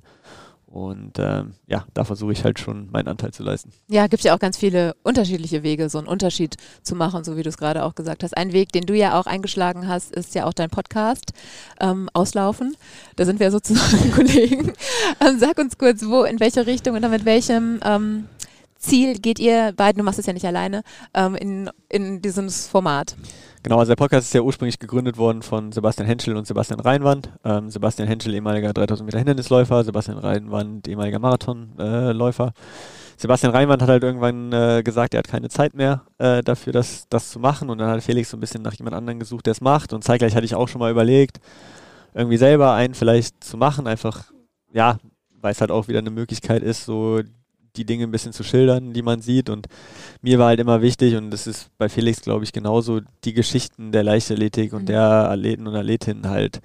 Und 0.75 1.21
ähm, 1.21 1.53
ja, 1.69 1.85
da 1.95 2.03
versuche 2.03 2.33
ich 2.33 2.43
halt 2.43 2.59
schon 2.59 2.91
meinen 2.91 3.07
Anteil 3.07 3.33
zu 3.33 3.45
leisten. 3.45 3.71
Ja, 3.87 4.09
gibt 4.09 4.25
ja 4.25 4.35
auch 4.35 4.41
ganz 4.41 4.57
viele 4.57 4.97
unterschiedliche 5.05 5.63
Wege, 5.63 5.89
so 5.89 5.99
einen 5.99 6.09
Unterschied 6.09 6.57
zu 6.83 6.97
machen, 6.97 7.23
so 7.23 7.37
wie 7.37 7.45
du 7.45 7.49
es 7.49 7.59
gerade 7.59 7.85
auch 7.85 7.95
gesagt 7.95 8.25
hast. 8.25 8.37
Ein 8.37 8.53
Weg, 8.53 8.73
den 8.73 8.85
du 8.85 8.93
ja 8.93 9.17
auch 9.17 9.27
eingeschlagen 9.27 9.87
hast, 9.87 10.11
ist 10.11 10.35
ja 10.35 10.47
auch 10.47 10.53
dein 10.53 10.71
Podcast 10.71 11.33
ähm, 11.79 12.11
Auslaufen. 12.13 12.77
Da 13.15 13.25
sind 13.25 13.39
wir 13.39 13.53
sozusagen 13.53 14.11
Kollegen. 14.17 14.73
Ähm, 15.21 15.39
sag 15.39 15.59
uns 15.59 15.79
kurz, 15.79 16.07
wo, 16.07 16.25
in 16.25 16.41
welche 16.41 16.67
Richtung 16.67 16.97
und 16.97 17.09
mit 17.09 17.25
welchem 17.25 17.79
ähm, 17.85 18.25
Ziel 18.77 19.21
geht 19.21 19.39
ihr 19.39 19.75
beiden, 19.77 19.99
du 19.99 20.05
machst 20.05 20.19
es 20.19 20.27
ja 20.27 20.33
nicht 20.33 20.45
alleine, 20.45 20.83
ähm, 21.15 21.37
in, 21.37 21.71
in 21.89 22.21
dieses 22.21 22.67
Format? 22.67 23.15
Genau, 23.65 23.79
also 23.79 23.93
der 23.93 23.97
Podcast 23.97 24.27
ist 24.27 24.35
ja 24.35 24.43
ursprünglich 24.43 24.79
gegründet 24.79 25.17
worden 25.17 25.41
von 25.41 25.73
Sebastian 25.73 26.07
Henschel 26.07 26.37
und 26.37 26.47
Sebastian 26.47 26.81
Reinwand. 26.81 27.31
Ähm, 27.47 27.71
Sebastian 27.71 28.07
Henschel, 28.07 28.35
ehemaliger 28.35 28.75
3000 28.75 29.07
Meter 29.07 29.17
Hindernisläufer, 29.17 29.83
Sebastian 29.85 30.19
Reinwand, 30.19 30.87
ehemaliger 30.87 31.19
Marathonläufer. 31.19 32.53
Sebastian 33.17 33.53
Reinwand 33.53 33.81
hat 33.81 33.89
halt 33.89 34.03
irgendwann 34.03 34.53
äh, 34.53 34.83
gesagt, 34.85 35.15
er 35.15 35.21
hat 35.21 35.29
keine 35.29 35.49
Zeit 35.49 35.73
mehr 35.73 36.03
äh, 36.19 36.43
dafür, 36.43 36.75
das, 36.75 37.09
das 37.09 37.31
zu 37.31 37.39
machen. 37.39 37.71
Und 37.71 37.79
dann 37.79 37.89
hat 37.89 38.03
Felix 38.03 38.29
so 38.29 38.37
ein 38.37 38.41
bisschen 38.41 38.61
nach 38.61 38.75
jemand 38.75 38.97
anderem 38.97 39.19
gesucht, 39.19 39.47
der 39.47 39.53
es 39.53 39.63
macht. 39.63 39.95
Und 39.95 40.05
zeitgleich 40.05 40.37
hatte 40.37 40.45
ich 40.45 40.55
auch 40.55 40.69
schon 40.69 40.81
mal 40.81 40.91
überlegt, 40.91 41.41
irgendwie 42.13 42.37
selber 42.37 42.75
einen 42.75 42.93
vielleicht 42.93 43.43
zu 43.43 43.57
machen, 43.57 43.87
einfach, 43.87 44.25
ja, 44.75 44.99
weil 45.41 45.53
es 45.53 45.63
halt 45.63 45.71
auch 45.71 45.89
wieder 45.89 46.01
eine 46.01 46.11
Möglichkeit 46.11 46.63
ist, 46.63 46.85
so 46.85 47.23
die 47.77 47.85
Dinge 47.85 48.05
ein 48.05 48.11
bisschen 48.11 48.33
zu 48.33 48.43
schildern, 48.43 48.93
die 48.93 49.03
man 49.03 49.21
sieht. 49.21 49.51
Und 49.51 49.67
mir 50.23 50.39
war 50.39 50.49
halt 50.49 50.61
immer 50.61 50.83
wichtig, 50.83 51.17
und 51.17 51.31
das 51.31 51.47
ist 51.47 51.69
bei 51.79 51.89
Felix, 51.89 52.21
glaube 52.21 52.45
ich, 52.45 52.53
genauso, 52.53 53.01
die 53.25 53.35
Geschichten 53.35 53.93
der 53.93 54.03
Leichtathletik 54.03 54.73
und 54.73 54.83
mhm. 54.83 54.87
der 54.87 55.03
Athleten 55.03 55.67
und 55.67 55.75
Athletinnen 55.75 56.29
halt 56.29 56.61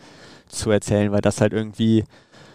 zu 0.48 0.72
erzählen, 0.72 1.12
weil 1.12 1.22
das 1.22 1.42
halt 1.42 1.54
irgendwie 1.54 2.04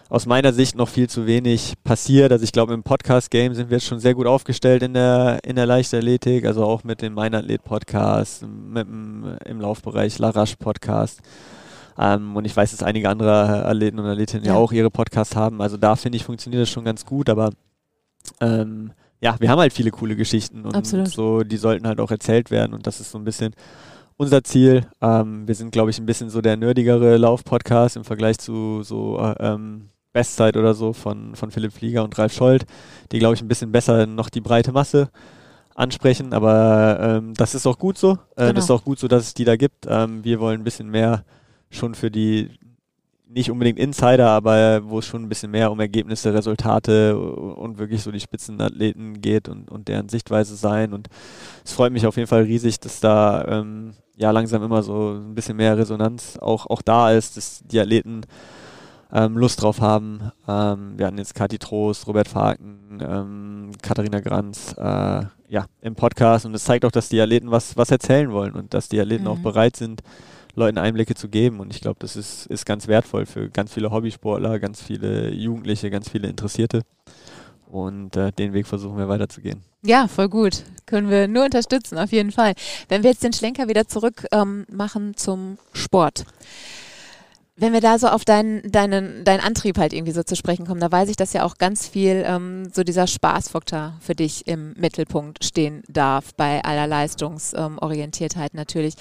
aus 0.09 0.27
meiner 0.27 0.53
Sicht 0.53 0.77
noch 0.77 0.89
viel 0.89 1.09
zu 1.09 1.27
wenig 1.27 1.75
passiert. 1.83 2.31
Also 2.31 2.45
ich 2.45 2.53
glaube, 2.53 2.75
im 2.75 2.83
Podcast-Game 2.83 3.55
sind 3.55 3.71
wir 3.71 3.79
jetzt 3.79 3.87
schon 3.87 4.01
sehr 4.01 4.15
gut 4.15 4.27
aufgestellt 4.27 4.83
in 4.83 4.95
der, 4.95 5.41
in 5.45 5.57
der 5.57 5.67
Leichtathletik, 5.67 6.45
also 6.45 6.65
auch 6.65 6.85
mit 6.85 7.03
dem 7.03 7.15
Mein 7.15 7.35
Athlet-Podcast, 7.35 8.43
mit 8.47 8.87
dem 8.87 9.37
im 9.45 9.61
Laufbereich 9.61 10.19
Larash-Podcast. 10.19 11.21
Ähm, 11.99 12.37
und 12.37 12.45
ich 12.45 12.57
weiß, 12.57 12.73
dass 12.73 12.83
einige 12.83 13.09
andere 13.09 13.67
Athleten 13.67 13.99
und 13.99 14.07
Athletinnen 14.07 14.45
ja. 14.45 14.53
ja 14.55 14.59
auch 14.59 14.73
ihre 14.73 14.91
Podcasts 14.91 15.37
haben. 15.37 15.61
Also 15.63 15.77
da 15.77 15.97
finde 15.97 16.17
ich, 16.17 16.25
funktioniert 16.25 16.63
das 16.63 16.71
schon 16.71 16.85
ganz 16.85 17.05
gut, 17.07 17.29
aber 17.29 17.51
ähm, 18.41 18.93
ja, 19.21 19.37
wir 19.39 19.49
haben 19.49 19.59
halt 19.59 19.73
viele 19.73 19.91
coole 19.91 20.17
Geschichten 20.17 20.65
und 20.67 20.75
Absolut. 20.75 21.09
so, 21.09 21.43
die 21.43 21.57
sollten 21.57 21.87
halt 21.87 22.01
auch 22.01 22.11
erzählt 22.11 22.51
werden 22.51 22.75
und 22.75 22.87
das 22.87 23.01
ist 23.01 23.11
so 23.11 23.19
ein 23.19 23.25
bisschen 23.25 23.55
unser 24.17 24.45
Ziel. 24.45 24.87
Ähm, 25.01 25.49
wir 25.49 25.55
sind, 25.55 25.73
glaube 25.73 25.91
ich, 25.91 25.99
ein 25.99 26.07
bisschen 26.07 26.31
so 26.31 26.41
der 26.41 26.57
nerdigere 26.57 27.17
Lauf-Podcast 27.17 27.97
im 27.97 28.05
Vergleich 28.05 28.39
zu 28.39 28.83
so 28.83 29.19
äh, 29.19 29.35
ähm, 29.41 29.89
Bestzeit 30.13 30.57
oder 30.57 30.75
so 30.75 30.93
von, 30.93 31.35
von 31.35 31.51
Philipp 31.51 31.73
Flieger 31.73 32.05
und 32.05 32.17
Ralf 32.19 32.33
Scholz, 32.33 32.65
die, 33.13 33.19
glaube 33.19 33.35
ich, 33.35 33.43
ein 33.43 33.49
bisschen 33.49 33.73
besser 33.73 34.07
noch 34.07 34.31
die 34.31 34.41
breite 34.41 34.73
Masse 34.73 35.09
ansprechen, 35.75 36.33
aber 36.33 36.99
ähm, 37.01 37.35
das 37.35 37.55
ist 37.55 37.67
auch 37.67 37.79
gut 37.79 37.99
so. 37.99 38.13
Äh, 38.37 38.47
genau. 38.49 38.53
Das 38.53 38.65
ist 38.65 38.71
auch 38.71 38.85
gut 38.85 38.99
so, 38.99 39.09
dass 39.09 39.25
es 39.25 39.35
die 39.35 39.45
da 39.45 39.57
gibt. 39.57 39.87
Ähm, 39.89 40.23
wir 40.23 40.39
wollen 40.39 40.61
ein 40.61 40.65
bisschen 40.65 40.89
mehr 40.89 41.25
schon 41.71 41.95
für 41.95 42.11
die 42.11 42.51
nicht 43.35 43.51
unbedingt 43.51 43.79
Insider, 43.79 44.31
aber 44.31 44.83
wo 44.85 45.01
es 45.01 45.07
schon 45.07 45.23
ein 45.23 45.29
bisschen 45.29 45.51
mehr 45.51 45.73
um 45.73 45.81
Ergebnisse, 45.81 46.33
Resultate 46.33 47.19
und 47.19 47.79
wirklich 47.79 48.03
so 48.03 48.13
die 48.13 48.21
Spitzenathleten 48.21 49.21
geht 49.21 49.49
und, 49.49 49.71
und 49.71 49.89
deren 49.89 50.09
Sichtweise 50.09 50.55
sein. 50.55 50.93
Und 50.93 51.09
es 51.65 51.73
freut 51.73 51.93
mich 51.93 52.07
auf 52.07 52.17
jeden 52.17 52.29
Fall 52.29 52.43
riesig, 52.43 52.79
dass 52.79 53.01
da 53.01 53.45
ähm, 53.49 53.95
ja 54.17 54.31
langsam 54.31 54.63
immer 54.63 54.83
so 54.83 55.15
ein 55.15 55.35
bisschen 55.35 55.57
mehr 55.57 55.77
Resonanz 55.77 56.39
auch, 56.41 56.67
auch 56.67 56.81
da 56.81 57.11
ist, 57.11 57.37
dass 57.37 57.63
die 57.65 57.81
Athleten 57.81 58.23
ähm, 59.13 59.37
Lust 59.37 59.61
drauf 59.63 59.81
haben. 59.81 60.31
Ähm, 60.47 60.95
wir 60.97 61.07
hatten 61.07 61.19
jetzt 61.19 61.35
Kathi 61.35 61.59
Trost, 61.59 62.07
Robert 62.07 62.29
Faken, 62.29 63.03
ähm, 63.05 63.71
Katharina 63.83 64.21
Granz 64.21 64.77
äh, 64.79 65.25
ja, 65.49 65.67
im 65.81 65.97
Podcast 65.97 66.47
und 66.47 66.55
es 66.55 66.65
zeigt 66.65 66.85
auch, 66.85 66.93
dass 66.93 67.09
die 67.09 67.21
Athleten 67.21 67.51
was, 67.51 67.77
was 67.77 67.91
erzählen 67.91 68.31
wollen 68.31 68.55
und 68.55 68.75
dass 68.75 68.89
die 68.89 69.01
Athleten 69.01 69.25
mhm. 69.25 69.31
auch 69.31 69.39
bereit 69.39 69.77
sind, 69.77 70.03
Leuten 70.55 70.79
Einblicke 70.79 71.15
zu 71.15 71.29
geben. 71.29 71.61
Und 71.61 71.75
ich 71.75 71.81
glaube, 71.81 71.97
das 72.01 72.17
ist, 72.17 72.47
ist 72.47 72.67
ganz 72.67 72.89
wertvoll 72.89 73.27
für 73.27 73.51
ganz 73.51 73.73
viele 73.73 73.91
Hobbysportler, 73.91 74.59
ganz 74.59 74.83
viele 74.83 75.31
Jugendliche, 75.31 75.91
ganz 75.91 76.09
viele 76.09 76.29
Interessierte. 76.29 76.83
Und 77.67 78.17
äh, 78.17 78.31
den 78.33 78.53
Weg 78.53 78.67
versuchen 78.67 78.99
wir 78.99 79.09
weiterzugehen. 79.09 79.63
Ja, 79.83 80.07
voll 80.07 80.29
gut. 80.29 80.63
Können 80.87 81.11
wir 81.11 81.27
nur 81.29 81.45
unterstützen, 81.45 81.99
auf 81.99 82.13
jeden 82.13 82.31
Fall. 82.31 82.55
Wenn 82.89 83.03
wir 83.03 83.11
jetzt 83.11 83.25
den 83.25 83.33
Schlenker 83.33 83.69
wieder 83.69 83.89
zurück 83.89 84.27
ähm, 84.33 84.65
machen 84.71 85.17
zum 85.17 85.59
Sport 85.73 86.25
wenn 87.57 87.73
wir 87.73 87.81
da 87.81 87.99
so 87.99 88.09
auf 88.09 88.25
deinen, 88.25 88.69
deinen, 88.71 89.23
deinen 89.25 89.41
Antrieb 89.41 89.79
halt 89.79 89.93
irgendwie 89.93 90.13
so 90.13 90.25
zu 90.25 90.35
sprechen 90.35 90.67
kommen, 90.67 90.81
da 90.81 90.91
weiß 90.91 91.09
ich, 91.09 91.17
dass 91.17 91.33
ja 91.33 91.45
auch 91.45 91.57
ganz 91.57 91.87
viel 91.87 92.25
ähm, 92.27 92.69
so 92.73 92.83
dieser 92.83 93.07
Spaßfaktor 93.07 93.95
für 94.01 94.17
dich 94.17 94.49
im 94.49 94.73
Mittelpunkt 94.77 95.45
stehen 95.45 95.83
darf, 95.89 96.35
bei 96.35 96.65
aller 96.65 96.89
Leistungsorientiertheit 96.89 98.55
ähm, 98.55 98.59
natürlich. 98.59 98.95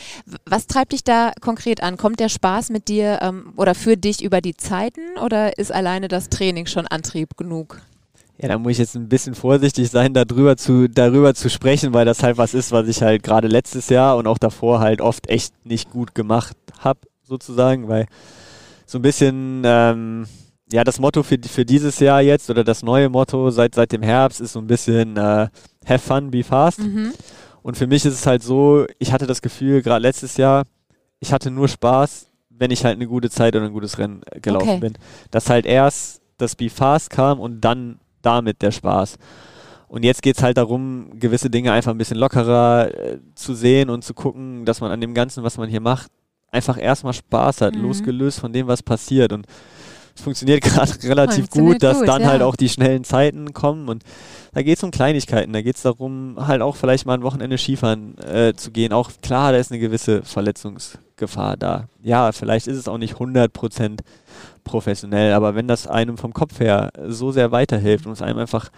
Was 0.46 0.68
treibt 0.68 0.92
dich 0.92 1.04
da 1.04 1.32
konkret 1.42 1.82
an? 1.82 1.98
Kommt 1.98 2.20
der 2.20 2.30
Spaß 2.30 2.70
mit 2.70 2.90
dir 2.90 3.20
ähm, 3.24 3.54
oder 3.58 3.74
für 3.74 3.98
dich 3.98 4.24
über 4.24 4.40
die 4.40 4.56
Zeiten 4.56 5.18
oder 5.24 5.58
ist 5.58 5.72
alleine 5.72 6.08
das 6.08 6.30
Training 6.30 6.68
schon 6.68 6.86
Antrieb 6.86 7.36
genug? 7.38 7.82
Ja, 8.38 8.50
da 8.50 8.60
muss 8.60 8.74
ich 8.74 8.78
jetzt 8.80 8.96
ein 8.96 9.10
bisschen 9.10 9.34
vorsichtig 9.34 9.90
sein, 9.90 10.14
darüber 10.14 10.58
zu, 10.58 10.88
darüber 10.90 11.34
zu 11.34 11.50
sprechen, 11.50 11.94
weil 11.94 12.06
das 12.06 12.22
halt 12.22 12.38
was 12.38 12.54
ist, 12.54 12.72
was 12.72 12.88
ich 12.88 13.02
halt 13.02 13.24
gerade 13.24 13.48
letztes 13.48 13.90
Jahr 13.90 14.18
und 14.18 14.28
auch 14.28 14.38
davor 14.38 14.80
halt 14.80 15.02
oft 15.02 15.28
echt 15.30 15.54
nicht 15.66 15.90
gut 15.90 16.14
gemacht 16.14 16.58
habe, 16.80 17.00
sozusagen, 17.24 17.88
weil 17.88 18.06
so 18.86 19.00
ein 19.00 19.02
bisschen, 19.02 19.64
ähm, 19.66 20.26
ja, 20.72 20.84
das 20.84 21.00
Motto 21.00 21.24
für, 21.24 21.38
für 21.40 21.66
dieses 21.66 22.00
Jahr 22.00 22.22
jetzt 22.22 22.50
oder 22.50 22.64
das 22.64 22.84
neue 22.84 23.10
Motto 23.10 23.50
seit, 23.50 23.76
seit 23.76 23.92
dem 23.92 24.02
Herbst 24.02 24.42
ist 24.42 24.54
so 24.54 24.60
ein 24.60 24.68
bisschen 24.68 25.18
äh, 25.18 25.48
Have 25.86 26.00
fun, 26.00 26.32
be 26.32 26.44
fast. 26.44 26.80
Mhm. 26.80 27.14
Und 27.62 27.78
für 27.78 27.88
mich 27.88 28.06
ist 28.06 28.14
es 28.14 28.26
halt 28.28 28.44
so, 28.44 28.86
ich 29.00 29.12
hatte 29.12 29.28
das 29.28 29.42
Gefühl, 29.42 29.82
gerade 29.82 30.02
letztes 30.02 30.38
Jahr, 30.38 30.64
ich 31.20 31.32
hatte 31.32 31.50
nur 31.52 31.68
Spaß, 31.68 32.28
wenn 32.50 32.72
ich 32.72 32.84
halt 32.84 32.96
eine 32.96 33.08
gute 33.08 33.30
Zeit 33.30 33.56
oder 33.56 33.66
ein 33.66 33.74
gutes 33.74 33.98
Rennen 33.98 34.22
äh, 34.32 34.40
gelaufen 34.40 34.70
Okay. 34.70 34.80
bin. 34.80 34.94
Dass 35.32 35.50
halt 35.50 35.66
erst 35.66 36.22
das 36.38 36.56
Be 36.56 36.70
Fast 36.70 37.10
kam 37.10 37.40
und 37.40 37.62
dann 37.62 38.00
damit 38.22 38.62
der 38.62 38.72
Spaß. 38.72 39.18
Und 39.88 40.04
jetzt 40.04 40.24
geht 40.24 40.38
es 40.38 40.44
halt 40.44 40.58
darum, 40.58 41.20
gewisse 41.20 41.50
Dinge 41.52 41.72
einfach 41.72 41.92
ein 41.92 41.98
bisschen 42.00 42.18
lockerer 42.18 42.90
äh, 42.94 43.20
zu 43.36 43.54
sehen 43.54 43.90
und 43.92 44.04
zu 44.04 44.14
gucken, 44.16 44.66
dass 44.66 44.82
man 44.82 44.92
an 44.92 45.02
dem 45.02 45.14
Ganzen, 45.14 45.44
was 45.44 45.58
man 45.58 45.70
hier 45.70 45.82
macht, 45.82 46.12
einfach 46.54 46.80
erstmal 46.80 47.14
Spaß 47.14 47.62
hat, 47.62 47.76
Mhm. 47.76 47.82
losgelöst 47.82 48.40
von 48.40 48.54
dem, 48.54 48.68
was 48.68 48.82
passiert. 48.84 49.34
Und 49.34 49.46
es 50.16 50.22
funktioniert 50.22 50.62
gerade 50.64 50.92
relativ 51.04 51.46
Funktioniert 51.46 51.74
gut, 51.74 51.84
dass 51.84 52.00
gut, 52.00 52.08
dann 52.08 52.22
ja. 52.22 52.28
halt 52.28 52.42
auch 52.42 52.56
die 52.56 52.70
schnellen 52.70 53.04
Zeiten 53.04 53.54
kommen. 53.54 53.90
Und 53.90 54.04
da 54.54 54.62
geht 54.62 54.78
es 54.78 54.84
um 54.84 54.92
Kleinigkeiten. 54.92 55.52
Da 55.54 55.62
geht 55.62 55.76
es 55.76 55.82
darum, 55.82 56.36
halt 56.40 56.62
auch 56.62 56.76
vielleicht 56.76 57.06
mal 57.06 57.16
ein 57.16 57.24
Wochenende 57.24 57.58
Skifahren 57.58 58.18
äh, 58.20 58.54
zu 58.54 58.72
gehen. 58.72 58.94
Auch 58.94 59.12
klar, 59.22 59.52
da 59.52 59.58
ist 59.58 59.72
eine 59.72 59.80
gewisse 59.80 60.22
Verletzungsgefahr 60.22 61.58
da. 61.58 61.88
Ja, 62.04 62.32
vielleicht 62.32 62.68
ist 62.68 62.78
es 62.78 62.88
auch 62.88 63.00
nicht 63.00 63.16
100% 63.16 64.00
professionell, 64.64 65.34
aber 65.34 65.56
wenn 65.56 65.68
das 65.68 65.88
einem 65.88 66.18
vom 66.18 66.34
Kopf 66.34 66.60
her 66.60 66.92
so 67.08 67.32
sehr 67.32 67.52
weiterhilft 67.52 68.06
und 68.06 68.14
es 68.14 68.22
einem 68.22 68.40
einfach 68.40 68.70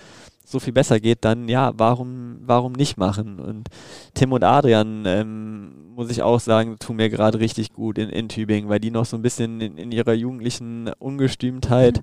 so 0.45 0.59
viel 0.59 0.73
besser 0.73 0.99
geht, 0.99 1.25
dann 1.25 1.49
ja, 1.49 1.73
warum, 1.75 2.37
warum 2.41 2.73
nicht 2.73 2.97
machen? 2.97 3.39
Und 3.39 3.69
Tim 4.13 4.31
und 4.31 4.43
Adrian, 4.43 5.03
ähm, 5.05 5.85
muss 5.95 6.11
ich 6.11 6.21
auch 6.21 6.39
sagen, 6.39 6.77
tun 6.77 6.97
mir 6.97 7.09
gerade 7.09 7.39
richtig 7.39 7.73
gut 7.73 7.97
in, 7.97 8.09
in 8.09 8.29
Tübingen, 8.29 8.69
weil 8.69 8.79
die 8.79 8.91
noch 8.91 9.05
so 9.05 9.15
ein 9.15 9.21
bisschen 9.21 9.61
in, 9.61 9.77
in 9.77 9.91
ihrer 9.91 10.13
jugendlichen 10.13 10.91
Ungestümtheit 10.99 12.01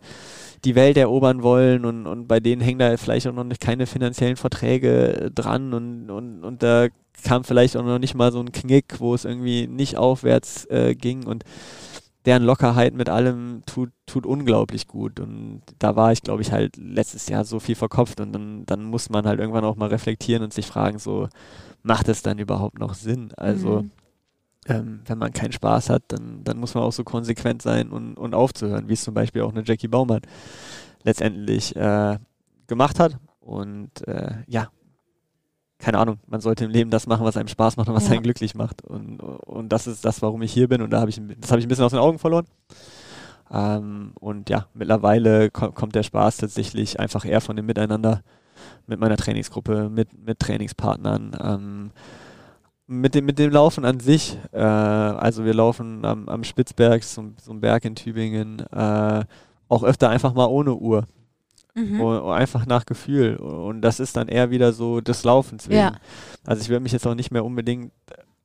die 0.64 0.74
Welt 0.74 0.96
erobern 0.96 1.42
wollen 1.42 1.84
und, 1.84 2.06
und 2.06 2.26
bei 2.26 2.40
denen 2.40 2.62
hängen 2.62 2.78
da 2.78 2.96
vielleicht 2.96 3.26
auch 3.26 3.34
noch 3.34 3.44
nicht 3.44 3.60
keine 3.60 3.86
finanziellen 3.86 4.36
Verträge 4.36 5.30
dran 5.34 5.74
und, 5.74 6.10
und, 6.10 6.44
und 6.44 6.62
da 6.62 6.88
kam 7.22 7.44
vielleicht 7.44 7.76
auch 7.76 7.84
noch 7.84 7.98
nicht 7.98 8.14
mal 8.14 8.32
so 8.32 8.40
ein 8.40 8.52
Knick, 8.52 8.98
wo 8.98 9.14
es 9.14 9.24
irgendwie 9.24 9.66
nicht 9.66 9.96
aufwärts 9.96 10.64
äh, 10.66 10.94
ging 10.94 11.26
und 11.26 11.44
deren 12.26 12.42
Lockerheit 12.44 12.94
mit 12.94 13.08
allem 13.08 13.62
tut, 13.66 13.90
tut 14.06 14.26
unglaublich 14.26 14.86
gut. 14.86 15.20
Und 15.20 15.62
da 15.78 15.96
war 15.96 16.12
ich, 16.12 16.22
glaube 16.22 16.42
ich, 16.42 16.52
halt 16.52 16.76
letztes 16.76 17.28
Jahr 17.28 17.44
so 17.44 17.58
viel 17.60 17.74
verkopft 17.74 18.20
und 18.20 18.32
dann, 18.32 18.64
dann 18.66 18.84
muss 18.84 19.10
man 19.10 19.26
halt 19.26 19.40
irgendwann 19.40 19.64
auch 19.64 19.76
mal 19.76 19.88
reflektieren 19.88 20.42
und 20.44 20.52
sich 20.54 20.66
fragen, 20.66 20.98
so, 20.98 21.28
macht 21.82 22.08
es 22.08 22.22
dann 22.22 22.38
überhaupt 22.38 22.78
noch 22.78 22.94
Sinn? 22.94 23.32
Also, 23.36 23.82
Mhm. 23.82 23.90
ähm, 24.68 25.00
wenn 25.06 25.18
man 25.18 25.32
keinen 25.32 25.52
Spaß 25.52 25.90
hat, 25.90 26.04
dann, 26.08 26.44
dann 26.44 26.58
muss 26.58 26.74
man 26.74 26.84
auch 26.84 26.92
so 26.92 27.02
konsequent 27.04 27.62
sein 27.62 27.90
und, 27.90 28.16
und 28.16 28.34
aufzuhören, 28.34 28.88
wie 28.88 28.92
es 28.94 29.02
zum 29.02 29.14
Beispiel 29.14 29.42
auch 29.42 29.52
eine 29.52 29.64
Jackie 29.64 29.88
Baumann 29.88 30.22
letztendlich 31.02 31.74
äh, 31.76 32.18
gemacht 32.68 33.00
hat. 33.00 33.18
Und 33.40 34.06
äh, 34.06 34.36
ja, 34.46 34.68
keine 35.82 35.98
Ahnung, 35.98 36.18
man 36.28 36.40
sollte 36.40 36.64
im 36.64 36.70
Leben 36.70 36.90
das 36.90 37.08
machen, 37.08 37.26
was 37.26 37.36
einem 37.36 37.48
Spaß 37.48 37.76
macht 37.76 37.88
und 37.88 37.94
was 37.96 38.06
Ja. 38.06 38.12
einen 38.12 38.22
glücklich 38.22 38.54
macht. 38.54 38.82
Und, 38.82 39.18
und 39.18 39.70
das 39.70 39.88
ist 39.88 40.04
das, 40.04 40.22
warum 40.22 40.40
ich 40.42 40.52
hier 40.52 40.68
bin. 40.68 40.80
Und 40.80 40.90
da 40.90 41.00
habe 41.00 41.10
ich, 41.10 41.20
das 41.40 41.50
habe 41.50 41.58
ich 41.58 41.66
ein 41.66 41.68
bisschen 41.68 41.84
aus 41.84 41.90
den 41.90 41.98
Augen 41.98 42.20
verloren. 42.20 42.46
Ähm, 43.50 44.12
und 44.20 44.48
ja, 44.48 44.66
mittlerweile 44.74 45.50
ko 45.50 45.72
kommt 45.72 45.96
der 45.96 46.04
Spaß 46.04 46.36
tatsächlich 46.36 47.00
einfach 47.00 47.24
eher 47.24 47.40
von 47.40 47.56
dem 47.56 47.66
Miteinander 47.66 48.22
mit 48.86 49.00
meiner 49.00 49.16
Trainingsgruppe, 49.16 49.90
mit, 49.90 50.08
mit 50.24 50.38
Trainingspartnern, 50.38 51.36
ähm, 51.42 51.90
mit, 52.86 53.16
dem, 53.16 53.24
mit 53.26 53.40
dem 53.40 53.50
Laufen 53.50 53.84
an 53.84 53.98
sich. 53.98 54.38
Äh, 54.52 54.60
also 54.60 55.44
wir 55.44 55.52
laufen 55.52 56.04
am, 56.04 56.28
am 56.28 56.44
Spitzberg, 56.44 57.02
so, 57.02 57.32
so 57.42 57.52
ein 57.52 57.60
Berg 57.60 57.84
in 57.84 57.96
Tübingen, 57.96 58.60
äh, 58.70 59.24
auch 59.68 59.82
öfter 59.82 60.10
einfach 60.10 60.32
mal 60.32 60.46
ohne 60.46 60.74
Uhr. 60.74 61.06
Mhm. 61.74 62.00
O- 62.00 62.30
einfach 62.30 62.66
nach 62.66 62.84
Gefühl. 62.86 63.36
Und 63.36 63.80
das 63.82 63.98
ist 64.00 64.16
dann 64.16 64.28
eher 64.28 64.50
wieder 64.50 64.72
so 64.72 65.00
des 65.00 65.24
Laufens 65.24 65.68
wegen. 65.68 65.78
Ja. 65.80 65.96
Also 66.44 66.62
ich 66.62 66.68
würde 66.68 66.80
mich 66.82 66.92
jetzt 66.92 67.06
auch 67.06 67.14
nicht 67.14 67.30
mehr 67.30 67.44
unbedingt 67.44 67.92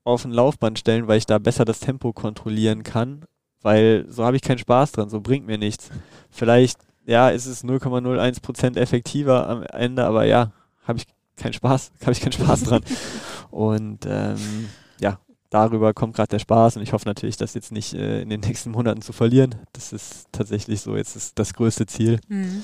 auf 0.04 0.24
ein 0.24 0.32
Laufband 0.32 0.80
stellen, 0.80 1.08
weil 1.08 1.18
ich 1.18 1.26
da 1.26 1.38
besser 1.38 1.66
das 1.66 1.80
Tempo 1.82 2.14
kontrollieren 2.14 2.84
kann, 2.84 3.26
weil 3.62 4.06
so 4.08 4.24
habe 4.24 4.38
ich 4.38 4.42
keinen 4.42 4.60
Spaß 4.60 4.94
dran, 4.94 5.10
so 5.10 5.20
bringt 5.20 5.46
mir 5.46 5.58
nichts. 5.58 5.90
Vielleicht, 6.30 6.80
ja, 7.06 7.30
ist 7.30 7.46
es 7.46 7.66
0,01% 7.66 8.78
effektiver 8.78 9.50
am 9.50 9.64
Ende, 9.64 10.06
aber 10.06 10.24
ja, 10.26 10.52
habe 10.86 11.00
ich 11.00 11.06
keinen 11.36 11.54
Spaß, 11.54 11.92
habe 12.02 12.12
ich 12.14 12.22
keinen 12.22 12.32
Spaß 12.32 12.64
dran. 12.64 12.82
Und 13.52 14.06
ähm, 14.08 14.70
ja, 15.02 15.20
darüber 15.50 15.94
kommt 15.94 16.16
gerade 16.16 16.30
der 16.30 16.40
Spaß 16.40 16.76
und 16.78 16.84
ich 16.84 16.92
hoffe 16.94 17.08
natürlich, 17.08 17.38
das 17.38 17.54
jetzt 17.54 17.72
nicht 17.72 17.94
äh, 17.94 18.22
in 18.22 18.30
den 18.30 18.42
nächsten 18.42 18.72
Monaten 18.72 19.02
zu 19.02 19.14
verlieren. 19.14 19.56
Das 19.74 19.94
ist 19.94 20.28
tatsächlich 20.34 20.82
so 20.82 20.96
jetzt 20.98 21.16
ist 21.16 21.40
das 21.40 21.54
größte 21.54 21.86
Ziel. 21.86 22.20
Mhm. 22.28 22.64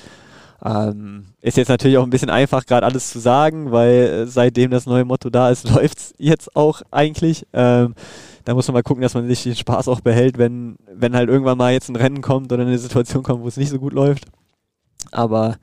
Ähm, 0.63 1.25
ist 1.41 1.57
jetzt 1.57 1.69
natürlich 1.69 1.97
auch 1.97 2.03
ein 2.03 2.09
bisschen 2.09 2.29
einfach, 2.29 2.65
gerade 2.65 2.85
alles 2.85 3.09
zu 3.09 3.19
sagen, 3.19 3.71
weil 3.71 3.91
äh, 3.91 4.27
seitdem 4.27 4.71
das 4.71 4.85
neue 4.85 5.05
Motto 5.05 5.29
da 5.29 5.49
ist, 5.49 5.69
läuft 5.75 5.97
es 5.97 6.13
jetzt 6.17 6.55
auch 6.55 6.81
eigentlich. 6.91 7.45
Ähm, 7.53 7.95
da 8.45 8.53
muss 8.53 8.67
man 8.67 8.73
mal 8.73 8.83
gucken, 8.83 9.01
dass 9.01 9.13
man 9.13 9.27
sich 9.27 9.43
den 9.43 9.55
Spaß 9.55 9.87
auch 9.87 10.01
behält, 10.01 10.37
wenn, 10.37 10.75
wenn 10.93 11.15
halt 11.15 11.29
irgendwann 11.29 11.57
mal 11.57 11.71
jetzt 11.71 11.89
ein 11.89 11.95
Rennen 11.95 12.21
kommt 12.21 12.51
oder 12.51 12.63
eine 12.63 12.77
Situation 12.77 13.23
kommt, 13.23 13.43
wo 13.43 13.47
es 13.47 13.57
nicht 13.57 13.69
so 13.69 13.79
gut 13.79 13.93
läuft. 13.93 14.25
Aber 15.11 15.57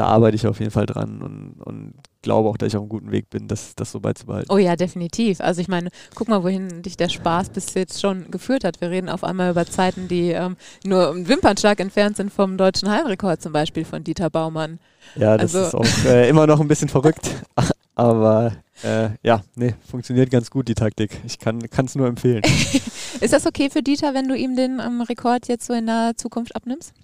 da 0.00 0.06
arbeite 0.06 0.34
ich 0.34 0.46
auf 0.46 0.58
jeden 0.60 0.70
Fall 0.70 0.86
dran 0.86 1.20
und, 1.20 1.60
und 1.62 1.92
glaube 2.22 2.48
auch, 2.48 2.56
dass 2.56 2.68
ich 2.68 2.76
auf 2.76 2.80
einem 2.80 2.88
guten 2.88 3.12
Weg 3.12 3.28
bin, 3.28 3.48
das, 3.48 3.74
das 3.74 3.92
so 3.92 4.00
beizubehalten. 4.00 4.50
Oh 4.50 4.56
ja, 4.56 4.74
definitiv. 4.74 5.42
Also 5.42 5.60
ich 5.60 5.68
meine, 5.68 5.90
guck 6.14 6.26
mal, 6.26 6.42
wohin 6.42 6.80
dich 6.80 6.96
der 6.96 7.10
Spaß 7.10 7.50
bis 7.50 7.74
jetzt 7.74 8.00
schon 8.00 8.30
geführt 8.30 8.64
hat. 8.64 8.80
Wir 8.80 8.88
reden 8.88 9.10
auf 9.10 9.22
einmal 9.24 9.50
über 9.50 9.66
Zeiten, 9.66 10.08
die 10.08 10.30
ähm, 10.30 10.56
nur 10.86 11.10
einen 11.10 11.28
Wimpernschlag 11.28 11.80
entfernt 11.80 12.16
sind 12.16 12.32
vom 12.32 12.56
deutschen 12.56 12.88
Hallenrekord 12.88 13.42
zum 13.42 13.52
Beispiel 13.52 13.84
von 13.84 14.02
Dieter 14.02 14.30
Baumann. 14.30 14.78
Ja, 15.16 15.36
das 15.36 15.54
Also- 15.54 15.82
ist 15.82 15.90
auch 15.90 16.04
äh, 16.06 16.30
immer 16.30 16.46
noch 16.46 16.60
ein 16.62 16.68
bisschen 16.68 16.88
verrückt. 16.88 17.28
Aber 17.94 18.52
äh, 18.82 19.10
ja, 19.22 19.42
nee, 19.54 19.74
funktioniert 19.86 20.30
ganz 20.30 20.50
gut 20.50 20.66
die 20.68 20.74
Taktik. 20.74 21.10
Ich 21.26 21.38
kann 21.38 21.60
es 21.84 21.94
nur 21.94 22.06
empfehlen. 22.06 22.40
Ist 23.20 23.34
das 23.34 23.44
okay 23.44 23.68
für 23.68 23.82
Dieter, 23.82 24.14
wenn 24.14 24.28
du 24.28 24.34
ihm 24.34 24.56
den 24.56 24.80
ähm, 24.80 25.02
Rekord 25.02 25.46
jetzt 25.48 25.66
so 25.66 25.74
in 25.74 25.84
naher 25.84 26.16
Zukunft 26.16 26.56
abnimmst? 26.56 26.94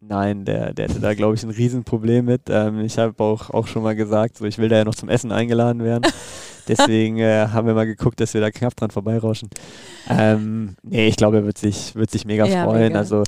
Nein, 0.00 0.44
der, 0.44 0.74
der 0.74 0.88
hätte 0.88 1.00
da, 1.00 1.14
glaube 1.14 1.34
ich, 1.34 1.42
ein 1.42 1.50
Riesenproblem 1.50 2.24
mit. 2.26 2.42
Ähm, 2.48 2.80
ich 2.80 2.98
habe 2.98 3.22
auch, 3.22 3.50
auch 3.50 3.66
schon 3.66 3.82
mal 3.82 3.96
gesagt, 3.96 4.36
so, 4.36 4.44
ich 4.44 4.58
will 4.58 4.68
da 4.68 4.76
ja 4.76 4.84
noch 4.84 4.94
zum 4.94 5.08
Essen 5.08 5.32
eingeladen 5.32 5.82
werden. 5.82 6.02
Deswegen 6.68 7.18
äh, 7.18 7.46
haben 7.48 7.66
wir 7.66 7.74
mal 7.74 7.86
geguckt, 7.86 8.20
dass 8.20 8.34
wir 8.34 8.40
da 8.40 8.50
knapp 8.50 8.76
dran 8.76 8.90
vorbeirauschen. 8.90 9.48
Ähm, 10.08 10.76
nee, 10.82 11.06
ich 11.06 11.16
glaube, 11.16 11.38
er 11.38 11.44
wird 11.46 11.58
sich, 11.58 11.94
wird 11.94 12.10
sich 12.10 12.24
mega 12.24 12.44
Ja, 12.44 12.64
freuen. 12.64 12.88
mega. 12.88 12.98
Also 12.98 13.22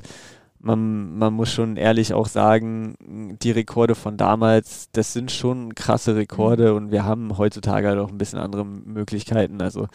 man, 0.61 1.17
man 1.17 1.33
muss 1.33 1.51
schon 1.53 1.77
ehrlich 1.77 2.13
auch 2.13 2.27
sagen, 2.27 2.97
die 3.43 3.51
Rekorde 3.53 3.95
von 3.95 4.17
damals, 4.17 4.91
das 4.93 5.13
sind 5.13 5.31
schon 5.31 5.75
krasse 5.75 6.17
Rekorde 6.17 6.75
und 6.75 6.91
wir 6.91 7.05
haben 7.05 7.39
heutzutage 7.39 7.89
halt 7.89 7.99
auch 7.99 8.11
ein 8.11 8.19
bisschen 8.19 8.41
andere 8.41 8.65
Möglichkeiten. 8.65 9.63
Also 9.63 9.87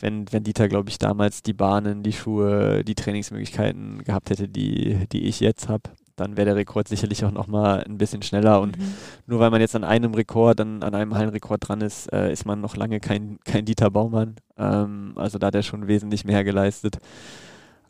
wenn, 0.00 0.30
wenn 0.32 0.44
Dieter, 0.44 0.68
glaube 0.68 0.88
ich, 0.90 0.98
damals 0.98 1.42
die 1.42 1.52
Bahnen, 1.52 2.02
die 2.02 2.12
Schuhe, 2.12 2.84
die 2.84 2.94
Trainingsmöglichkeiten 2.94 4.04
gehabt 4.04 4.30
hätte, 4.30 4.48
die, 4.48 5.06
die 5.12 5.24
ich 5.24 5.40
jetzt 5.40 5.68
habe, 5.68 5.82
dann 6.16 6.36
wäre 6.36 6.44
der 6.46 6.56
Rekord 6.56 6.88
sicherlich 6.88 7.24
auch 7.24 7.30
nochmal 7.30 7.82
ein 7.84 7.96
bisschen 7.98 8.22
schneller. 8.22 8.60
Und 8.60 8.78
Mhm. 8.78 8.92
nur 9.26 9.40
weil 9.40 9.50
man 9.50 9.60
jetzt 9.62 9.74
an 9.74 9.82
einem 9.84 10.12
Rekord, 10.14 10.60
an, 10.60 10.82
an 10.82 10.94
einem 10.94 11.14
Hallenrekord 11.14 11.66
dran 11.66 11.80
ist, 11.80 12.12
äh, 12.12 12.30
ist 12.32 12.44
man 12.44 12.60
noch 12.60 12.76
lange 12.76 13.00
kein, 13.00 13.38
kein 13.44 13.64
Dieter 13.64 13.90
Baumann. 13.90 14.36
Ähm, 14.58 15.12
also 15.16 15.38
da 15.38 15.46
hat 15.48 15.54
er 15.54 15.62
schon 15.62 15.88
wesentlich 15.88 16.24
mehr 16.24 16.44
geleistet. 16.44 16.98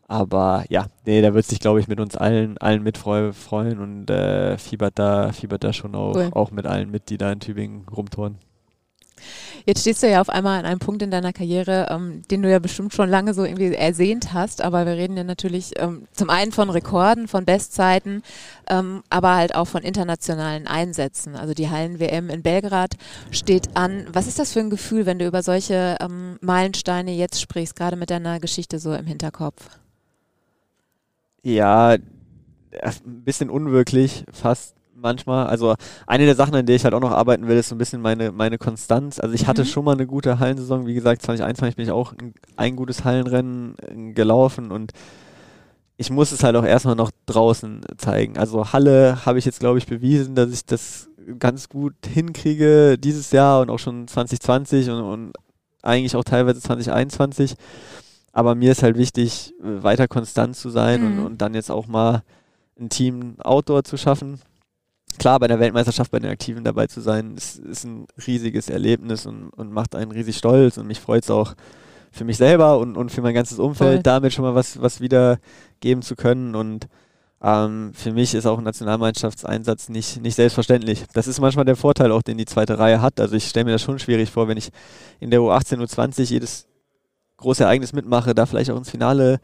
Aber 0.08 0.64
ja, 0.68 0.86
nee, 1.06 1.20
der 1.22 1.32
wird 1.34 1.46
sich, 1.46 1.58
glaube 1.58 1.80
ich, 1.80 1.88
mit 1.88 1.98
uns 1.98 2.16
allen, 2.16 2.58
allen 2.58 2.82
mit 2.82 2.98
freu- 2.98 3.32
freuen 3.32 3.78
und 3.78 4.10
äh, 4.10 4.58
fiebert, 4.58 4.98
da, 4.98 5.32
fiebert 5.32 5.64
da 5.64 5.72
schon 5.72 5.94
auch, 5.94 6.14
Cool. 6.14 6.28
auch 6.32 6.50
mit 6.50 6.66
allen 6.66 6.90
mit, 6.90 7.08
die 7.08 7.16
da 7.16 7.32
in 7.32 7.40
Tübingen 7.40 7.86
rumtouren. 7.88 8.36
Jetzt 9.66 9.80
stehst 9.80 10.02
du 10.02 10.10
ja 10.10 10.20
auf 10.20 10.28
einmal 10.28 10.58
an 10.58 10.66
einem 10.66 10.78
Punkt 10.78 11.02
in 11.02 11.10
deiner 11.10 11.32
Karriere, 11.32 11.88
ähm, 11.90 12.22
den 12.30 12.42
du 12.42 12.50
ja 12.50 12.58
bestimmt 12.58 12.92
schon 12.92 13.08
lange 13.08 13.34
so 13.34 13.44
irgendwie 13.44 13.74
ersehnt 13.74 14.32
hast, 14.32 14.62
aber 14.62 14.86
wir 14.86 14.94
reden 14.94 15.16
ja 15.16 15.24
natürlich 15.24 15.72
ähm, 15.76 16.06
zum 16.12 16.30
einen 16.30 16.52
von 16.52 16.70
Rekorden, 16.70 17.28
von 17.28 17.44
Bestzeiten, 17.44 18.22
ähm, 18.68 19.02
aber 19.10 19.36
halt 19.36 19.54
auch 19.54 19.66
von 19.66 19.82
internationalen 19.82 20.66
Einsätzen. 20.66 21.36
Also 21.36 21.54
die 21.54 21.70
Hallen-WM 21.70 22.30
in 22.30 22.42
Belgrad 22.42 22.96
steht 23.30 23.76
an. 23.76 24.06
Was 24.12 24.26
ist 24.26 24.38
das 24.38 24.52
für 24.52 24.60
ein 24.60 24.70
Gefühl, 24.70 25.06
wenn 25.06 25.18
du 25.18 25.26
über 25.26 25.42
solche 25.42 25.96
ähm, 26.00 26.38
Meilensteine 26.40 27.12
jetzt 27.12 27.40
sprichst, 27.40 27.76
gerade 27.76 27.96
mit 27.96 28.10
deiner 28.10 28.40
Geschichte 28.40 28.78
so 28.78 28.94
im 28.94 29.06
Hinterkopf? 29.06 29.68
Ja, 31.42 31.90
ein 31.90 33.24
bisschen 33.24 33.50
unwirklich, 33.50 34.24
fast 34.32 34.76
manchmal. 35.02 35.46
Also 35.48 35.74
eine 36.06 36.24
der 36.24 36.34
Sachen, 36.34 36.54
an 36.54 36.64
der 36.66 36.76
ich 36.76 36.84
halt 36.84 36.94
auch 36.94 37.00
noch 37.00 37.10
arbeiten 37.10 37.46
will, 37.48 37.56
ist 37.56 37.68
so 37.68 37.74
ein 37.74 37.78
bisschen 37.78 38.00
meine, 38.00 38.32
meine 38.32 38.56
Konstanz. 38.58 39.18
Also 39.20 39.34
ich 39.34 39.46
hatte 39.46 39.62
Mhm. 39.62 39.66
schon 39.66 39.84
mal 39.84 39.92
eine 39.92 40.06
gute 40.06 40.38
Hallensaison. 40.38 40.86
Wie 40.86 40.94
gesagt, 40.94 41.22
2021 41.22 41.76
bin 41.76 41.84
ich 41.84 41.90
auch 41.92 42.12
ein, 42.12 42.34
ein 42.56 42.76
gutes 42.76 43.04
Hallenrennen 43.04 43.74
äh, 43.86 44.12
gelaufen 44.12 44.70
und 44.70 44.92
ich 45.98 46.10
muss 46.10 46.32
es 46.32 46.42
halt 46.42 46.56
auch 46.56 46.64
erstmal 46.64 46.96
noch 46.96 47.10
draußen 47.26 47.82
zeigen. 47.98 48.38
Also 48.38 48.72
Halle 48.72 49.24
habe 49.26 49.38
ich 49.38 49.44
jetzt, 49.44 49.60
glaube 49.60 49.78
ich, 49.78 49.86
bewiesen, 49.86 50.34
dass 50.34 50.50
ich 50.50 50.64
das 50.64 51.08
ganz 51.38 51.68
gut 51.68 51.94
hinkriege 52.06 52.96
dieses 52.98 53.30
Jahr 53.30 53.60
und 53.60 53.70
auch 53.70 53.78
schon 53.78 54.08
2020 54.08 54.90
und, 54.90 55.00
und 55.02 55.32
eigentlich 55.82 56.16
auch 56.16 56.24
teilweise 56.24 56.60
2021. 56.60 57.54
Aber 58.32 58.54
mir 58.54 58.72
ist 58.72 58.82
halt 58.82 58.96
wichtig, 58.96 59.52
weiter 59.60 60.08
konstant 60.08 60.56
zu 60.56 60.70
sein 60.70 61.00
Mhm. 61.02 61.06
und, 61.18 61.26
und 61.26 61.42
dann 61.42 61.54
jetzt 61.54 61.70
auch 61.70 61.86
mal 61.86 62.22
ein 62.80 62.88
Team 62.88 63.34
Outdoor 63.40 63.84
zu 63.84 63.96
schaffen. 63.98 64.40
Klar, 65.18 65.38
bei 65.40 65.48
der 65.48 65.60
Weltmeisterschaft 65.60 66.10
bei 66.10 66.18
den 66.18 66.30
Aktiven 66.30 66.64
dabei 66.64 66.86
zu 66.86 67.00
sein, 67.00 67.36
ist, 67.36 67.58
ist 67.58 67.84
ein 67.84 68.06
riesiges 68.26 68.68
Erlebnis 68.68 69.26
und, 69.26 69.50
und 69.50 69.72
macht 69.72 69.94
einen 69.94 70.10
riesig 70.10 70.36
stolz 70.36 70.78
und 70.78 70.86
mich 70.86 71.00
freut 71.00 71.24
es 71.24 71.30
auch 71.30 71.54
für 72.10 72.24
mich 72.24 72.36
selber 72.36 72.78
und, 72.78 72.96
und 72.96 73.10
für 73.10 73.22
mein 73.22 73.34
ganzes 73.34 73.58
Umfeld, 73.58 73.96
Voll. 73.96 74.02
damit 74.02 74.32
schon 74.32 74.44
mal 74.44 74.54
was, 74.54 74.80
was 74.80 75.00
wiedergeben 75.00 76.02
zu 76.02 76.14
können 76.14 76.54
und 76.54 76.88
ähm, 77.42 77.92
für 77.94 78.12
mich 78.12 78.34
ist 78.34 78.46
auch 78.46 78.58
ein 78.58 78.64
Nationalmannschaftseinsatz 78.64 79.88
nicht, 79.88 80.22
nicht 80.22 80.36
selbstverständlich. 80.36 81.04
Das 81.12 81.26
ist 81.26 81.40
manchmal 81.40 81.64
der 81.64 81.74
Vorteil 81.74 82.12
auch, 82.12 82.22
den 82.22 82.38
die 82.38 82.44
zweite 82.44 82.78
Reihe 82.78 83.02
hat. 83.02 83.18
Also 83.18 83.34
ich 83.34 83.48
stelle 83.48 83.64
mir 83.64 83.72
das 83.72 83.82
schon 83.82 83.98
schwierig 83.98 84.30
vor, 84.30 84.46
wenn 84.46 84.58
ich 84.58 84.70
in 85.18 85.30
der 85.30 85.40
U18, 85.40 85.82
U20 85.82 86.30
jedes 86.30 86.66
große 87.38 87.64
Ereignis 87.64 87.92
mitmache, 87.92 88.34
da 88.34 88.46
vielleicht 88.46 88.70
auch 88.70 88.76
ins 88.76 88.90
Finale 88.90 89.40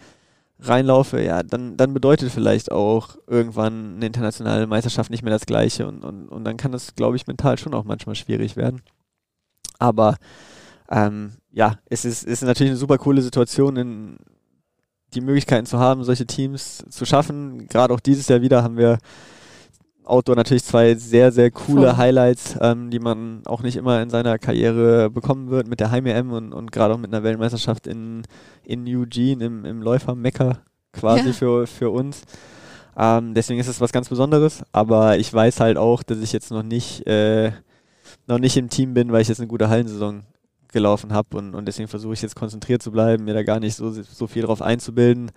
reinlaufe, 0.61 1.22
ja, 1.22 1.42
dann, 1.42 1.76
dann 1.76 1.94
bedeutet 1.94 2.32
vielleicht 2.32 2.72
auch 2.72 3.16
irgendwann 3.26 3.96
eine 3.96 4.06
internationale 4.06 4.66
Meisterschaft 4.66 5.11
nicht 5.11 5.22
mehr 5.22 5.32
das 5.32 5.46
Gleiche 5.46 5.86
und, 5.86 6.04
und, 6.04 6.28
und 6.28 6.44
dann 6.44 6.56
kann 6.56 6.72
das, 6.72 6.94
glaube 6.94 7.16
ich, 7.16 7.26
mental 7.26 7.59
schon 7.59 7.74
auch 7.74 7.84
manchmal 7.84 8.16
schwierig 8.16 8.56
werden. 8.56 8.82
Aber 9.78 10.16
ähm, 10.90 11.32
ja, 11.52 11.76
es 11.86 12.04
ist, 12.04 12.24
ist 12.24 12.42
natürlich 12.42 12.70
eine 12.70 12.78
super 12.78 12.98
coole 12.98 13.22
Situation, 13.22 13.76
in, 13.76 14.16
die 15.14 15.20
Möglichkeiten 15.20 15.66
zu 15.66 15.78
haben, 15.78 16.04
solche 16.04 16.26
Teams 16.26 16.84
zu 16.88 17.04
schaffen. 17.04 17.66
Gerade 17.68 17.94
auch 17.94 18.00
dieses 18.00 18.28
Jahr 18.28 18.42
wieder 18.42 18.62
haben 18.62 18.76
wir 18.76 18.98
Outdoor 20.09 20.36
natürlich 20.36 20.64
zwei 20.64 20.94
sehr, 20.94 21.32
sehr 21.32 21.50
coole 21.50 21.88
Voll. 21.88 21.96
Highlights, 21.96 22.56
ähm, 22.61 22.90
die 22.90 22.98
man 22.98 23.42
auch 23.46 23.62
nicht 23.62 23.76
immer 23.76 24.00
in 24.00 24.11
seiner 24.11 24.38
Karriere 24.38 25.11
bekommen 25.11 25.50
wird 25.50 25.68
mit 25.68 25.80
der 25.80 25.90
Heim-EM 25.90 26.32
und, 26.32 26.52
und 26.52 26.72
gerade 26.72 26.94
auch 26.94 26.98
mit 26.98 27.12
einer 27.12 27.22
Weltmeisterschaft 27.22 27.86
in, 27.86 28.22
in 28.64 28.86
Eugene 28.86 29.44
im, 29.44 29.64
im 29.64 29.82
Läufer-Mecker 29.82 30.59
quasi 30.92 31.28
ja. 31.28 31.32
für, 31.32 31.66
für 31.66 31.90
uns. 31.90 32.22
Ähm, 32.96 33.34
deswegen 33.34 33.61
ist 33.61 33.68
es 33.68 33.80
was 33.80 33.92
ganz 33.92 34.09
Besonderes, 34.09 34.64
aber 34.72 35.18
ich 35.18 35.32
weiß 35.32 35.61
halt 35.61 35.76
auch, 35.76 36.02
dass 36.02 36.18
ich 36.18 36.32
jetzt 36.32 36.50
noch 36.50 36.62
nicht, 36.62 37.06
äh, 37.06 37.52
noch 38.26 38.38
nicht 38.38 38.56
im 38.56 38.70
Team 38.70 38.94
bin, 38.94 39.12
weil 39.12 39.22
ich 39.22 39.28
jetzt 39.28 39.40
eine 39.40 39.46
gute 39.46 39.68
Hallensaison 39.68 40.24
gelaufen 40.72 41.12
habe 41.12 41.36
und, 41.36 41.54
und 41.54 41.66
deswegen 41.66 41.88
versuche 41.88 42.14
ich 42.14 42.22
jetzt 42.22 42.34
konzentriert 42.34 42.82
zu 42.82 42.90
bleiben, 42.90 43.24
mir 43.24 43.34
da 43.34 43.42
gar 43.42 43.61
nicht 43.61 43.76
so, 43.76 43.90
so 43.90 44.26
viel 44.26 44.42
drauf 44.42 44.62
einzubilden 44.62 45.30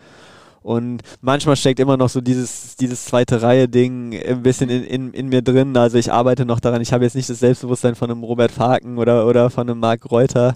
und 0.64 1.02
manchmal 1.22 1.56
steckt 1.56 1.80
immer 1.80 1.98
noch 1.98 2.10
so 2.10 2.22
dieses, 2.22 2.76
dieses 2.76 3.06
zweite 3.06 3.42
Reihe-Ding 3.42 4.14
ein 4.14 4.44
bisschen 4.44 4.70
in, 4.70 4.84
in, 4.84 5.14
in 5.14 5.30
mir 5.30 5.42
drin. 5.42 5.76
Also 5.76 5.98
ich 5.98 6.12
arbeite 6.12 6.46
noch 6.46 6.60
daran. 6.60 6.82
Ich 6.82 6.94
habe 6.94 7.04
jetzt 7.04 7.16
nicht 7.16 7.30
das 7.30 7.40
Selbstbewusstsein 7.40 7.96
von 7.96 8.12
einem 8.12 8.24
Robert 8.24 8.52
Faken 8.52 9.00
oder, 9.00 9.26
oder 9.26 9.50
von 9.50 9.68
einem 9.68 9.80
Marc 9.80 10.12
Reuter. 10.12 10.56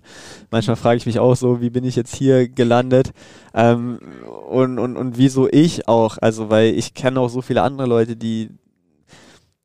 Manchmal 0.52 0.76
frage 0.76 0.98
ich 0.98 1.08
mich 1.08 1.18
auch 1.18 1.36
so, 1.36 1.60
wie 1.60 1.72
bin 1.72 1.84
ich 1.84 1.96
jetzt 1.96 2.16
hier 2.16 2.48
gelandet? 2.48 3.14
Ähm, 3.56 4.00
und, 4.48 4.78
und, 4.78 4.96
und 4.96 5.18
wieso 5.18 5.50
ich 5.50 5.88
auch? 5.88 6.18
Also, 6.20 6.52
weil 6.52 6.76
ich 6.76 6.94
kenne 6.94 7.20
auch 7.20 7.30
so 7.30 7.42
viele 7.42 7.64
andere 7.64 7.88
Leute, 7.88 8.16
die, 8.16 8.52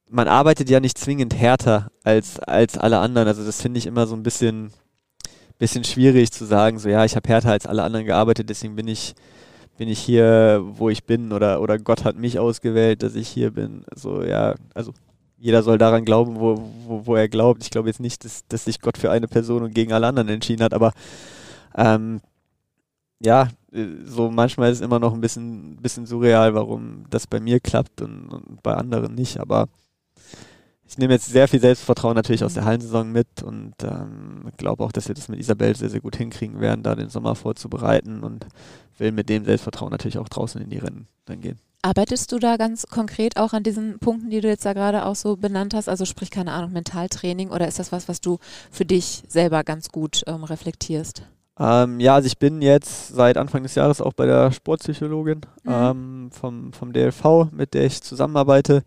man 0.08 0.26
arbeitet 0.26 0.70
ja 0.70 0.80
nicht 0.80 0.96
zwingend 0.96 1.34
härter 1.34 1.90
als, 2.02 2.40
als 2.40 2.78
alle 2.78 2.98
anderen. 2.98 3.28
Also 3.28 3.44
das 3.44 3.60
finde 3.60 3.78
ich 3.78 3.86
immer 3.86 4.06
so 4.06 4.16
ein 4.16 4.22
bisschen, 4.22 4.72
bisschen 5.58 5.84
schwierig 5.84 6.32
zu 6.32 6.46
sagen, 6.46 6.78
so 6.78 6.88
ja, 6.88 7.04
ich 7.04 7.14
habe 7.14 7.28
härter 7.28 7.50
als 7.50 7.66
alle 7.66 7.82
anderen 7.82 8.06
gearbeitet, 8.06 8.48
deswegen 8.48 8.74
bin 8.74 8.88
ich 8.88 9.14
bin 9.80 9.88
ich 9.88 9.98
hier, 10.00 10.62
wo 10.62 10.90
ich 10.90 11.04
bin 11.04 11.32
oder, 11.32 11.62
oder 11.62 11.78
Gott 11.78 12.04
hat 12.04 12.14
mich 12.14 12.38
ausgewählt, 12.38 13.02
dass 13.02 13.14
ich 13.14 13.26
hier 13.28 13.50
bin. 13.52 13.82
Also 13.90 14.22
ja, 14.22 14.54
also 14.74 14.92
jeder 15.38 15.62
soll 15.62 15.78
daran 15.78 16.04
glauben, 16.04 16.38
wo, 16.38 16.70
wo, 16.86 17.06
wo 17.06 17.16
er 17.16 17.30
glaubt. 17.30 17.64
Ich 17.64 17.70
glaube 17.70 17.88
jetzt 17.88 17.98
nicht, 17.98 18.22
dass, 18.26 18.46
dass 18.46 18.66
sich 18.66 18.82
Gott 18.82 18.98
für 18.98 19.10
eine 19.10 19.26
Person 19.26 19.62
und 19.62 19.74
gegen 19.74 19.94
alle 19.94 20.06
anderen 20.06 20.28
entschieden 20.28 20.62
hat, 20.64 20.74
aber 20.74 20.92
ähm, 21.74 22.20
ja, 23.20 23.48
so 24.04 24.30
manchmal 24.30 24.70
ist 24.70 24.80
es 24.80 24.84
immer 24.84 24.98
noch 24.98 25.14
ein 25.14 25.22
bisschen, 25.22 25.76
bisschen 25.76 26.04
surreal, 26.04 26.54
warum 26.54 27.06
das 27.08 27.26
bei 27.26 27.40
mir 27.40 27.58
klappt 27.58 28.02
und, 28.02 28.28
und 28.28 28.62
bei 28.62 28.74
anderen 28.74 29.14
nicht, 29.14 29.40
aber 29.40 29.70
ich 30.90 30.98
nehme 30.98 31.12
jetzt 31.12 31.26
sehr 31.26 31.46
viel 31.46 31.60
Selbstvertrauen 31.60 32.16
natürlich 32.16 32.42
aus 32.42 32.54
der 32.54 32.64
Hallensaison 32.64 33.12
mit 33.12 33.44
und 33.44 33.74
ähm, 33.84 34.50
glaube 34.56 34.82
auch, 34.82 34.90
dass 34.90 35.06
wir 35.06 35.14
das 35.14 35.28
mit 35.28 35.38
Isabel 35.38 35.76
sehr, 35.76 35.88
sehr 35.88 36.00
gut 36.00 36.16
hinkriegen 36.16 36.60
werden, 36.60 36.82
da 36.82 36.96
den 36.96 37.10
Sommer 37.10 37.36
vorzubereiten 37.36 38.24
und 38.24 38.46
will 38.98 39.12
mit 39.12 39.28
dem 39.28 39.44
Selbstvertrauen 39.44 39.92
natürlich 39.92 40.18
auch 40.18 40.28
draußen 40.28 40.60
in 40.60 40.68
die 40.68 40.78
Rennen 40.78 41.06
dann 41.26 41.40
gehen. 41.40 41.60
Arbeitest 41.82 42.32
du 42.32 42.40
da 42.40 42.56
ganz 42.56 42.88
konkret 42.88 43.36
auch 43.36 43.52
an 43.52 43.62
diesen 43.62 44.00
Punkten, 44.00 44.30
die 44.30 44.40
du 44.40 44.48
jetzt 44.48 44.66
da 44.66 44.72
gerade 44.72 45.06
auch 45.06 45.14
so 45.14 45.36
benannt 45.36 45.74
hast? 45.74 45.88
Also 45.88 46.04
sprich, 46.04 46.30
keine 46.30 46.52
Ahnung, 46.52 46.72
Mentaltraining 46.72 47.50
oder 47.50 47.68
ist 47.68 47.78
das 47.78 47.92
was, 47.92 48.08
was 48.08 48.20
du 48.20 48.38
für 48.72 48.84
dich 48.84 49.22
selber 49.28 49.62
ganz 49.62 49.90
gut 49.90 50.24
ähm, 50.26 50.42
reflektierst? 50.42 51.22
Ähm, 51.56 52.00
ja, 52.00 52.16
also 52.16 52.26
ich 52.26 52.38
bin 52.38 52.62
jetzt 52.62 53.08
seit 53.08 53.36
Anfang 53.36 53.62
des 53.62 53.76
Jahres 53.76 54.00
auch 54.00 54.12
bei 54.12 54.26
der 54.26 54.50
Sportpsychologin 54.50 55.42
mhm. 55.62 55.70
ähm, 55.72 56.30
vom, 56.32 56.72
vom 56.72 56.92
DLV, 56.92 57.52
mit 57.52 57.74
der 57.74 57.84
ich 57.84 58.02
zusammenarbeite. 58.02 58.82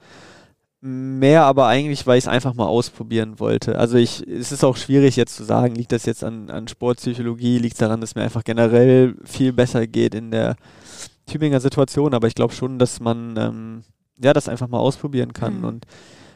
Mehr 0.85 1.43
aber 1.45 1.67
eigentlich, 1.67 2.05
weil 2.07 2.17
ich 2.17 2.25
es 2.25 2.27
einfach 2.27 2.55
mal 2.55 2.65
ausprobieren 2.65 3.39
wollte. 3.39 3.79
Also 3.79 3.95
ich, 3.95 4.27
es 4.27 4.51
ist 4.51 4.65
auch 4.65 4.75
schwierig 4.75 5.15
jetzt 5.15 5.37
zu 5.37 5.45
sagen, 5.45 5.75
liegt 5.75 5.93
das 5.93 6.05
jetzt 6.05 6.25
an, 6.25 6.49
an 6.49 6.67
Sportpsychologie, 6.67 7.57
liegt 7.57 7.75
es 7.75 7.79
daran, 7.79 8.01
dass 8.01 8.15
mir 8.15 8.23
einfach 8.23 8.43
generell 8.43 9.15
viel 9.23 9.53
besser 9.53 9.87
geht 9.87 10.13
in 10.13 10.29
der 10.29 10.57
Tübinger 11.25 11.61
Situation, 11.61 12.13
aber 12.13 12.27
ich 12.27 12.35
glaube 12.35 12.53
schon, 12.53 12.79
dass 12.79 12.99
man 12.99 13.37
ähm, 13.37 13.83
ja 14.21 14.33
das 14.33 14.49
einfach 14.49 14.67
mal 14.67 14.79
ausprobieren 14.79 15.31
kann 15.31 15.59
mhm. 15.59 15.63
und 15.63 15.85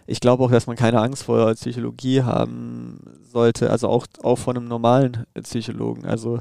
ich 0.07 0.21
glaube 0.21 0.43
auch, 0.43 0.51
dass 0.51 0.67
man 0.67 0.77
keine 0.77 1.01
Angst 1.01 1.23
vor 1.23 1.53
Psychologie 1.53 2.23
haben 2.23 2.99
sollte, 3.23 3.69
also 3.69 3.89
auch, 3.89 4.07
auch 4.23 4.37
von 4.37 4.55
einem 4.55 4.67
normalen 4.67 5.25
Psychologen. 5.43 6.05
Also 6.05 6.39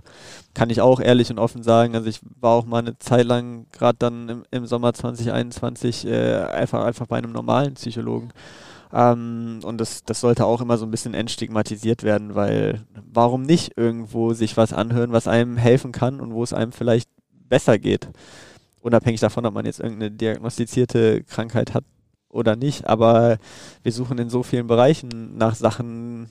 kann 0.55 0.71
ich 0.71 0.81
auch 0.81 1.01
ehrlich 1.01 1.31
und 1.31 1.41
offen 1.41 1.64
sagen, 1.64 1.97
also 1.97 2.09
ich 2.09 2.21
war 2.41 2.53
auch 2.53 2.64
mal 2.64 2.79
eine 2.79 2.97
Zeit 3.01 3.27
lang, 3.27 3.67
gerade 3.73 3.97
dann 3.99 4.29
im, 4.29 4.43
im, 4.53 4.67
Sommer 4.67 4.95
2021, 4.95 6.07
äh, 6.07 6.45
einfach, 6.45 6.85
einfach 6.85 7.07
bei 7.07 7.19
einem 7.19 7.33
normalen 7.33 7.75
Psychologen. 7.75 8.31
Ähm, 8.93 9.59
und 9.64 9.79
das, 9.81 10.05
das 10.05 10.21
sollte 10.21 10.47
auch 10.47 10.61
immer 10.61 10.79
so 10.79 10.87
ein 10.87 10.93
bisschen 10.93 11.14
entstigmatisiert 11.14 12.05
werden, 12.05 12.37
weil 12.37 12.87
warum 13.12 13.43
nicht 13.43 13.77
irgendwo 13.77 14.33
sich 14.33 14.57
was 14.57 14.73
anhören, 14.73 15.11
was 15.11 15.27
einem 15.27 15.57
helfen 15.57 15.91
kann 15.91 16.21
und 16.21 16.33
wo 16.33 16.45
es 16.45 16.53
einem 16.53 16.71
vielleicht 16.71 17.11
besser 17.49 17.79
geht 17.79 18.09
unabhängig 18.81 19.21
davon, 19.21 19.45
ob 19.45 19.53
man 19.53 19.67
jetzt 19.67 19.81
irgendeine 19.81 20.12
diagnostizierte 20.12 21.25
Krankheit 21.25 21.75
hat 21.75 21.83
oder 22.37 22.55
nicht, 22.55 22.87
aber 22.87 23.39
wir 23.82 23.93
suchen 23.93 24.18
in 24.18 24.30
so 24.30 24.43
vielen 24.43 24.66
Bereichen 24.66 25.37
nach 25.37 25.55
Sachen, 25.55 26.30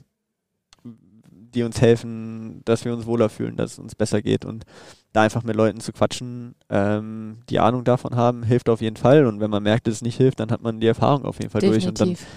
die 1.56 1.64
uns 1.64 1.82
helfen, 1.82 2.62
dass 2.66 2.86
wir 2.86 2.94
uns 2.94 3.06
wohler 3.06 3.30
fühlen, 3.30 3.56
dass 3.56 3.74
es 3.74 3.80
uns 3.80 3.96
besser 3.96 4.22
geht 4.22 4.46
und 4.46 4.66
da 5.14 5.22
einfach 5.22 5.44
mit 5.44 5.56
Leuten 5.56 5.80
zu 5.80 5.94
quatschen, 5.94 6.56
ähm, 6.70 7.38
die 7.50 7.60
Ahnung 7.60 7.86
davon 7.86 8.16
haben, 8.16 8.44
hilft 8.44 8.70
auf 8.70 8.82
jeden 8.82 8.98
Fall 8.98 9.26
und 9.26 9.40
wenn 9.40 9.50
man 9.50 9.64
merkt, 9.64 9.88
dass 9.88 9.96
es 9.96 10.02
nicht 10.02 10.18
hilft, 10.18 10.40
dann 10.40 10.52
hat 10.52 10.62
man 10.62 10.80
die 10.80 10.88
Erfahrung 10.88 11.26
auf 11.26 11.40
jeden 11.40 11.50
Fall 11.50 11.62
Definitiv. 11.62 11.94
durch 11.94 12.10
und 12.10 12.18
dann, 12.18 12.28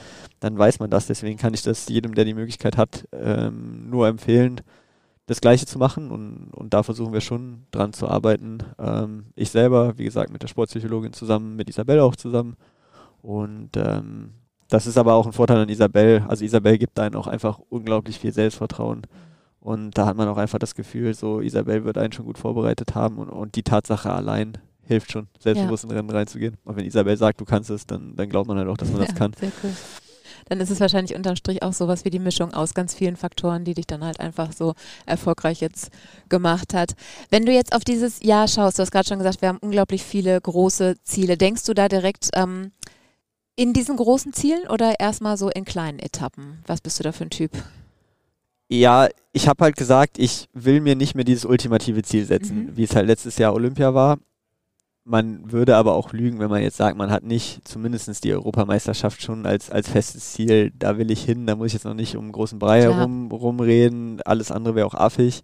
dann 0.40 0.58
weiß 0.58 0.78
man 0.78 0.88
das. 0.88 1.08
Deswegen 1.08 1.36
kann 1.36 1.52
ich 1.52 1.62
das 1.62 1.88
jedem, 1.88 2.14
der 2.14 2.24
die 2.24 2.34
Möglichkeit 2.34 2.76
hat, 2.76 3.08
ähm, 3.12 3.90
nur 3.90 4.06
empfehlen, 4.06 4.60
das 5.26 5.40
Gleiche 5.40 5.66
zu 5.66 5.78
machen 5.78 6.10
und, 6.10 6.50
und 6.54 6.72
da 6.72 6.82
versuchen 6.84 7.12
wir 7.12 7.20
schon 7.20 7.66
dran 7.72 7.92
zu 7.92 8.08
arbeiten. 8.08 8.58
Ähm, 8.78 9.26
ich 9.34 9.50
selber, 9.50 9.98
wie 9.98 10.04
gesagt, 10.04 10.32
mit 10.32 10.42
der 10.42 10.48
Sportpsychologin 10.48 11.12
zusammen, 11.12 11.56
mit 11.56 11.68
Isabelle 11.68 12.04
auch 12.04 12.16
zusammen 12.16 12.56
und 13.22 13.76
ähm, 13.76 14.30
das 14.68 14.86
ist 14.86 14.98
aber 14.98 15.14
auch 15.14 15.26
ein 15.26 15.32
Vorteil 15.32 15.58
an 15.58 15.68
Isabel. 15.68 16.24
Also 16.28 16.44
Isabel 16.44 16.78
gibt 16.78 16.98
einen 16.98 17.14
auch 17.14 17.26
einfach 17.26 17.58
unglaublich 17.70 18.18
viel 18.18 18.32
Selbstvertrauen. 18.32 19.02
Und 19.60 19.96
da 19.98 20.06
hat 20.06 20.16
man 20.16 20.28
auch 20.28 20.36
einfach 20.36 20.58
das 20.58 20.74
Gefühl, 20.74 21.14
so 21.14 21.40
Isabel 21.40 21.84
wird 21.84 21.98
einen 21.98 22.12
schon 22.12 22.26
gut 22.26 22.38
vorbereitet 22.38 22.94
haben 22.94 23.18
und, 23.18 23.28
und 23.28 23.56
die 23.56 23.62
Tatsache 23.62 24.10
allein 24.12 24.58
hilft 24.82 25.12
schon, 25.12 25.28
selbstbewusst 25.38 25.84
ja. 25.84 25.90
in 25.90 25.96
Rennen 25.96 26.10
reinzugehen. 26.10 26.56
Und 26.64 26.76
wenn 26.76 26.84
Isabel 26.84 27.16
sagt, 27.16 27.40
du 27.40 27.44
kannst 27.44 27.70
es, 27.70 27.86
dann, 27.86 28.14
dann 28.16 28.28
glaubt 28.28 28.48
man 28.48 28.58
halt 28.58 28.68
auch, 28.68 28.76
dass 28.76 28.90
man 28.90 29.00
ja, 29.00 29.06
das 29.06 29.14
kann. 29.14 29.32
Sehr 29.38 29.52
cool. 29.62 29.70
Dann 30.48 30.60
ist 30.60 30.70
es 30.70 30.80
wahrscheinlich 30.80 31.14
unterm 31.14 31.36
Strich 31.36 31.62
auch 31.62 31.72
sowas 31.72 32.04
wie 32.04 32.10
die 32.10 32.18
Mischung 32.18 32.54
aus 32.54 32.72
ganz 32.72 32.94
vielen 32.94 33.16
Faktoren, 33.16 33.64
die 33.64 33.74
dich 33.74 33.86
dann 33.86 34.02
halt 34.02 34.20
einfach 34.20 34.52
so 34.52 34.74
erfolgreich 35.04 35.60
jetzt 35.60 35.90
gemacht 36.28 36.72
hat. 36.72 36.94
Wenn 37.30 37.44
du 37.44 37.52
jetzt 37.52 37.74
auf 37.74 37.84
dieses 37.84 38.22
Jahr 38.22 38.48
schaust, 38.48 38.78
du 38.78 38.82
hast 38.82 38.90
gerade 38.90 39.08
schon 39.08 39.18
gesagt, 39.18 39.42
wir 39.42 39.48
haben 39.50 39.58
unglaublich 39.58 40.02
viele 40.02 40.40
große 40.40 40.96
Ziele. 41.02 41.36
Denkst 41.36 41.64
du 41.64 41.74
da 41.74 41.88
direkt 41.88 42.30
ähm, 42.34 42.72
in 43.58 43.72
diesen 43.72 43.96
großen 43.96 44.32
Zielen 44.32 44.68
oder 44.68 45.00
erstmal 45.00 45.36
so 45.36 45.50
in 45.50 45.64
kleinen 45.64 45.98
Etappen? 45.98 46.62
Was 46.66 46.80
bist 46.80 47.00
du 47.00 47.02
da 47.02 47.10
für 47.10 47.24
ein 47.24 47.30
Typ? 47.30 47.50
Ja, 48.68 49.08
ich 49.32 49.48
habe 49.48 49.64
halt 49.64 49.76
gesagt, 49.76 50.18
ich 50.18 50.48
will 50.52 50.80
mir 50.80 50.94
nicht 50.94 51.16
mehr 51.16 51.24
dieses 51.24 51.44
ultimative 51.44 52.02
Ziel 52.02 52.24
setzen, 52.24 52.66
mhm. 52.66 52.76
wie 52.76 52.84
es 52.84 52.94
halt 52.94 53.08
letztes 53.08 53.36
Jahr 53.36 53.54
Olympia 53.54 53.94
war. 53.94 54.18
Man 55.04 55.50
würde 55.50 55.74
aber 55.74 55.94
auch 55.94 56.12
lügen, 56.12 56.38
wenn 56.38 56.50
man 56.50 56.62
jetzt 56.62 56.76
sagt, 56.76 56.96
man 56.96 57.10
hat 57.10 57.24
nicht 57.24 57.66
zumindest 57.66 58.22
die 58.22 58.32
Europameisterschaft 58.32 59.22
schon 59.22 59.44
als, 59.44 59.70
als 59.70 59.88
festes 59.88 60.34
Ziel, 60.34 60.70
da 60.78 60.96
will 60.98 61.10
ich 61.10 61.24
hin, 61.24 61.46
da 61.46 61.56
muss 61.56 61.68
ich 61.68 61.72
jetzt 61.72 61.84
noch 61.84 61.94
nicht 61.94 62.14
um 62.16 62.30
großen 62.30 62.58
Brei 62.60 62.82
herum 62.82 63.32
rumreden, 63.32 64.20
alles 64.24 64.52
andere 64.52 64.76
wäre 64.76 64.86
auch 64.86 64.94
affig. 64.94 65.40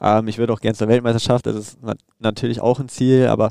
Ähm, 0.00 0.28
ich 0.28 0.38
würde 0.38 0.52
auch 0.52 0.60
gerne 0.60 0.76
zur 0.76 0.88
Weltmeisterschaft, 0.88 1.46
das 1.46 1.56
ist 1.56 1.82
nat 1.82 1.98
natürlich 2.18 2.60
auch 2.60 2.80
ein 2.80 2.88
Ziel, 2.88 3.26
aber 3.26 3.50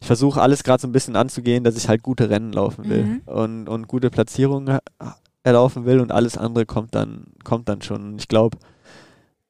ich 0.00 0.06
versuche 0.06 0.40
alles 0.40 0.62
gerade 0.62 0.80
so 0.80 0.88
ein 0.88 0.92
bisschen 0.92 1.16
anzugehen, 1.16 1.64
dass 1.64 1.76
ich 1.76 1.88
halt 1.88 2.02
gute 2.02 2.30
Rennen 2.30 2.52
laufen 2.52 2.88
will 2.88 3.04
mhm. 3.04 3.20
und, 3.26 3.68
und 3.68 3.88
gute 3.88 4.10
Platzierungen 4.10 4.78
erlaufen 5.42 5.84
will 5.84 6.00
und 6.00 6.12
alles 6.12 6.36
andere 6.36 6.66
kommt 6.66 6.94
dann, 6.94 7.26
kommt 7.44 7.68
dann 7.68 7.82
schon. 7.82 8.16
Ich 8.18 8.28
glaube, 8.28 8.58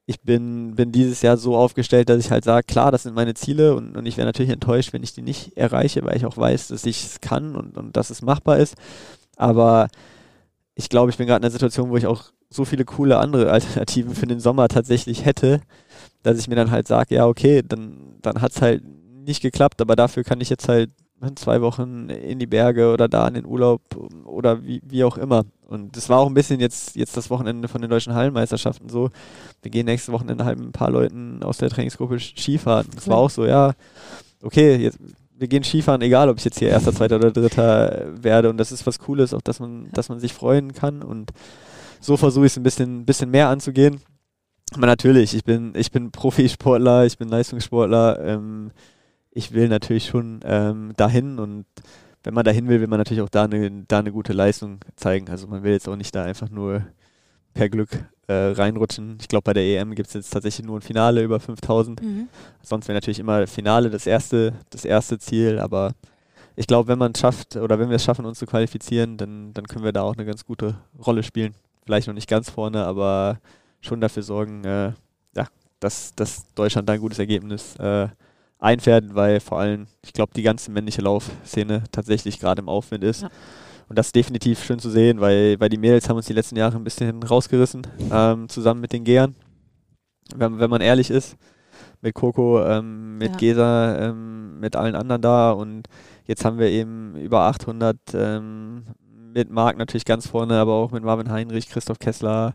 ich 0.05 0.21
bin, 0.21 0.75
bin 0.75 0.91
dieses 0.91 1.21
Jahr 1.21 1.37
so 1.37 1.55
aufgestellt, 1.55 2.09
dass 2.09 2.19
ich 2.19 2.31
halt 2.31 2.43
sage, 2.43 2.65
klar, 2.65 2.91
das 2.91 3.03
sind 3.03 3.15
meine 3.15 3.33
Ziele 3.33 3.75
und, 3.75 3.95
und 3.95 4.05
ich 4.05 4.17
wäre 4.17 4.27
natürlich 4.27 4.51
enttäuscht, 4.51 4.93
wenn 4.93 5.03
ich 5.03 5.13
die 5.13 5.21
nicht 5.21 5.57
erreiche, 5.57 6.03
weil 6.03 6.17
ich 6.17 6.25
auch 6.25 6.37
weiß, 6.37 6.69
dass 6.69 6.85
ich 6.85 7.05
es 7.05 7.21
kann 7.21 7.55
und, 7.55 7.77
und 7.77 7.95
dass 7.95 8.09
es 8.09 8.21
machbar 8.21 8.57
ist. 8.57 8.75
Aber 9.37 9.87
ich 10.75 10.89
glaube, 10.89 11.11
ich 11.11 11.17
bin 11.17 11.27
gerade 11.27 11.41
in 11.41 11.43
einer 11.43 11.51
Situation, 11.51 11.89
wo 11.89 11.97
ich 11.97 12.07
auch 12.07 12.25
so 12.49 12.65
viele 12.65 12.83
coole 12.83 13.17
andere 13.17 13.51
Alternativen 13.51 14.13
für 14.13 14.27
den 14.27 14.39
Sommer 14.39 14.67
tatsächlich 14.67 15.25
hätte, 15.25 15.61
dass 16.23 16.37
ich 16.37 16.47
mir 16.47 16.55
dann 16.55 16.71
halt 16.71 16.87
sage, 16.87 17.15
ja, 17.15 17.27
okay, 17.27 17.63
dann, 17.67 18.15
dann 18.21 18.41
hat 18.41 18.51
es 18.51 18.61
halt 18.61 18.83
nicht 18.85 19.41
geklappt, 19.41 19.81
aber 19.81 19.95
dafür 19.95 20.23
kann 20.23 20.41
ich 20.41 20.49
jetzt 20.49 20.67
halt 20.67 20.91
zwei 21.35 21.61
Wochen 21.61 22.09
in 22.09 22.39
die 22.39 22.47
Berge 22.47 22.91
oder 22.91 23.07
da 23.07 23.27
in 23.27 23.35
den 23.35 23.45
Urlaub 23.45 23.81
oder 24.25 24.63
wie, 24.63 24.81
wie 24.83 25.03
auch 25.03 25.17
immer. 25.17 25.43
Und 25.67 25.95
das 25.95 26.09
war 26.09 26.19
auch 26.19 26.27
ein 26.27 26.33
bisschen 26.33 26.59
jetzt, 26.59 26.95
jetzt 26.95 27.15
das 27.15 27.29
Wochenende 27.29 27.67
von 27.67 27.81
den 27.81 27.89
deutschen 27.89 28.15
Hallenmeisterschaften 28.15 28.89
so. 28.89 29.09
Wir 29.61 29.71
gehen 29.71 29.85
nächstes 29.85 30.11
Wochenende 30.11 30.43
halt 30.43 30.57
mit 30.57 30.69
ein 30.69 30.73
paar 30.73 30.89
Leuten 30.89 31.43
aus 31.43 31.59
der 31.59 31.69
Trainingsgruppe 31.69 32.19
Skifahren. 32.19 32.87
Das 32.95 33.07
war 33.07 33.17
auch 33.17 33.29
so, 33.29 33.45
ja, 33.45 33.73
okay, 34.41 34.75
jetzt, 34.77 34.99
wir 35.37 35.47
gehen 35.47 35.63
Skifahren, 35.63 36.01
egal 36.01 36.29
ob 36.29 36.37
ich 36.37 36.45
jetzt 36.45 36.59
hier 36.59 36.69
erster, 36.69 36.93
zweiter 36.93 37.17
oder 37.17 37.31
dritter 37.31 38.07
werde. 38.21 38.49
Und 38.49 38.57
das 38.57 38.71
ist 38.71 38.85
was 38.85 38.99
Cooles, 38.99 39.33
auch 39.33 39.41
dass 39.41 39.59
man, 39.59 39.89
dass 39.91 40.09
man 40.09 40.19
sich 40.19 40.33
freuen 40.33 40.73
kann. 40.73 41.03
Und 41.03 41.31
so 41.99 42.17
versuche 42.17 42.45
ich 42.47 42.53
es 42.53 42.57
ein 42.57 42.63
bisschen, 42.63 43.05
bisschen 43.05 43.29
mehr 43.29 43.49
anzugehen. 43.49 44.01
Aber 44.73 44.85
natürlich, 44.85 45.33
ich 45.33 45.43
bin, 45.43 45.73
ich 45.75 45.91
bin 45.91 46.11
Profisportler, 46.11 47.05
ich 47.05 47.17
bin 47.17 47.27
Leistungssportler. 47.27 48.19
Ähm, 48.23 48.71
ich 49.31 49.53
will 49.53 49.67
natürlich 49.67 50.05
schon 50.05 50.41
ähm, 50.43 50.93
dahin 50.97 51.39
und 51.39 51.65
wenn 52.23 52.33
man 52.33 52.45
dahin 52.45 52.67
will, 52.67 52.79
will 52.79 52.87
man 52.87 52.99
natürlich 52.99 53.21
auch 53.21 53.29
da 53.29 53.45
eine, 53.45 53.83
da 53.87 53.99
eine 53.99 54.11
gute 54.11 54.33
Leistung 54.33 54.79
zeigen. 54.95 55.29
Also 55.29 55.47
man 55.47 55.63
will 55.63 55.71
jetzt 55.71 55.89
auch 55.89 55.95
nicht 55.95 56.13
da 56.13 56.23
einfach 56.23 56.49
nur 56.49 56.85
per 57.53 57.69
Glück 57.69 57.89
äh, 58.27 58.33
reinrutschen. 58.33 59.17
Ich 59.19 59.27
glaube, 59.27 59.43
bei 59.43 59.53
der 59.53 59.63
EM 59.63 59.95
gibt 59.95 60.09
es 60.09 60.13
jetzt 60.13 60.29
tatsächlich 60.29 60.65
nur 60.65 60.77
ein 60.77 60.81
Finale 60.81 61.23
über 61.23 61.39
5000. 61.39 62.01
Mhm. 62.01 62.27
Sonst 62.61 62.87
wäre 62.87 62.95
natürlich 62.95 63.19
immer 63.19 63.47
Finale 63.47 63.89
das 63.89 64.05
erste, 64.05 64.53
das 64.69 64.85
erste 64.85 65.17
Ziel, 65.17 65.59
aber 65.59 65.93
ich 66.55 66.67
glaube, 66.67 66.89
wenn 66.89 66.99
man 66.99 67.13
es 67.13 67.19
schafft 67.19 67.55
oder 67.55 67.79
wenn 67.79 67.89
wir 67.89 67.95
es 67.95 68.03
schaffen, 68.03 68.25
uns 68.25 68.39
zu 68.39 68.45
qualifizieren, 68.45 69.17
dann, 69.17 69.53
dann 69.53 69.65
können 69.65 69.83
wir 69.83 69.93
da 69.93 70.03
auch 70.03 70.15
eine 70.15 70.25
ganz 70.25 70.45
gute 70.45 70.75
Rolle 71.05 71.23
spielen. 71.23 71.55
Vielleicht 71.85 72.07
noch 72.07 72.13
nicht 72.13 72.29
ganz 72.29 72.49
vorne, 72.49 72.85
aber 72.85 73.39
schon 73.81 74.01
dafür 74.01 74.23
sorgen, 74.23 74.63
äh, 74.63 74.93
ja, 75.35 75.47
dass, 75.79 76.13
dass 76.15 76.45
Deutschland 76.53 76.87
da 76.87 76.93
ein 76.93 76.99
gutes 76.99 77.19
Ergebnis 77.19 77.75
äh, 77.77 78.07
einfährt, 78.59 79.15
weil 79.15 79.39
vor 79.39 79.59
allem, 79.59 79.87
ich 80.03 80.13
glaube, 80.13 80.33
die 80.35 80.43
ganze 80.43 80.71
männliche 80.71 81.01
Laufszene 81.01 81.83
tatsächlich 81.91 82.39
gerade 82.39 82.61
im 82.61 82.69
Aufwind 82.69 83.03
ist. 83.03 83.23
Ja. 83.23 83.29
Und 83.89 83.97
das 83.97 84.07
ist 84.07 84.15
definitiv 84.15 84.63
schön 84.63 84.79
zu 84.79 84.89
sehen, 84.89 85.19
weil, 85.19 85.59
weil 85.59 85.67
die 85.67 85.77
Mädels 85.77 86.07
haben 86.07 86.15
uns 86.15 86.27
die 86.27 86.33
letzten 86.33 86.55
Jahre 86.55 86.77
ein 86.77 86.83
bisschen 86.83 87.21
rausgerissen, 87.23 87.85
ähm, 88.11 88.47
zusammen 88.47 88.79
mit 88.79 88.93
den 88.93 89.03
Gehern. 89.03 89.35
Wenn, 90.33 90.59
wenn 90.59 90.69
man 90.69 90.79
ehrlich 90.79 91.09
ist, 91.09 91.35
mit 92.01 92.15
Coco, 92.15 92.63
ähm, 92.63 93.17
mit 93.17 93.31
ja. 93.31 93.37
Gesa, 93.37 93.97
ähm, 93.97 94.59
mit 94.59 94.75
allen 94.75 94.95
anderen 94.95 95.21
da. 95.21 95.51
Und 95.51 95.87
jetzt 96.25 96.45
haben 96.45 96.57
wir 96.57 96.67
eben 96.69 97.15
über 97.15 97.41
800 97.41 97.97
ähm, 98.13 98.83
mit 99.33 99.49
Marc 99.49 99.77
natürlich 99.77 100.05
ganz 100.05 100.27
vorne, 100.27 100.55
aber 100.55 100.73
auch 100.73 100.91
mit 100.91 101.03
Marvin 101.03 101.31
Heinrich, 101.31 101.69
Christoph 101.69 101.99
Kessler, 101.99 102.53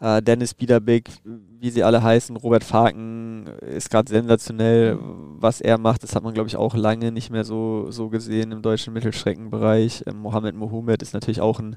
äh, 0.00 0.22
Dennis 0.22 0.54
Biederbeck, 0.54 1.10
wie 1.24 1.70
sie 1.70 1.82
alle 1.82 2.02
heißen, 2.02 2.36
Robert 2.36 2.64
Faken 2.64 3.46
ist 3.60 3.90
gerade 3.90 4.10
sensationell, 4.10 4.98
was 5.00 5.60
er 5.60 5.78
macht. 5.78 6.02
Das 6.02 6.14
hat 6.14 6.22
man, 6.22 6.34
glaube 6.34 6.48
ich, 6.48 6.56
auch 6.56 6.74
lange 6.74 7.12
nicht 7.12 7.30
mehr 7.30 7.44
so, 7.44 7.90
so 7.90 8.08
gesehen 8.08 8.52
im 8.52 8.62
deutschen 8.62 8.92
Mittelstreckenbereich. 8.92 10.04
Ähm, 10.06 10.18
Mohamed 10.18 10.54
Mohamed 10.54 11.02
ist 11.02 11.14
natürlich 11.14 11.40
auch 11.40 11.58
ein 11.58 11.76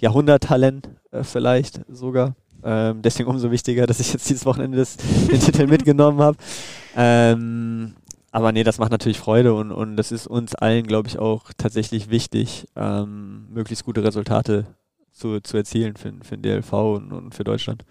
Jahrhunderttalent, 0.00 0.88
äh, 1.10 1.24
vielleicht 1.24 1.80
sogar. 1.88 2.34
Ähm, 2.64 3.02
deswegen 3.02 3.28
umso 3.28 3.50
wichtiger, 3.50 3.86
dass 3.86 4.00
ich 4.00 4.12
jetzt 4.12 4.28
dieses 4.28 4.46
Wochenende 4.46 4.78
das, 4.78 4.96
den 4.96 5.40
Titel 5.40 5.66
mitgenommen 5.66 6.20
habe. 6.20 6.36
Ähm, 6.96 7.94
aber 8.30 8.52
nee, 8.52 8.64
das 8.64 8.78
macht 8.78 8.92
natürlich 8.92 9.18
Freude 9.18 9.52
und, 9.52 9.72
und 9.72 9.96
das 9.96 10.10
ist 10.10 10.26
uns 10.26 10.54
allen, 10.54 10.86
glaube 10.86 11.08
ich, 11.08 11.18
auch 11.18 11.50
tatsächlich 11.58 12.08
wichtig, 12.08 12.66
ähm, 12.76 13.46
möglichst 13.52 13.84
gute 13.84 14.02
Resultate 14.02 14.66
zu, 15.22 15.40
zu 15.40 15.56
erzielen 15.56 15.96
für, 15.96 16.12
für 16.22 16.36
den 16.36 16.42
DLV 16.42 16.72
und, 16.72 17.12
und 17.12 17.34
für 17.34 17.44
Deutschland. 17.44 17.84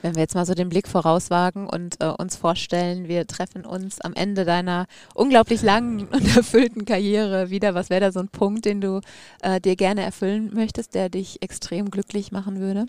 Wenn 0.00 0.14
wir 0.14 0.22
jetzt 0.22 0.36
mal 0.36 0.46
so 0.46 0.54
den 0.54 0.68
Blick 0.68 0.86
vorauswagen 0.86 1.66
und 1.66 2.00
äh, 2.00 2.06
uns 2.06 2.36
vorstellen, 2.36 3.08
wir 3.08 3.26
treffen 3.26 3.66
uns 3.66 4.00
am 4.00 4.14
Ende 4.14 4.44
deiner 4.44 4.86
unglaublich 5.14 5.62
langen 5.62 6.06
und 6.06 6.36
erfüllten 6.36 6.84
Karriere 6.84 7.50
wieder, 7.50 7.74
was 7.74 7.90
wäre 7.90 8.02
da 8.02 8.12
so 8.12 8.20
ein 8.20 8.28
Punkt, 8.28 8.64
den 8.64 8.80
du 8.80 9.00
äh, 9.42 9.60
dir 9.60 9.74
gerne 9.74 10.02
erfüllen 10.02 10.52
möchtest, 10.54 10.94
der 10.94 11.08
dich 11.08 11.42
extrem 11.42 11.90
glücklich 11.90 12.30
machen 12.30 12.60
würde? 12.60 12.86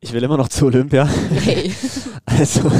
Ich 0.00 0.14
will 0.14 0.22
immer 0.22 0.38
noch 0.38 0.48
zu 0.48 0.66
Olympia. 0.66 1.06
Hey. 1.06 1.74
also 2.24 2.72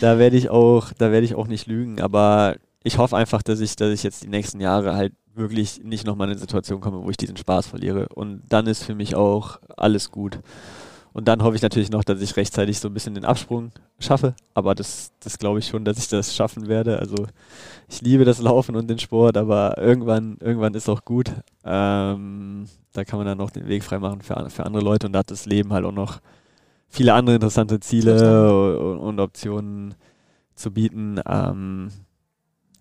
da 0.00 0.18
werde 0.20 0.36
ich 0.36 0.48
auch, 0.48 0.92
da 0.96 1.10
werde 1.10 1.26
ich 1.26 1.34
auch 1.34 1.48
nicht 1.48 1.66
lügen, 1.66 2.00
aber 2.00 2.54
ich 2.84 2.98
hoffe 2.98 3.16
einfach, 3.16 3.42
dass 3.42 3.58
ich, 3.58 3.74
dass 3.74 3.92
ich 3.92 4.04
jetzt 4.04 4.22
die 4.22 4.28
nächsten 4.28 4.60
Jahre 4.60 4.94
halt 4.94 5.12
wirklich 5.34 5.82
nicht 5.82 6.06
nochmal 6.06 6.28
in 6.28 6.32
eine 6.32 6.40
Situation 6.40 6.80
komme, 6.80 7.02
wo 7.02 7.10
ich 7.10 7.16
diesen 7.16 7.36
Spaß 7.36 7.66
verliere. 7.66 8.08
Und 8.10 8.42
dann 8.48 8.66
ist 8.66 8.84
für 8.84 8.94
mich 8.94 9.14
auch 9.14 9.58
alles 9.76 10.10
gut. 10.10 10.38
Und 11.12 11.28
dann 11.28 11.42
hoffe 11.42 11.56
ich 11.56 11.62
natürlich 11.62 11.90
noch, 11.90 12.04
dass 12.04 12.22
ich 12.22 12.36
rechtzeitig 12.36 12.80
so 12.80 12.88
ein 12.88 12.94
bisschen 12.94 13.14
den 13.14 13.24
Absprung 13.24 13.70
schaffe. 13.98 14.34
Aber 14.54 14.74
das, 14.74 15.12
das 15.20 15.38
glaube 15.38 15.58
ich 15.58 15.66
schon, 15.66 15.84
dass 15.84 15.98
ich 15.98 16.08
das 16.08 16.34
schaffen 16.34 16.68
werde. 16.68 16.98
Also 16.98 17.26
ich 17.88 18.00
liebe 18.00 18.24
das 18.24 18.40
Laufen 18.40 18.76
und 18.76 18.88
den 18.88 18.98
Sport, 18.98 19.36
aber 19.36 19.76
irgendwann, 19.78 20.38
irgendwann 20.40 20.74
ist 20.74 20.88
auch 20.88 21.04
gut. 21.04 21.30
Ähm, 21.64 22.66
da 22.92 23.04
kann 23.04 23.18
man 23.18 23.26
dann 23.26 23.38
noch 23.38 23.50
den 23.50 23.68
Weg 23.68 23.84
freimachen 23.84 24.22
für, 24.22 24.48
für 24.48 24.64
andere 24.64 24.82
Leute 24.82 25.06
und 25.06 25.12
da 25.12 25.20
hat 25.20 25.30
das 25.30 25.46
Leben 25.46 25.72
halt 25.72 25.84
auch 25.84 25.92
noch 25.92 26.20
viele 26.88 27.14
andere 27.14 27.36
interessante 27.36 27.80
Ziele 27.80 28.72
und, 28.78 28.98
und 28.98 29.20
Optionen 29.20 29.94
zu 30.54 30.70
bieten. 30.70 31.20
Ähm, 31.26 31.90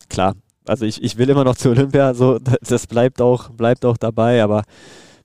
klar, 0.10 0.36
also 0.68 0.86
ich, 0.86 1.02
ich 1.04 1.18
will 1.18 1.30
immer 1.30 1.44
noch 1.44 1.56
zu 1.56 1.70
Olympia, 1.70 2.14
so 2.14 2.40
das 2.40 2.88
bleibt 2.88 3.22
auch, 3.22 3.50
bleibt 3.50 3.86
auch 3.86 3.98
dabei, 3.98 4.44
aber 4.44 4.64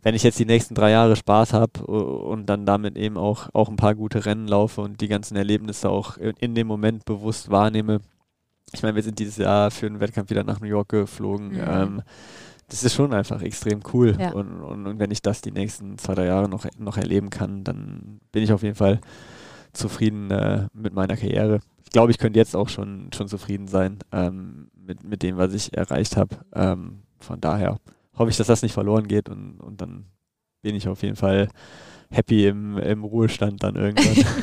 wenn 0.02 0.14
ich 0.14 0.22
jetzt 0.22 0.38
die 0.38 0.46
nächsten 0.46 0.74
drei 0.74 0.92
Jahre 0.92 1.16
Spaß 1.16 1.52
habe 1.52 1.84
und 1.84 2.46
dann 2.46 2.64
damit 2.64 2.96
eben 2.96 3.16
auch, 3.16 3.48
auch 3.52 3.68
ein 3.68 3.76
paar 3.76 3.96
gute 3.96 4.24
Rennen 4.24 4.46
laufe 4.46 4.80
und 4.80 5.00
die 5.00 5.08
ganzen 5.08 5.36
Erlebnisse 5.36 5.90
auch 5.90 6.16
in 6.16 6.54
dem 6.54 6.68
Moment 6.68 7.04
bewusst 7.04 7.50
wahrnehme. 7.50 8.00
Ich 8.72 8.82
meine, 8.82 8.94
wir 8.94 9.02
sind 9.02 9.18
dieses 9.18 9.36
Jahr 9.36 9.70
für 9.72 9.86
einen 9.86 9.98
Wettkampf 9.98 10.30
wieder 10.30 10.44
nach 10.44 10.60
New 10.60 10.68
York 10.68 10.90
geflogen. 10.90 11.48
Mhm. 11.48 11.64
Ähm, 11.66 12.02
das 12.68 12.84
ist 12.84 12.94
schon 12.94 13.12
einfach 13.12 13.42
extrem 13.42 13.80
cool. 13.92 14.16
Ja. 14.18 14.30
Und, 14.30 14.60
und, 14.60 14.86
und, 14.86 14.98
wenn 15.00 15.10
ich 15.10 15.22
das 15.22 15.40
die 15.40 15.50
nächsten 15.50 15.98
zwei, 15.98 16.14
drei 16.14 16.26
Jahre 16.26 16.48
noch, 16.48 16.66
noch 16.78 16.96
erleben 16.96 17.30
kann, 17.30 17.64
dann 17.64 18.20
bin 18.30 18.44
ich 18.44 18.52
auf 18.52 18.62
jeden 18.62 18.76
Fall 18.76 19.00
zufrieden 19.76 20.30
äh, 20.30 20.66
mit 20.72 20.92
meiner 20.94 21.16
Karriere. 21.16 21.60
Ich 21.84 21.90
glaube, 21.90 22.10
ich 22.10 22.18
könnte 22.18 22.38
jetzt 22.38 22.56
auch 22.56 22.68
schon, 22.68 23.10
schon 23.14 23.28
zufrieden 23.28 23.68
sein 23.68 23.98
ähm, 24.12 24.68
mit, 24.74 25.04
mit 25.04 25.22
dem, 25.22 25.36
was 25.36 25.54
ich 25.54 25.76
erreicht 25.76 26.16
habe. 26.16 26.36
Ähm, 26.54 27.02
von 27.18 27.40
daher 27.40 27.78
hoffe 28.14 28.30
ich, 28.30 28.36
dass 28.36 28.46
das 28.46 28.62
nicht 28.62 28.72
verloren 28.72 29.08
geht 29.08 29.28
und, 29.28 29.60
und 29.60 29.80
dann 29.80 30.06
bin 30.62 30.74
ich 30.74 30.88
auf 30.88 31.02
jeden 31.02 31.16
Fall 31.16 31.48
happy 32.10 32.46
im, 32.46 32.78
im 32.78 33.04
Ruhestand 33.04 33.62
dann 33.62 33.76
irgendwann. 33.76 34.24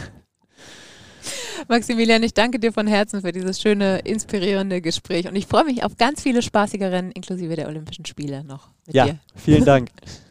Maximilian, 1.69 2.23
ich 2.23 2.33
danke 2.33 2.59
dir 2.59 2.73
von 2.73 2.87
Herzen 2.87 3.21
für 3.21 3.31
dieses 3.31 3.61
schöne, 3.61 3.99
inspirierende 3.99 4.81
Gespräch 4.81 5.27
und 5.27 5.35
ich 5.35 5.47
freue 5.47 5.65
mich 5.65 5.83
auf 5.83 5.97
ganz 5.97 6.21
viele 6.21 6.41
spaßige 6.41 6.81
Rennen 6.81 7.11
inklusive 7.11 7.55
der 7.55 7.67
Olympischen 7.67 8.05
Spiele 8.05 8.43
noch 8.43 8.69
mit 8.85 8.95
ja, 8.95 9.05
dir. 9.05 9.19
Vielen 9.35 9.65
Dank. 9.65 9.89